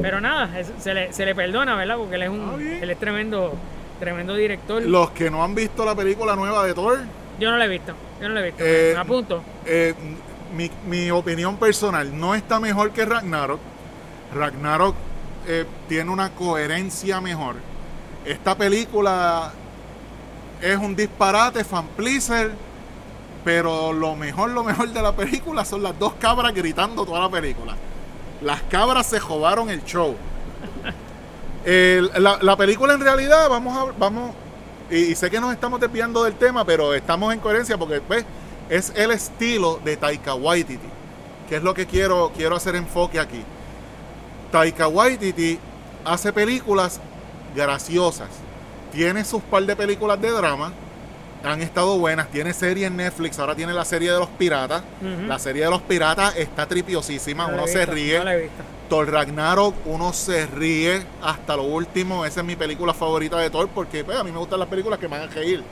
[0.00, 1.96] Pero nada, es- se le, se le perdona, ¿verdad?
[1.96, 3.54] Porque él es un él es tremendo,
[4.00, 4.82] tremendo director.
[4.82, 7.00] Los que no han visto la película nueva de Thor,
[7.38, 7.92] Yo no lo he visto.
[8.20, 8.64] Yo no lo he visto.
[8.64, 9.42] Eh, Me apunto.
[9.66, 9.94] eh,
[10.54, 13.60] mi, opinión personal, no está mejor que Ragnarok.
[14.34, 14.94] Ragnarok
[15.46, 17.56] eh, tiene una coherencia mejor.
[18.24, 19.52] Esta película
[20.60, 22.52] es un disparate, fan pleaser,
[23.44, 27.28] pero lo mejor, lo mejor de la película son las dos cabras gritando toda la
[27.28, 27.76] película.
[28.40, 30.16] Las cabras se jodaron el show.
[31.64, 34.34] La, la película en realidad, vamos a vamos,
[34.90, 38.24] y, y sé que nos estamos desviando del tema, pero estamos en coherencia porque pues,
[38.68, 40.88] es el estilo de Taika Waititi,
[41.48, 43.42] que es lo que quiero, quiero hacer enfoque aquí.
[44.50, 45.58] Taika Waititi
[46.04, 47.00] hace películas
[47.54, 48.28] graciosas,
[48.92, 50.72] tiene sus par de películas de drama,
[51.44, 54.82] han estado buenas, tiene serie en Netflix, ahora tiene la serie de los piratas,
[55.26, 58.24] la serie de los piratas está tripiosísima, No uno se ríe.
[58.24, 58.30] No.
[58.88, 62.24] Thor Ragnarok, uno se ríe hasta lo último.
[62.24, 64.98] Esa es mi película favorita de Thor porque pues, a mí me gustan las películas
[64.98, 65.62] que me hagan reír.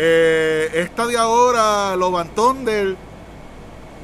[0.00, 1.96] Eh, esta de ahora,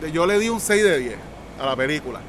[0.00, 1.16] de- yo le di un 6 de 10
[1.60, 2.20] a la película.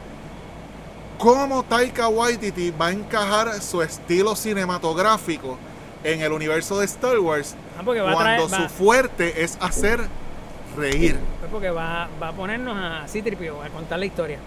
[1.17, 5.57] ¿Cómo Taika Waititi va a encajar su estilo cinematográfico
[6.03, 8.41] en el universo de Star Wars Ah, cuando traer.
[8.53, 9.99] va- su fuerte es hacer
[10.77, 11.17] reír?
[11.39, 14.37] pues porque va, va a ponernos a Citripio a contar la historia.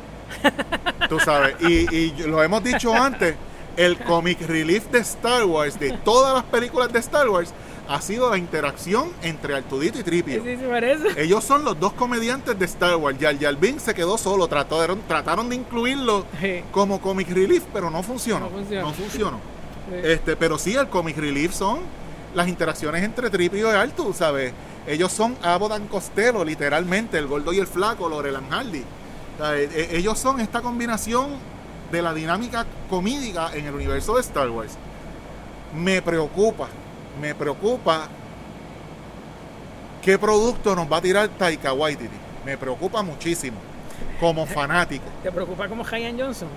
[1.09, 3.35] Tú sabes, y, y lo hemos dicho antes,
[3.77, 7.53] el comic relief de Star Wars, de todas las películas de Star Wars,
[7.89, 10.43] ha sido la interacción entre Artudito y Tripio.
[10.43, 11.07] Sí, eso.
[11.17, 13.17] Ellos son los dos comediantes de Star Wars.
[13.21, 16.63] Jar Binks se quedó solo, trataron, trataron de incluirlo Sí.
[16.71, 18.47] como comic relief, pero no funcionó.
[18.47, 18.87] No funcionó.
[18.89, 19.41] No funcionó.
[19.89, 19.95] Sí.
[20.05, 21.79] Este, pero sí, el comic relief son
[22.35, 24.53] las interacciones entre Tripio y Artu, ¿sabes?
[24.87, 28.83] Ellos son Abbott and Costello, literalmente, el gordo y el flaco, Laurel and Hardy.
[29.39, 31.29] O sea, e- e- ellos son esta combinación
[31.91, 34.77] de la dinámica comídica en el universo de Star Wars.
[35.75, 36.69] Me preocupa,
[37.21, 38.09] me preocupa
[40.03, 42.17] qué producto nos va a tirar Taika Waititi.
[42.45, 43.59] Me preocupa muchísimo,
[44.21, 45.05] como fanático.
[45.23, 46.49] ¿Te preocupa como Ryan Johnson?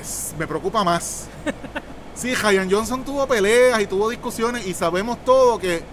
[0.00, 1.26] Es- me preocupa más.
[2.14, 5.84] Sí, Ryan Johnson tuvo peleas y tuvo discusiones y sabemos todo que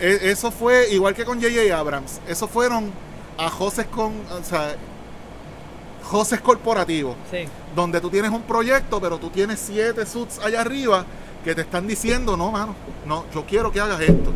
[0.00, 1.78] e- eso fue igual que con J.J.
[1.78, 2.20] Abrams.
[2.26, 2.90] Eso fueron
[3.38, 4.74] a Joses con, o sea,
[6.02, 7.44] Joses corporativos, Sí.
[7.76, 11.06] donde tú tienes un proyecto, pero tú tienes siete suits allá arriba
[11.44, 12.74] que te están diciendo, no, mano,
[13.06, 14.32] no, yo quiero que hagas esto.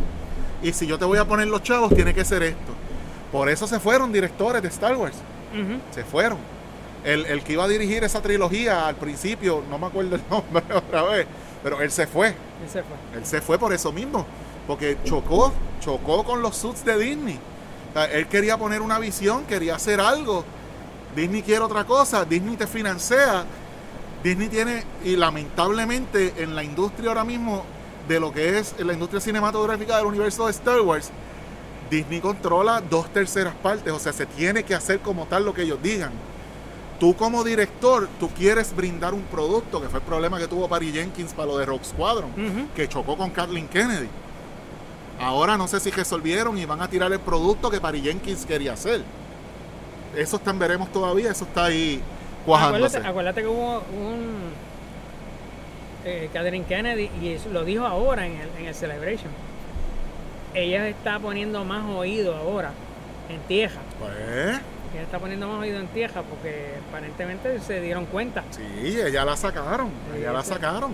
[0.61, 2.73] Y si yo te voy a poner los chavos, tiene que ser esto.
[3.31, 5.15] Por eso se fueron directores de Star Wars
[5.91, 6.37] se fueron.
[7.03, 10.63] El, el que iba a dirigir esa trilogía al principio, no me acuerdo el nombre
[10.73, 11.27] otra vez,
[11.63, 12.35] pero él se fue.
[12.65, 13.17] Ese fue.
[13.17, 14.25] Él se fue por eso mismo,
[14.67, 17.39] porque chocó, chocó con los suits de Disney.
[17.89, 20.43] O sea, él quería poner una visión, quería hacer algo.
[21.15, 23.45] Disney quiere otra cosa, Disney te financia.
[24.23, 27.63] Disney tiene, y lamentablemente en la industria ahora mismo,
[28.07, 31.11] de lo que es la industria cinematográfica del universo de Star Wars,
[31.89, 35.63] Disney controla dos terceras partes, o sea, se tiene que hacer como tal lo que
[35.63, 36.11] ellos digan.
[36.99, 40.91] Tú como director, tú quieres brindar un producto, que fue el problema que tuvo Patty
[40.91, 42.31] Jenkins para lo de Rogue Squadron,
[42.75, 44.09] que chocó con Kathleen Kennedy.
[45.19, 48.73] Ahora no sé si resolvieron y van a tirar el producto que Patty Jenkins quería
[48.73, 49.01] hacer.
[50.15, 52.01] Eso está veremos todavía, eso está ahí
[52.49, 52.97] cuajándose.
[52.97, 54.51] Acuérdate, acuérdate que hubo un
[56.05, 59.31] eh, Catherine Kennedy y eso lo dijo ahora en el, en el Celebration.
[60.53, 62.71] Ella está poniendo más oído ahora
[63.29, 63.79] en tierra.
[63.99, 64.59] Pues,
[64.93, 68.43] Ella está poniendo más oído en tierra porque aparentemente se dieron cuenta.
[68.49, 70.93] sí, ella la sacaron, Sí, ella la sacaron.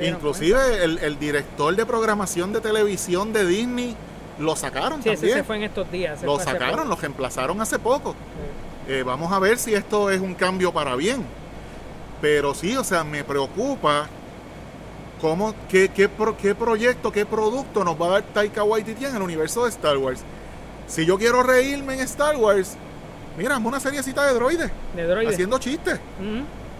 [0.00, 3.96] Inclusive el, el director de programación de televisión de Disney
[4.38, 5.02] lo sacaron.
[5.02, 5.38] Sí, ese también.
[5.38, 6.22] se fue en estos días.
[6.22, 8.12] lo sacaron, lo reemplazaron hace poco.
[8.12, 8.16] Sí.
[8.88, 11.24] Eh, vamos a ver si esto es un cambio para bien.
[12.20, 14.06] Pero sí, o sea, me preocupa
[15.20, 19.16] cómo, qué, qué, pro- qué proyecto, qué producto nos va a dar Taika Waititi en
[19.16, 20.20] el universo de Star Wars.
[20.86, 22.76] Si yo quiero reírme en Star Wars,
[23.38, 25.32] mira, hazme una seriecita de droides, De droides.
[25.34, 25.98] haciendo chistes.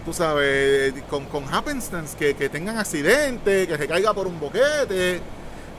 [0.05, 5.19] Tú sabes, con, con happenstance, que, que tengan accidentes, que se caiga por un boquete.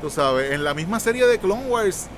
[0.03, 2.09] Tú sabes, en la misma serie de Clone Wars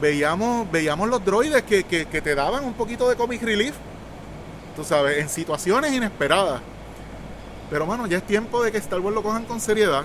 [0.00, 3.74] veíamos, veíamos los droides que, que- que te daban un poquito de comic relief.
[4.76, 6.60] Tú sabes, en situaciones inesperadas.
[7.70, 10.04] Pero mano, ya es tiempo de que Star Wars lo cojan con seriedad.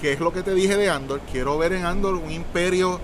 [0.00, 1.20] Que es lo que te dije de Andor.
[1.30, 2.98] Quiero ver en Andor un imperio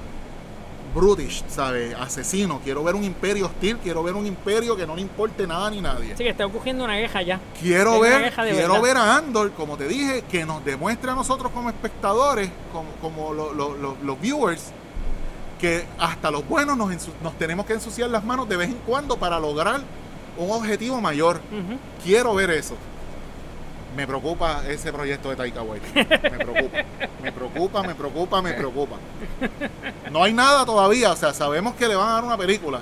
[0.95, 1.95] brutish, ¿sabes?
[1.95, 2.61] Asesino.
[2.65, 3.79] Quiero ver un imperio hostil.
[3.79, 6.17] Quiero ver un imperio que no le importe nada ni nadie.
[6.17, 7.41] Sí, que está ocurriendo una queja ya.
[7.61, 8.83] Quiero ver, quiero verdad.
[8.83, 13.33] ver a Andor, como te dije, que nos demuestre a nosotros como espectadores, como, como
[13.33, 14.73] lo- lo- lo- los viewers,
[15.61, 16.91] que hasta los buenos nos,
[17.39, 19.81] tenemos que ensuciar las manos de vez en cuando para lograr
[20.37, 21.41] un objetivo mayor.
[22.03, 22.75] Quiero ver eso.
[23.97, 25.93] Me preocupa ese proyecto de Taika Waititi.
[25.95, 26.07] Me
[26.45, 26.79] preocupa.
[27.23, 28.97] Me preocupa, me preocupa, me preocupa.
[30.11, 31.13] No hay nada todavía.
[31.13, 32.81] O sea, sabemos que le van a dar una película.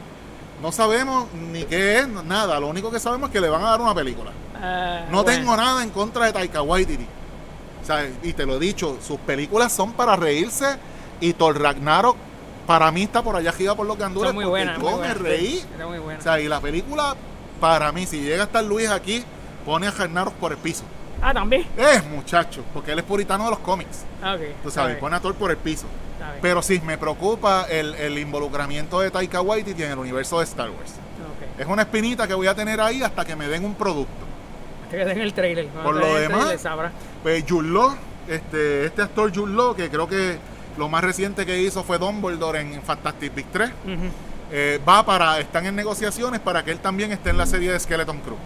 [0.63, 2.61] No sabemos ni qué es, nada.
[2.61, 4.33] Lo único que sabemos es que le van a dar una película.
[4.61, 5.39] Ah, No bueno.
[5.39, 7.07] tengo nada en contra de Taika Waititi.
[7.83, 10.77] O sea, y te lo he dicho, sus películas son para reírse
[11.21, 12.17] y Thor Ragnarok
[12.69, 14.77] para mí está por allá arriba por los gandules Son muy buenas.
[14.77, 15.65] yo muy me buenas, reí.
[15.75, 16.21] Era muy buena.
[16.21, 17.17] O sea, y la película
[17.61, 19.25] para mí, si llega a estar Luis aquí,
[19.65, 20.85] pone a Ragnarok por el piso.
[21.23, 21.67] ah, también.
[21.79, 24.05] Es muchacho, porque él es puritano de los cómics.
[24.23, 24.41] Ah, ok.
[24.63, 25.87] Tú está sabes, pone a Thor por el piso.
[26.13, 26.35] está.
[26.43, 30.69] Pero sí, me preocupa el, el involucramiento de Taika Waititi en el universo de Star
[30.69, 30.91] Wars.
[30.93, 31.61] Ok.
[31.61, 34.13] Es una espinita que voy a tener ahí hasta que me den un producto.
[34.85, 35.69] Hasta que den el trailer.
[35.69, 36.91] Por lo demás, trailer.
[37.23, 37.97] Pues Jude Law,
[38.29, 40.39] este, este actor Jude Law, que creo que
[40.79, 43.95] lo más reciente que hizo fue Dumbledore en Fantastic Beasts 3, Ujú.
[44.53, 47.79] eh, va para, están en negociaciones para que él también esté en la serie de
[47.81, 48.37] Skeleton Crew.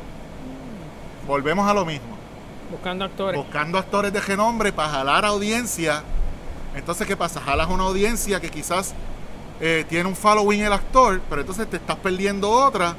[1.27, 2.17] Volvemos a lo mismo,
[2.71, 3.39] Buscando actores.
[3.41, 6.03] buscando actores de renombre para jalar audiencia.
[6.75, 7.41] Entonces, ¿qué pasa?
[7.41, 8.95] Jalas una audiencia que quizás
[9.61, 12.97] eh, tiene un following el actor, pero entonces te estás perdiendo otra,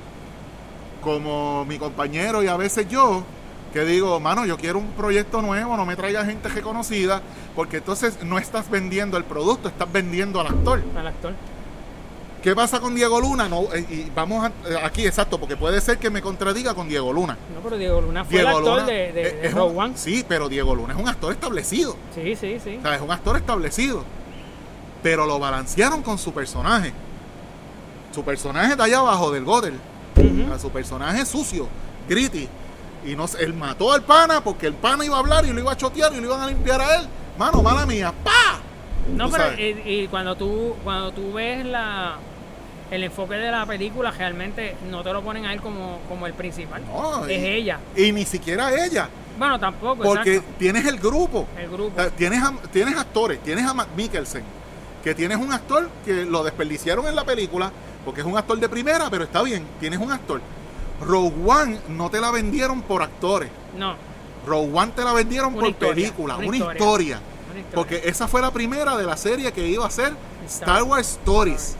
[1.01, 3.23] como mi compañero y a veces yo,
[3.73, 7.21] que digo, mano, yo quiero un proyecto nuevo, no me traiga gente reconocida,
[7.55, 10.81] porque entonces no estás vendiendo el producto, estás vendiendo al actor.
[10.95, 11.33] al actor.
[12.43, 13.47] ¿Qué pasa con Diego Luna?
[13.47, 16.89] No, eh, y vamos a- eh, aquí, exacto, porque puede ser que me contradiga con
[16.89, 17.37] Diego Luna.
[17.55, 19.93] No, pero Diego Luna fue Diego el actor Luna de, de, de Rogue One.
[19.95, 21.95] Sí, pero Diego Luna es un actor establecido.
[22.13, 22.75] Sí, sí, sí.
[22.79, 24.03] O sea, es un actor establecido.
[25.01, 26.91] Pero lo balancearon con su personaje.
[28.13, 29.79] Su personaje está allá abajo del Godel.
[30.17, 30.43] Ujú.
[30.43, 31.67] O sea, su personaje es sucio,
[32.09, 32.47] gritty.
[33.05, 35.59] Y no, sé, él mató al pana porque el pana iba a hablar y lo
[35.59, 37.07] iba a chotear y lo iban a limpiar a él.
[37.37, 38.59] Mano, mala mía, ¡pa!
[39.15, 39.59] No, pero sabes.
[39.59, 42.15] y, y cuando tú cuando tú ves la
[42.91, 46.33] el enfoque de la película realmente no te lo ponen a él como, como el
[46.33, 46.83] principal.
[46.85, 47.79] No, es y- ella.
[47.95, 49.09] Y ni siquiera ella.
[49.37, 50.55] Bueno, tampoco, Porque exacto.
[50.59, 51.47] tienes el grupo.
[51.57, 51.95] El grupo.
[51.99, 54.43] sea, Tienes, a- tienes actores, tienes a Matt Mikkelsen,
[55.03, 57.71] que tienes un actor que lo desperdiciaron en la película,
[58.05, 60.39] porque es un actor de primera, pero está bien, tienes un actor.
[61.03, 63.95] Rogue One no te la vendieron por actores, No,
[64.45, 67.19] Rogue One te la vendieron Una por historia, película, una una, historia.
[67.73, 70.13] Porque esa fue la primera de la serie que iba a ser
[70.45, 71.75] Star Star Wars Stories.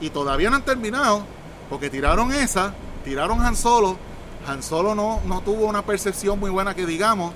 [0.00, 1.24] Y todavía no han terminado,
[1.68, 2.72] porque tiraron esa,
[3.04, 3.98] tiraron Han Solo.
[4.46, 7.34] Han Solo no, no tuvo una percepción muy buena que digamos.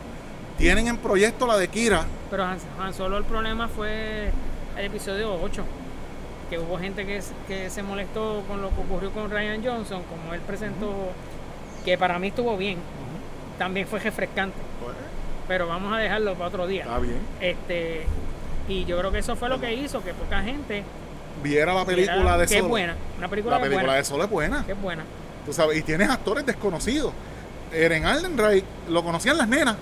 [0.56, 4.30] Tienen en proyecto la de Kira, Pero Han, Han Solo el problema fue
[4.76, 5.64] el episodio 8.
[6.52, 10.40] Que hubo gente que, se molestó con lo que ocurrió con Ryan Johnson, como él
[10.46, 10.92] presentó,
[11.82, 12.76] que para mí estuvo bien.
[13.56, 14.58] También fue refrescante.
[14.84, 14.94] Pues,
[15.48, 16.82] Pero vamos a dejarlo para otro día.
[16.82, 17.20] está bien.
[17.40, 18.02] Este,
[18.68, 20.84] y yo creo que eso fue lo que hizo que poca gente
[21.42, 22.64] Viera la película viera de que Solo.
[22.64, 22.96] es buena.
[23.16, 23.96] Una película La película buena.
[23.96, 24.66] de Solo es buena.
[24.66, 25.04] que es buena.
[25.46, 27.14] Tú sabes, y tienes actores desconocidos.
[27.72, 29.76] Eren Aldenreich lo conocían las nenas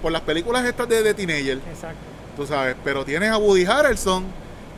[0.00, 1.58] por las películas estas de, de Teenager.
[1.70, 1.98] Exacto.
[2.34, 4.24] Tú sabes, pero tienes a Woody Harrelson,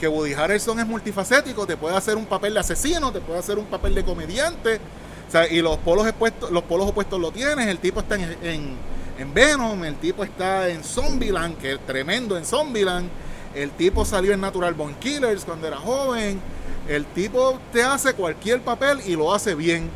[0.00, 3.58] que Woody Harrelson es multifacético, te puede hacer un papel de asesino, te puede hacer
[3.58, 4.80] un papel de comediante.
[5.28, 8.36] O sea, y los polos opuestos, los polos opuestos lo tienes, el tipo está en,
[8.42, 8.76] en,
[9.18, 13.08] en Venom, el tipo está en Zombieland, que es tremendo en Zombieland.
[13.54, 16.40] El tipo salió en Natural Born Killers cuando era joven.
[16.88, 19.90] El tipo te hace cualquier papel y lo hace bien.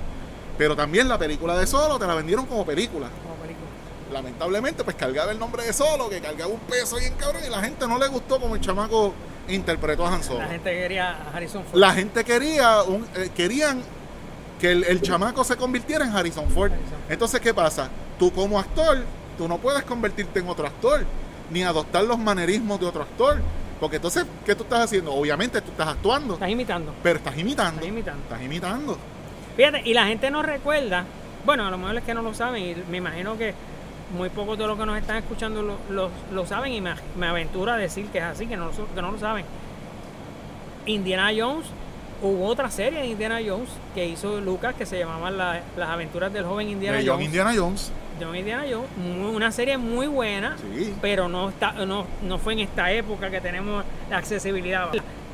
[0.58, 3.08] Pero también la película de Solo te la vendieron como película.
[4.12, 7.60] Lamentablemente, pues cargaba el nombre de Solo, que cargaba un peso bien cabrón, y la
[7.62, 9.12] gente no le gustó como el chamaco
[9.48, 10.40] interpretó a Han Solo.
[10.40, 11.80] La gente quería a Harrison Ford.
[11.80, 13.82] La gente quería, un, eh, querían
[14.60, 16.72] que el, el chamaco se convirtiera en Harrison Ford.
[16.72, 16.98] Harrison.
[17.08, 17.88] Entonces, ¿qué pasa?
[18.18, 18.98] Tú como actor,
[19.36, 21.04] tú no puedes convertirte en otro actor,
[21.50, 23.38] ni adoptar los manerismos de otro actor.
[23.80, 25.12] Porque entonces, ¿qué tú estás haciendo?
[25.12, 26.94] Obviamente tú estás actuando, Estás imitando.
[27.02, 27.74] pero estás imitando.
[27.80, 28.22] Estás imitando.
[28.22, 28.98] Estás imitando.
[29.56, 31.04] Fíjate, y la gente no recuerda,
[31.44, 33.52] bueno, a lo mejor es que no lo saben, y me imagino que
[34.14, 37.26] muy pocos de los que nos están escuchando lo, lo- lo saben, y me, me
[37.26, 39.44] aventuro a decir que es así, que no, que no lo saben.
[40.86, 41.66] Indiana Jones,
[42.22, 46.32] hubo otra serie de Indiana Jones que hizo Lucas que se llamaba La- Las aventuras
[46.32, 47.26] del joven Indiana de John Jones.
[47.26, 47.92] Indiana Jones.
[48.20, 50.94] John Indiana Jones, muy- una serie muy buena, Sí.
[51.00, 54.88] pero no, está, no, no fue en esta época que tenemos la accesibilidad.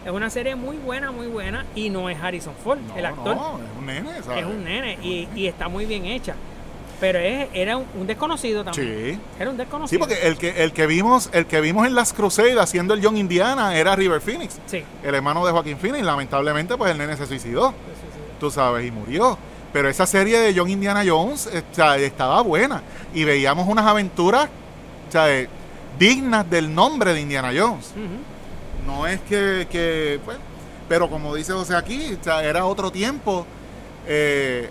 [0.04, 3.36] Es una serie muy buena, muy buena, y no es Harrison Ford, No, el actor.
[3.36, 4.38] no, es un nene, ¿sabes?
[4.40, 6.34] Es un nene y, y está muy bien hecha.
[7.00, 9.14] Pero es, era un, desconocido también.
[9.14, 9.20] Sí.
[9.40, 9.98] Era un Sí, desconocido.
[10.00, 13.16] porque el que, el que vimos, el que vimos en las Crusades haciendo el John
[13.16, 14.84] Indiana era River Phoenix, Sí.
[15.02, 16.04] el hermano de Joaquín Phoenix.
[16.04, 17.70] Lamentablemente, pues el nene se suicidó.
[17.70, 18.20] sí, sí, sí.
[18.38, 19.38] tú sabes, y murió.
[19.72, 22.82] Pero esa serie de John Indiana Jones eh, o sea, estaba buena
[23.14, 24.48] y veíamos unas aventuras
[25.08, 25.48] o sea, eh,
[25.98, 27.92] dignas del nombre de Indiana Jones.
[28.86, 30.38] No es que, que, pues,
[30.88, 33.46] pero como dice José aquí, o sea, era otro tiempo
[34.08, 34.68] eh,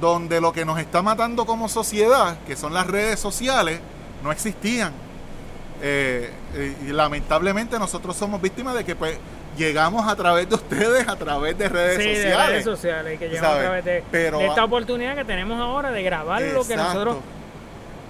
[0.00, 3.80] donde lo que nos está matando como sociedad, que son las redes sociales,
[4.22, 4.92] no existían.
[5.82, 9.18] Eh, eh, y lamentablemente nosotros somos víctimas de que pues
[9.56, 12.48] llegamos a través de ustedes, a través de redes Sí, de sociales.
[12.48, 16.02] redes sociales que llegamos a través de, Pero- de esta oportunidad que tenemos ahora de
[16.02, 17.16] grabar lo que nosotros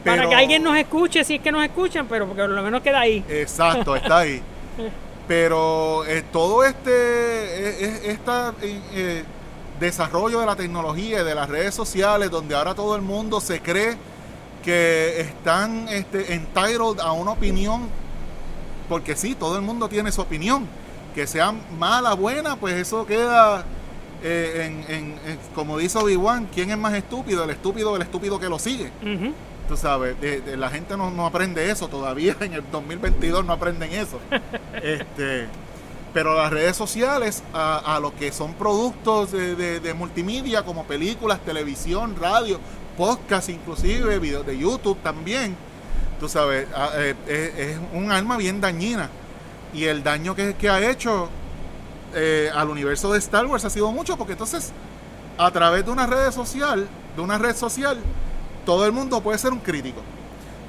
[0.04, 2.62] para Pero- que alguien nos escuche si es que nos escuchan pero porque por lo
[2.62, 4.42] menos queda ahí Exacto, está ahí.
[5.26, 9.24] Pero eh, todo este eh, esta, eh,
[9.80, 13.60] desarrollo de la tecnología y de las redes sociales, donde ahora todo el mundo se
[13.60, 13.96] cree
[14.64, 17.82] que están este, entitled a una opinión,
[18.88, 20.66] porque sí, todo el mundo tiene su opinión,
[21.14, 23.64] que sea mala, buena, pues eso queda
[24.22, 27.44] eh, en, en- en- como dice Obi-Wan, ¿quién es más estúpido?
[27.44, 28.90] El estúpido o el estúpido que lo sigue.
[29.02, 29.32] Ujú.
[29.68, 33.52] Tú sabes, de- de- la gente no, no aprende eso todavía, en el 2022 no
[33.52, 34.18] aprenden eso.
[34.82, 35.46] este,
[36.14, 42.14] pero las redes sociales, a, lo que son productos de, de- multimedia como películas, televisión,
[42.18, 42.60] radio,
[42.96, 45.56] podcast inclusive, videos de YouTube también,
[46.20, 49.10] tú sabes, a- eh, es, un arma bien dañina.
[49.74, 51.28] Y el daño que, que ha hecho
[52.14, 54.70] eh, al universo de Star Wars ha sido mucho, porque entonces
[55.36, 56.86] a través de una red social,
[57.16, 57.98] de una red social,
[58.64, 60.00] todo el mundo puede ser un crítico.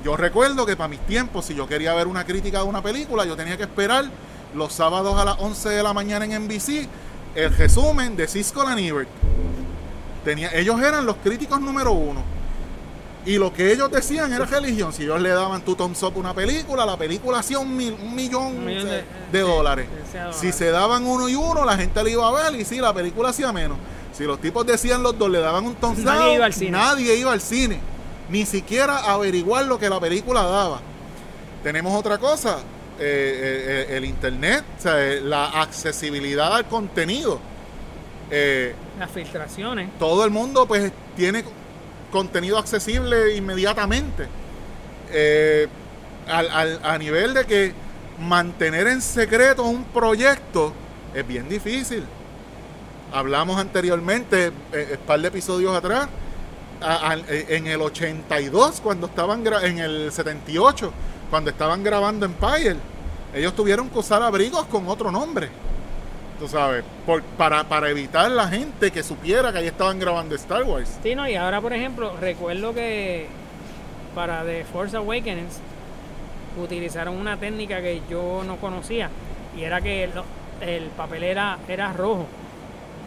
[0.04, 3.26] Yo recuerdo que para mis tiempos, si yo quería ver una crítica de una película,
[3.26, 4.06] yo tenía que esperar
[4.56, 6.88] los sábados a las 11 de la mañana en NBC
[7.36, 9.10] el resumen de Cisco Ebert.
[10.24, 12.24] Tenía, ellos eran los críticos número uno.
[13.26, 14.94] Y lo que ellos decían era religión.
[14.94, 18.14] Si ellos le daban tu thumbs up una película, la película hacía un, mil- un
[18.16, 19.88] millón, Un millón de, de- de sí, dólares.
[20.32, 22.94] Si se daban uno y uno, la gente le iba a ver y sí, la
[22.94, 23.78] película hacía menos.
[24.14, 26.72] Si los tipos decían los dos, le daban un thumbs Nadie down, iba al cine.
[26.72, 27.80] nadie iba al cine.
[28.30, 30.80] Ni siquiera averiguar lo que la película daba.
[31.64, 32.58] Tenemos otra cosa,
[33.00, 37.40] eh, eh, eh, el internet, o sea, la accesibilidad al contenido.
[38.32, 41.44] Eh, las filtraciones todo el mundo pues tiene
[42.12, 44.28] contenido accesible inmediatamente.
[46.28, 47.74] Al- al- a nivel de que
[48.20, 50.74] mantener en secreto un proyecto
[51.14, 52.04] es bien difícil.
[53.14, 56.08] Hablamos anteriormente, un par de episodios atrás,
[56.82, 60.92] a- eh, en el 82, cuando estaban en el 78,
[61.30, 62.78] cuando estaban grabando Empire,
[63.34, 65.50] ellos tuvieron que usar abrigos con otro nombre.
[66.40, 70.64] Tú sabes, por- para, para evitar la gente que supiera que ahí estaban grabando Star
[70.64, 70.98] Wars.
[71.02, 73.28] Sí, no, y ahora, por ejemplo, recuerdo que
[74.14, 75.60] para The Force Awakens
[76.62, 79.10] utilizaron una técnica que yo no conocía
[79.58, 80.10] y era que
[80.62, 82.26] el papel era, era rojo.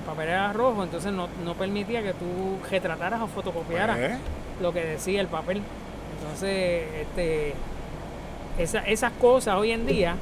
[0.01, 4.13] El papel era rojo, entonces no, no permitía que tú retrataras o fotocopiaras Pues,
[4.63, 5.63] lo que decía el papel.
[6.19, 7.55] Entonces, este,
[8.59, 10.17] esa- esas cosas hoy en día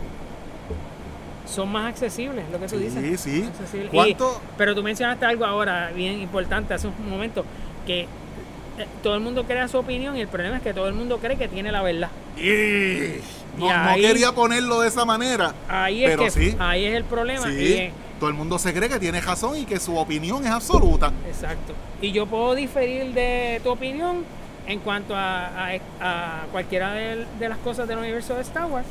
[1.46, 3.20] son más accesibles, lo que tú Sí, dices.
[3.20, 3.48] sí.
[3.74, 4.40] Y- ¿Cuánto?
[4.58, 7.44] pero tú mencionaste algo ahora bien importante hace un momento,
[7.86, 10.94] que eh, todo el mundo crea su opinión y el problema es que todo el
[10.94, 12.10] mundo cree que tiene la verdad.
[12.36, 13.20] Y-
[13.56, 15.54] No, Y no ahí- quería ponerlo de esa manera.
[15.66, 16.54] Ahí es Pero que sí.
[16.58, 17.46] ahí es el problema.
[17.46, 20.50] Sí, es- todo el mundo se cree que tiene razón y que su opinión es
[20.50, 21.10] absoluta.
[21.26, 21.72] exacto.
[22.02, 24.24] Y yo puedo diferir de tu opinión
[24.66, 25.70] en cuanto a, a-
[26.00, 28.86] a cualquiera de, de las cosas del universo de Star Wars,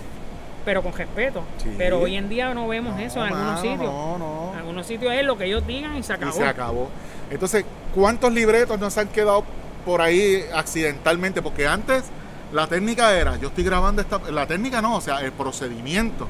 [0.64, 1.43] pero con respeto.
[1.61, 1.73] Sí.
[1.77, 3.91] Pero hoy en día no vemos eso en No, algunos sitios.
[3.93, 4.49] No, no.
[4.53, 6.31] En algunos sitios es lo que ellos digan y se acabó.
[6.31, 6.89] Y se acabó.
[7.30, 9.43] Entonces, ¿cuántos libretos nos han quedado
[9.85, 11.41] por ahí accidentalmente?
[11.41, 12.06] Porque antes
[12.53, 16.27] la técnica era, yo estoy grabando esta, la técnica no, o sea, el procedimiento.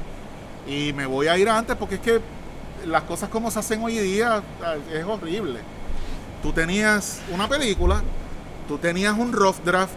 [0.66, 2.20] Y me voy a ir antes porque es que
[2.86, 4.42] las cosas como se hacen hoy día
[4.92, 5.60] es horrible.
[6.42, 8.02] Tú tenías una película,
[8.66, 9.92] tú tenías un rough draft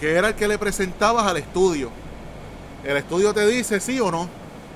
[0.00, 1.90] que era el que le presentabas al estudio.
[2.84, 4.28] El estudio te dice sí o no.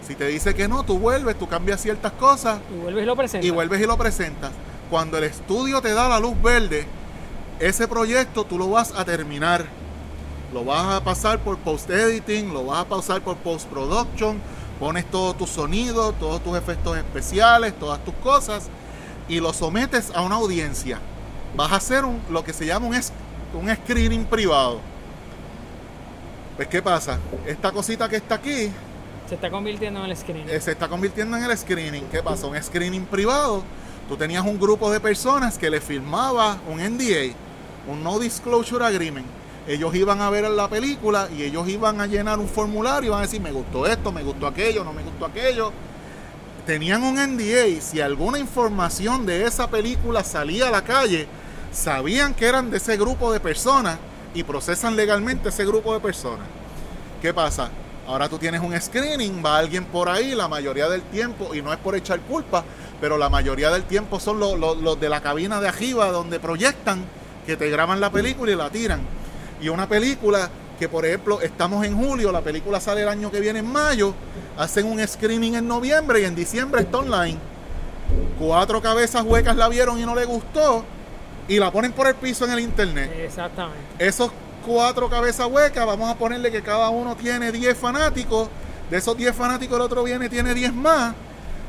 [0.06, 3.16] Si te dice que no, tú vuelves, tú cambias ciertas cosas Y vuelves y lo
[3.16, 3.46] presentas.
[3.46, 4.50] y vuelves y lo presentas.
[4.90, 6.86] Cuando el estudio te da la luz verde,
[7.58, 9.64] ese proyecto tú lo vas a terminar.
[10.52, 14.38] Lo vas a pasar por post-editing, lo vas a pasar por post-production,
[14.78, 18.68] pones todos tus sonidos, todos tus efectos especiales, todas tus cosas
[19.26, 21.00] y lo sometes a una audiencia.
[21.56, 22.94] Vas a hacer un- lo que se llama un,
[23.60, 24.80] un screening privado.
[26.56, 27.18] Pues, ¿qué pasa?
[27.46, 28.70] Esta cosita que está aquí,
[29.28, 30.48] Se está convirtiendo en el screen.
[30.48, 32.04] eh, se está convirtiendo en el screening.
[32.10, 32.46] ¿Qué pasa?
[32.46, 33.62] Un screening privado.
[34.08, 37.32] Tú tenías un grupo de personas que le firmaba un NDA,
[37.88, 39.26] un No Disclosure Agreement.
[39.66, 43.20] Ellos iban a ver la película y ellos iban a llenar un formulario y iban
[43.20, 45.72] a decir, me gustó esto, me gustó aquello, no me gustó aquello.
[46.66, 51.26] Tenían un NDA si alguna información de esa película salía a la calle,
[51.74, 53.98] sabían que eran de ese grupo de personas
[54.34, 56.46] y procesan legalmente ese grupo de personas.
[57.20, 57.70] ¿Qué pasa?
[58.06, 61.72] Ahora tú tienes un screening, va alguien por ahí, la mayoría del tiempo, y no
[61.72, 62.62] es por echar culpa,
[63.00, 67.02] pero la mayoría del tiempo son los, los- de la cabina de arriba donde proyectan,
[67.46, 69.00] que te graban la película y la tiran.
[69.60, 73.40] Y una película que, por ejemplo, estamos en julio, la película sale el año que
[73.40, 74.12] viene en mayo,
[74.58, 77.38] hacen un screening en noviembre y en diciembre está online.
[78.38, 80.84] Cuatro cabezas huecas la vieron y no le gustó,
[81.48, 83.78] y la ponen por el piso en el internet Exactamente.
[83.98, 84.30] esos
[84.64, 88.48] cuatro cabezas huecas, vamos a ponerle que cada uno tiene 10 fanáticos.
[88.90, 91.14] De esos 10 fanáticos, el otro viene tiene 10 más.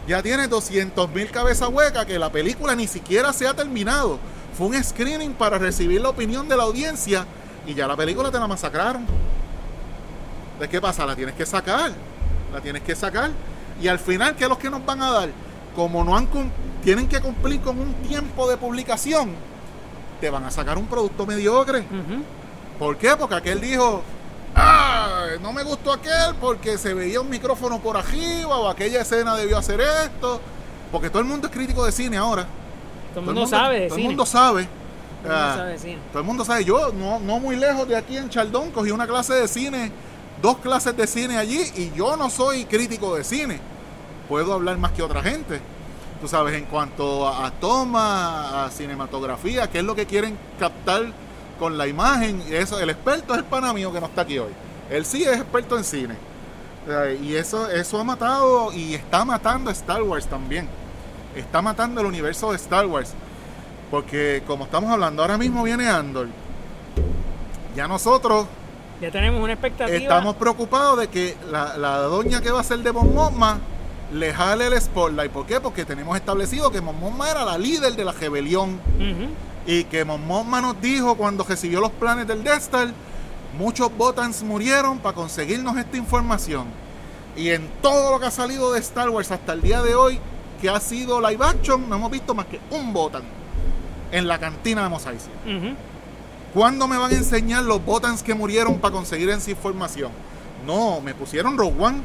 [0.08, 4.20] Ya tiene 200 mil cabezas huecas que la película ni siquiera se ha terminado.
[4.58, 7.26] Fue un screening para recibir la opinión de la audiencia
[7.68, 9.06] y ya la película te la masacraron.
[10.54, 11.06] Entonces, ¿qué pasa?
[11.06, 11.92] La tienes que sacar.
[12.54, 13.32] La tienes que sacar.
[13.82, 15.30] Y al final, ¿qué es lo que nos van a dar?
[15.76, 16.30] Como no han
[16.84, 19.32] tienen que cumplir con un tiempo de publicación,
[20.26, 21.84] te van a sacar un producto mediocre.
[22.80, 23.16] ¿Por qué?
[23.16, 24.02] Porque aquel dijo,
[24.56, 29.36] ah, no me gustó aquel porque se veía un micrófono por arriba o aquella escena
[29.36, 30.42] debió hacer esto.
[30.92, 32.48] Porque todo el mundo es crítico de cine ahora.
[33.14, 34.02] Todo el mundo sabe de Todo cine.
[34.08, 34.64] el mundo sabe.
[35.22, 35.98] Todo el mundo Ah, sabe de cine.
[36.12, 36.66] todo el mundo sabe.
[36.66, 39.92] Yo, no, no muy lejos de aquí en Chaldón, cogí una clase de cine,
[40.42, 43.60] dos clases de cine allí, y yo no soy crítico de cine.
[44.28, 45.62] Puedo hablar más que otra gente.
[46.22, 51.04] Tú sabes, en cuanto a, a toma, a cinematografía, qué es lo que quieren captar
[51.60, 52.42] con la imagen.
[52.50, 54.52] Eso, el experto es el pana mío que no está aquí hoy.
[54.90, 56.16] Él sí es experto en cine.
[57.22, 60.68] Y eso, eso ha matado y está matando a Star Wars también.
[61.36, 63.14] Está matando el universo de Star Wars.
[63.92, 66.28] Porque como estamos hablando, ahora mismo viene Andor.
[67.76, 68.48] Ya nosotros
[69.02, 69.98] Ya tenemos una expectativa.
[69.98, 73.60] estamos preocupados de que la, la doña que va a ser de Mon Mothma
[74.12, 75.32] le jale el spotlight.
[75.32, 75.60] ¿Por qué?
[75.60, 78.80] Porque tenemos establecido que Mon Mothma era la líder de la rebelión.
[79.68, 82.88] Y que Mon Mothma nos dijo cuando recibió los planes del Death Star,
[83.58, 86.68] muchos Botans murieron para conseguirnos esta información.
[87.36, 90.20] Y en todo lo que ha salido de Star Wars hasta el día de hoy,
[90.62, 93.24] que ha sido live action, no hemos visto más que un Botan
[94.12, 95.76] en la cantina de Mos Eisley.
[96.54, 100.12] ¿Cuándo me van a enseñar los Botans que murieron para conseguir esa información?
[100.66, 101.98] No, me pusieron Rogue One.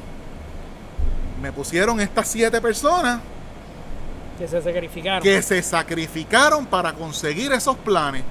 [1.40, 3.20] Me pusieron estas siete personas
[4.38, 5.22] Que se sacrificaron.
[5.22, 8.22] que se sacrificaron para conseguir esos planes.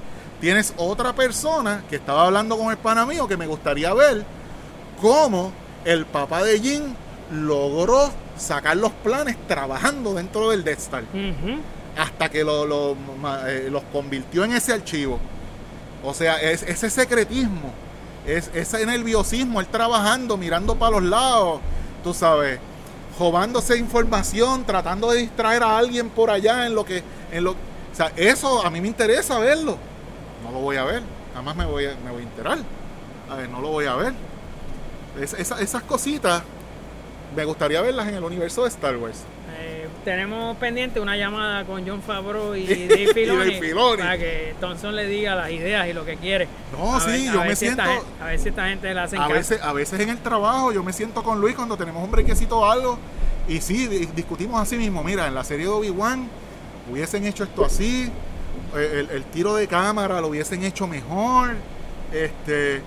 [0.42, 4.24] Tienes otra persona que estaba hablando con el pana mío que me gustaría ver
[5.02, 5.52] cómo
[5.86, 6.96] el papá de Jin
[7.32, 11.04] logró sacar los planes trabajando dentro del Death Star
[11.98, 12.96] hasta que lo-
[13.48, 15.20] eh, los convirtió en ese archivo.
[16.04, 17.74] O sea, es ese secretismo,
[18.26, 21.60] es ese nerviosismo, él trabajando, mirando para los lados,
[22.04, 22.60] tú sabes,
[23.20, 27.56] robándose información, tratando de distraer a alguien por allá en lo que, en lo, o
[27.94, 29.78] sea, eso a mí me interesa verlo.
[30.44, 31.04] No lo voy a ver,
[31.36, 32.58] jamás me voy a, me voy a enterar.
[33.30, 34.14] A ver, no lo voy a ver.
[35.20, 36.44] Es- esa- esas cositas
[37.36, 39.18] me gustaría verlas en el universo de Star Wars.
[40.06, 43.98] Tenemos pendiente una llamada con John Favreau y Dave Filoni, Filoni.
[44.02, 46.48] para que Thompson le diga las ideas y lo que quiere.
[46.78, 47.84] No, A sí, ver- yo me si siento-
[48.22, 50.84] a ver si esta gente la hace A veces, a veces en el trabajo yo
[50.84, 52.98] me siento con Luis cuando tenemos un brequecito o algo
[53.48, 55.04] y sí, di- discutimos así mismo.
[55.04, 56.28] Mira, en la serie de Obi-Wan
[56.92, 58.10] hubiesen hecho esto así,
[58.76, 61.56] eh, el, el tiro de cámara lo hubiesen hecho mejor.
[62.14, 62.82] Este,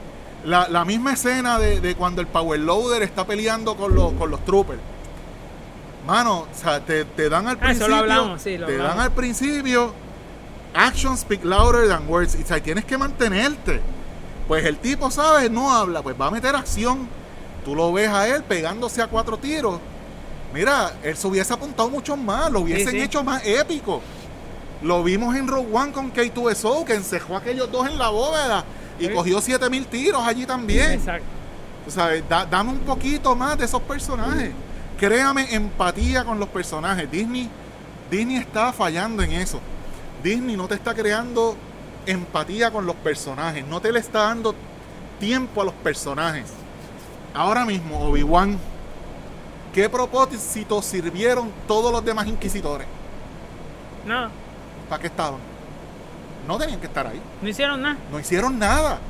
[0.44, 4.30] La, la misma escena de, de cuando el Power Loader está peleando con los, con
[4.30, 4.80] los troopers.
[6.06, 7.88] Mano, o sea, te, te dan al Ah, eso principio.
[7.88, 9.94] lo hablamos, sí, lo te dan al principio.
[10.74, 12.36] Actions speak louder than words.
[12.42, 13.80] O sea, tienes que mantenerte.
[14.48, 15.50] Pues el tipo, ¿sabes?
[15.50, 17.06] No habla, pues va a meter acción.
[17.64, 19.78] Tú lo ves a él pegándose a cuatro tiros.
[20.52, 23.00] Mira, él se hubiese apuntado mucho más, lo hubiesen sí.
[23.00, 24.02] hecho más épico.
[24.82, 28.64] Lo vimos en Rogue One con K2SO, que encejó a aquellos dos en la bóveda
[28.98, 29.12] y Sí.
[29.12, 30.92] cogió 7000 tiros allí también.
[30.92, 31.24] Exacto.
[31.88, 34.50] Sabes, da- dame un poquito más de esos personajes.
[35.02, 37.10] Créame empatía con los personajes.
[37.10, 37.50] Disney,
[38.08, 39.58] Disney está fallando en eso.
[40.22, 41.56] Disney no te está creando
[42.06, 43.66] empatía con los personajes.
[43.66, 44.54] No te le está dando
[45.18, 46.52] tiempo a los personajes.
[47.34, 48.56] Ahora mismo, Obi-Wan,
[49.74, 52.86] ¿qué propósito sirvieron todos los demás inquisidores?
[54.06, 54.28] No,
[54.88, 55.40] ¿Para qué estaban?
[56.46, 57.20] No tenían que estar ahí.
[57.42, 57.96] no hicieron nada.
[58.08, 59.00] No hicieron nada.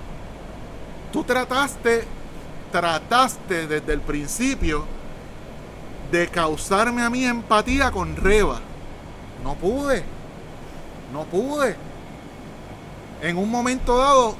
[1.12, 2.04] Tú trataste,
[2.70, 5.01] trataste desde el principio
[6.12, 8.60] de causarme a mí empatía con Reba.
[9.42, 10.04] No pude.
[11.10, 11.74] No pude.
[13.22, 14.36] En un momento dado, o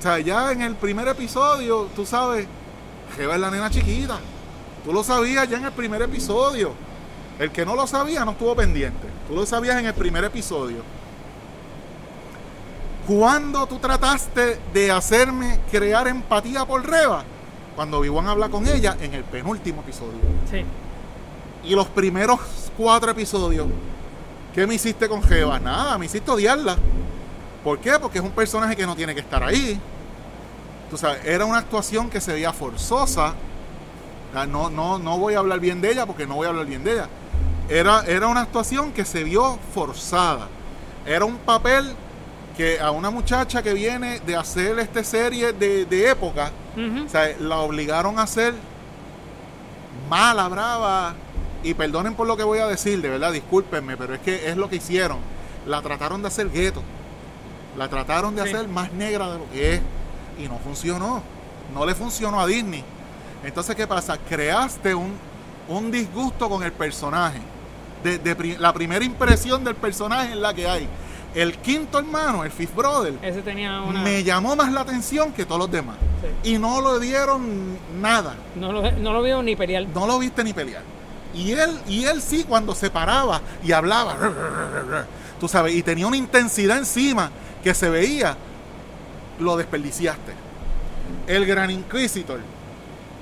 [0.00, 2.46] sea, ya en el primer episodio, tú sabes,
[3.16, 4.18] Reba es la nena chiquita.
[4.84, 6.72] Tú lo sabías ya en el primer episodio.
[7.38, 9.06] El que no lo sabía no estuvo pendiente.
[9.28, 10.82] Tú lo sabías en el primer episodio.
[13.06, 17.22] Cuando tú trataste de hacerme crear empatía por Reba,
[17.76, 20.18] cuando Obi-Wan habla con ella en el penúltimo episodio.
[20.50, 20.64] Sí.
[21.64, 22.40] Y los primeros
[22.76, 23.66] cuatro episodios,
[24.54, 25.58] ¿qué me hiciste con Reba?
[25.60, 26.76] Nada, me hiciste odiarla.
[27.62, 27.98] ¿Por qué?
[28.00, 29.78] Porque es un personaje que no tiene que estar ahí.
[30.90, 33.34] Tú sabes, era una actuación que se veía forzosa.
[34.48, 36.82] No, no, no voy a hablar bien de ella porque no voy a hablar bien
[36.82, 37.08] de ella.
[37.68, 40.48] Era, era una actuación que se vio forzada.
[41.06, 41.94] Era un papel
[42.56, 47.34] que a una muchacha que viene de hacer esta serie de, de época, o sea,
[47.38, 48.54] la obligaron a hacer
[50.10, 51.14] mala, brava.
[51.62, 54.56] Y perdonen por lo que voy a decir, de verdad, discúlpenme, pero es que es
[54.56, 55.18] lo que hicieron.
[55.66, 56.82] La trataron de hacer gueto.
[57.78, 58.48] La trataron de Sí.
[58.52, 59.80] hacer más negra de lo que es.
[60.38, 61.22] Y no funcionó.
[61.72, 62.84] No le funcionó a Disney.
[63.44, 64.18] Entonces, ¿qué pasa?
[64.28, 65.12] Creaste un,
[65.68, 67.38] un disgusto con el personaje.
[68.02, 70.88] De, de pri- la primera impresión del personaje es la que hay.
[71.34, 74.02] El quinto hermano, el Fifth Brother, Ese tenía una.
[74.02, 75.96] me llamó más la atención que todos los demás.
[76.42, 76.50] Sí.
[76.54, 78.34] Y no le dieron nada.
[78.56, 79.86] No, lo, no lo vio ni pelear.
[79.94, 80.82] No lo viste ni pelear.
[81.34, 84.16] Y él, y él sí, cuando se paraba y hablaba,
[85.40, 87.30] tú sabes, y tenía una intensidad encima
[87.62, 88.36] que se veía,
[89.38, 90.32] lo desperdiciaste.
[91.26, 92.40] El Gran Inquisitor,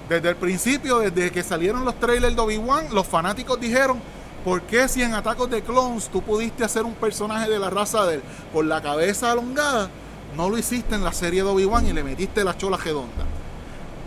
[0.09, 4.01] desde el principio, desde que salieron los trailers de Obi-Wan, los fanáticos dijeron,
[4.45, 8.05] ¿por qué si en Atacos de Clones tú pudiste hacer un personaje de la raza
[8.07, 8.23] de él
[8.53, 9.89] por la cabeza alongada,
[10.37, 13.25] no lo hiciste en la serie de Obi-Wan y le metiste la chola redonda?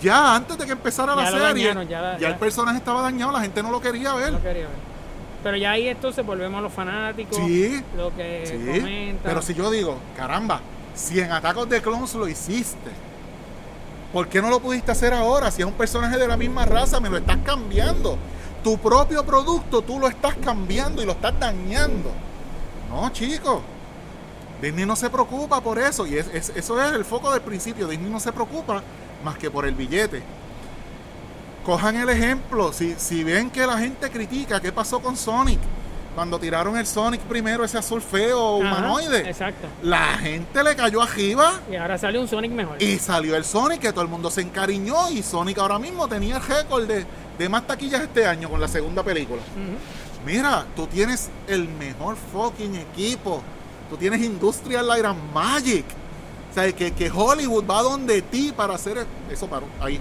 [0.03, 2.77] Ya antes de que empezara la Ya serie, dañaron, ya la- ya ya- el personaje
[2.77, 4.33] estaba dañado, la gente no lo quería ver.
[4.33, 4.93] No quería ver.
[5.41, 7.35] Pero ya ahí entonces volvemos a los fanáticos.
[7.37, 9.19] Sí, Lo que Sí, comentan.
[9.23, 10.61] pero si yo digo, caramba,
[10.95, 12.91] si en Atacos de Clones lo hiciste,
[14.13, 15.51] ¿por qué no lo pudiste hacer ahora?
[15.51, 18.17] Si es un personaje de la misma raza, me lo estás cambiando.
[18.63, 22.11] Tu propio producto tú lo estás cambiando y lo estás dañando.
[22.89, 23.61] No, chicos.
[24.61, 26.07] Disney no se preocupa por eso.
[26.07, 27.87] Y es- es- eso es el foco del principio.
[27.87, 28.81] Disney no se preocupa
[29.23, 30.21] más que por el billete.
[31.65, 32.73] Cojan el ejemplo.
[32.73, 35.59] Si, si ven que la gente critica, ¿qué pasó con Sonic?
[36.13, 39.27] Cuando tiraron el Sonic primero, ese azul feo Ajá, humanoide.
[39.29, 39.67] Exacto.
[39.81, 42.81] La gente le cayó arriba Y ahora sale un Sonic mejor.
[42.83, 46.35] y salió el Sonic que todo el mundo se encariñó y Sonic ahora mismo tenía
[46.37, 47.05] el récord de,
[47.39, 49.41] de más taquillas este año con la segunda película.
[50.25, 53.41] Mira, tú tienes el mejor fucking equipo.
[53.89, 55.85] Tú tienes Industrial Light and Magic.
[56.53, 58.99] O sea, que, que Hollywood va donde ti para hacer...
[58.99, 59.99] e- Eso paró, ahí.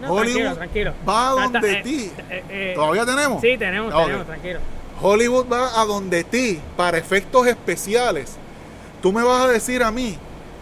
[0.00, 0.92] No, Hollywood tranquilo, tranquilo.
[1.06, 2.10] va Hasta- donde eh, ti.
[2.30, 3.40] eh, eh, ¿Todavía tenemos?
[3.42, 4.04] Sí, tenemos, Ok.
[4.04, 4.60] tenemos, tranquilo.
[5.02, 8.36] Hollywood va a donde ti para efectos especiales.
[9.02, 10.16] Tú me vas a decir a mí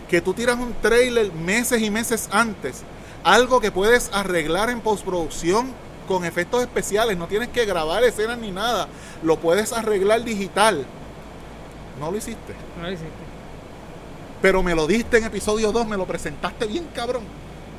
[0.08, 2.82] que tú tiras un trailer meses y meses antes,
[3.22, 5.72] algo que puedes arreglar en postproducción
[6.08, 8.88] con efectos especiales, no tienes que grabar escenas ni nada,
[9.22, 10.84] lo puedes arreglar digital.
[12.00, 13.27] No lo hiciste, No lo hiciste.
[14.42, 17.22] Pero me lo diste en episodio 2, me lo presentaste bien cabrón,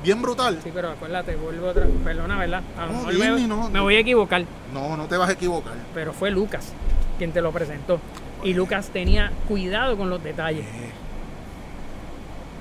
[0.04, 0.60] bien brutal.
[0.64, 2.62] Sí, pero acuérdate, vuelvo otra Perdona, ¿verdad?
[2.78, 5.30] A lo No, mejor Disney, me, no, me voy a equivocar, No, no te vas
[5.30, 5.74] a equivocar.
[5.94, 6.74] pero fue Lucas
[7.18, 8.00] quien te lo presentó.
[8.44, 10.66] Y Lucas tenía cuidado con los detalles.
[10.66, 10.92] Eh,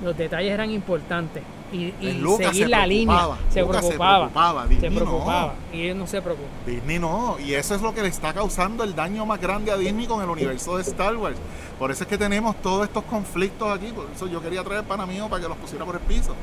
[0.03, 1.43] Los detalles eran importantes.
[1.71, 3.15] Y, y Lucas seguir se la línea.
[3.17, 3.39] preocupaba.
[3.51, 4.17] Se Lucas se preocupaba.
[4.29, 4.95] preocupaba, Se Disney no.
[4.95, 5.53] preocupaba.
[5.71, 6.51] Y ellos no se preocupan.
[6.65, 9.77] Disney no, y eso es lo que le está causando el daño más grande a
[9.77, 11.37] Disney con el universo de Star Wars.
[11.77, 15.05] Por eso es que tenemos todos estos conflictos aquí, por eso yo quería traer pana
[15.05, 16.35] mío para que los pusiera por el piso.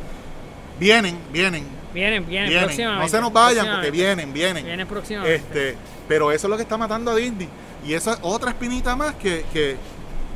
[0.79, 2.65] Vienen, vienen, Vienen, vienen, vienen.
[2.65, 3.03] próximamente.
[3.03, 4.65] No se nos vayan porque vienen, vienen.
[4.65, 5.37] Vienen próximamente.
[5.37, 5.77] Este,
[6.07, 7.49] pero eso es lo que está matando a Disney.
[7.87, 9.77] Y esa es otra espinita más que, que,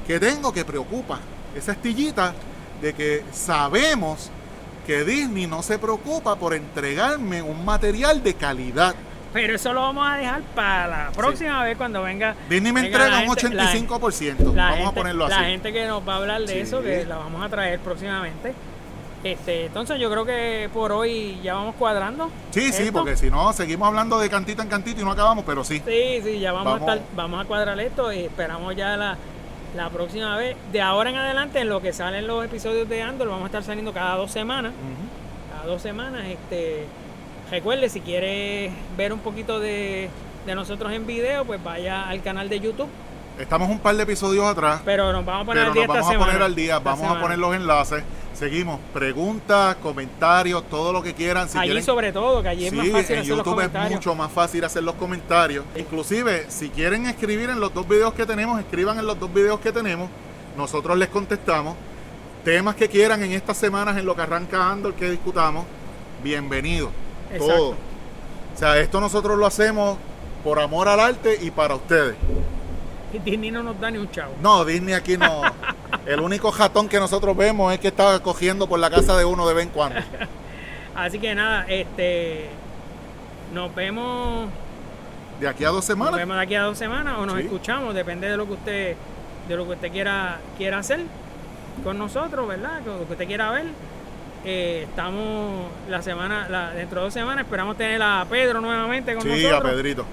[0.07, 1.21] que tengo que preocupa.
[1.55, 2.33] Esa estillita
[2.81, 4.31] de que sabemos
[4.91, 8.93] que Disney no se preocupa por entregarme un material de calidad.
[9.33, 12.35] Pero eso lo vamos a dejar para la próxima vez cuando venga.
[12.49, 14.53] Disney me venga entrega un gente- la- 85%.
[14.53, 15.35] la Vamos a gente- ponerlo así.
[15.37, 16.59] La gente que nos va a hablar de Sí.
[16.59, 18.53] eso, que la vamos a traer próximamente.
[19.23, 22.29] Este, entonces yo creo que por hoy ya vamos cuadrando.
[22.51, 22.93] Sí, sí, esto.
[22.99, 25.81] porque si no, seguimos hablando de cantito en cantito y no acabamos, pero sí.
[25.87, 26.89] Sí, sí, ya vamos, Vamos.
[26.89, 29.17] a estar, vamos a cuadrar esto y esperamos ya la,
[29.77, 30.57] la próxima vez.
[30.73, 33.63] De ahora en adelante, en lo que salen los episodios de Andor, vamos a estar
[33.63, 34.73] saliendo cada dos semanas.
[35.53, 36.23] Cada dos semanas.
[36.27, 36.85] Este,
[37.51, 40.09] recuerde, si quiere ver un poquito de,
[40.47, 42.89] de nosotros en video, pues vaya al canal de YouTube.
[43.39, 46.01] Estamos un par de episodios atrás, Pero nos vamos a poner al día nos esta
[46.01, 46.33] vamos a semana.
[46.33, 48.05] poner al día, vamos a poner los enlaces.
[48.41, 51.47] Seguimos, preguntas, comentarios, todo lo que quieran.
[51.47, 53.41] Si allí quieren, sobre todo, que allí es Sí, más fácil en hacer los YouTube
[53.41, 53.93] es comentarios.
[53.93, 55.67] mucho más fácil hacer los comentarios.
[55.77, 59.61] Inclusive, si quieren escribir en los dos videos que tenemos, escriban en los dos videos
[59.61, 60.09] que tenemos.
[60.57, 61.77] Nosotros les contestamos.
[62.43, 65.67] Temas que quieran en estas semanas en lo que arranca Andor que discutamos,
[66.25, 66.91] bienvenido.
[67.31, 67.55] Exacto.
[67.55, 67.71] Todo.
[67.73, 69.99] O sea, esto nosotros lo hacemos
[70.43, 72.17] por amor al arte y para ustedes.
[73.19, 74.35] Disney no nos da ni un chavo.
[74.41, 75.43] No, Disney aquí no.
[76.07, 79.47] El único jatón que nosotros vemos es que está cogiendo por la casa de uno
[79.49, 80.01] de vez en cuando.
[80.95, 82.49] Así que nada, este
[83.55, 84.49] nos vemos,
[85.41, 86.17] De aquí a dos nos semanas.
[86.17, 87.43] vemos de aquí a dos semanas o nos Sí.
[87.43, 88.97] escuchamos, depende de lo que usted,
[89.49, 91.01] de lo que usted quiera, quiera hacer
[91.83, 92.81] con nosotros, ¿verdad?
[92.85, 93.65] Con lo que usted quiera ver.
[94.45, 99.23] Eh, estamos la semana, la- dentro de dos semanas esperamos tener a Pedro nuevamente con
[99.23, 99.61] Sí, nosotros.
[99.61, 100.05] a Pedrito.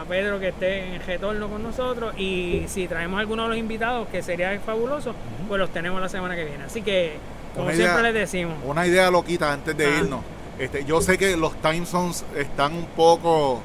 [0.00, 4.08] A Pedro que esté en retorno con nosotros y si traemos alguno de los invitados
[4.08, 5.14] que sería fabuloso,
[5.48, 6.64] pues los tenemos la semana que viene.
[6.64, 7.16] Así que,
[7.54, 9.98] como Una siempre idea- les decimos, Una idea loquita antes de Ah.
[9.98, 10.20] irnos.
[10.58, 13.60] Este, yo sé que los time zones están un poco,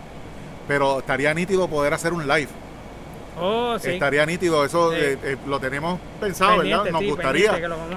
[0.67, 2.49] pero estaría nítido poder hacer un live.
[3.39, 4.97] oh, sí, Estaría nítido, eso Sí.
[4.99, 6.91] eh, eh, lo tenemos pensado, pendiente, ¿verdad?
[6.91, 7.51] Nos sí, gustaría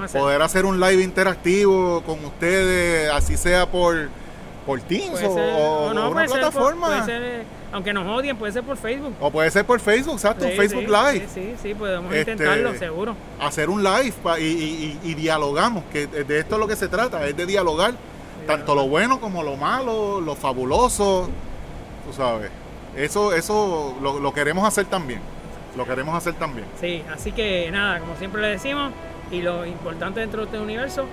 [0.04, 0.20] hacer.
[0.20, 4.08] poder hacer un live interactivo con ustedes, así sea por,
[4.66, 6.86] por Teams o, ser- o o no, una por- plataforma.
[6.88, 9.14] puede ser, aunque nos odien, puede ser por Facebook.
[9.20, 11.28] O puede ser por Facebook, exacto, Sí, Facebook sí, Live.
[11.32, 13.14] Sí, sí, sí, podemos Este, intentarlo, seguro.
[13.40, 16.76] Hacer un live pa- y, y- y- y dialogamos, que de esto es lo que
[16.76, 17.94] se trata, es de dialogar.
[18.46, 21.28] Tanto lo bueno como lo malo, lo fabuloso,
[22.06, 22.50] tú sabes.
[22.96, 25.20] Eso, eso lo, lo queremos hacer también.
[25.76, 26.66] Lo queremos hacer también.
[26.80, 28.92] Sí, así que nada, como siempre le decimos,
[29.30, 31.04] y lo importante dentro de este universo,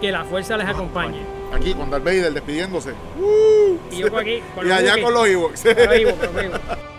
[0.00, 1.20] que la fuerza les acompañe.
[1.52, 2.92] Aquí con Darth Vader despidiéndose.
[3.90, 5.62] Y yo por aquí, y allá con los Ewoks.
[5.62, 6.60] Con los Ewoks, con los Ewoks.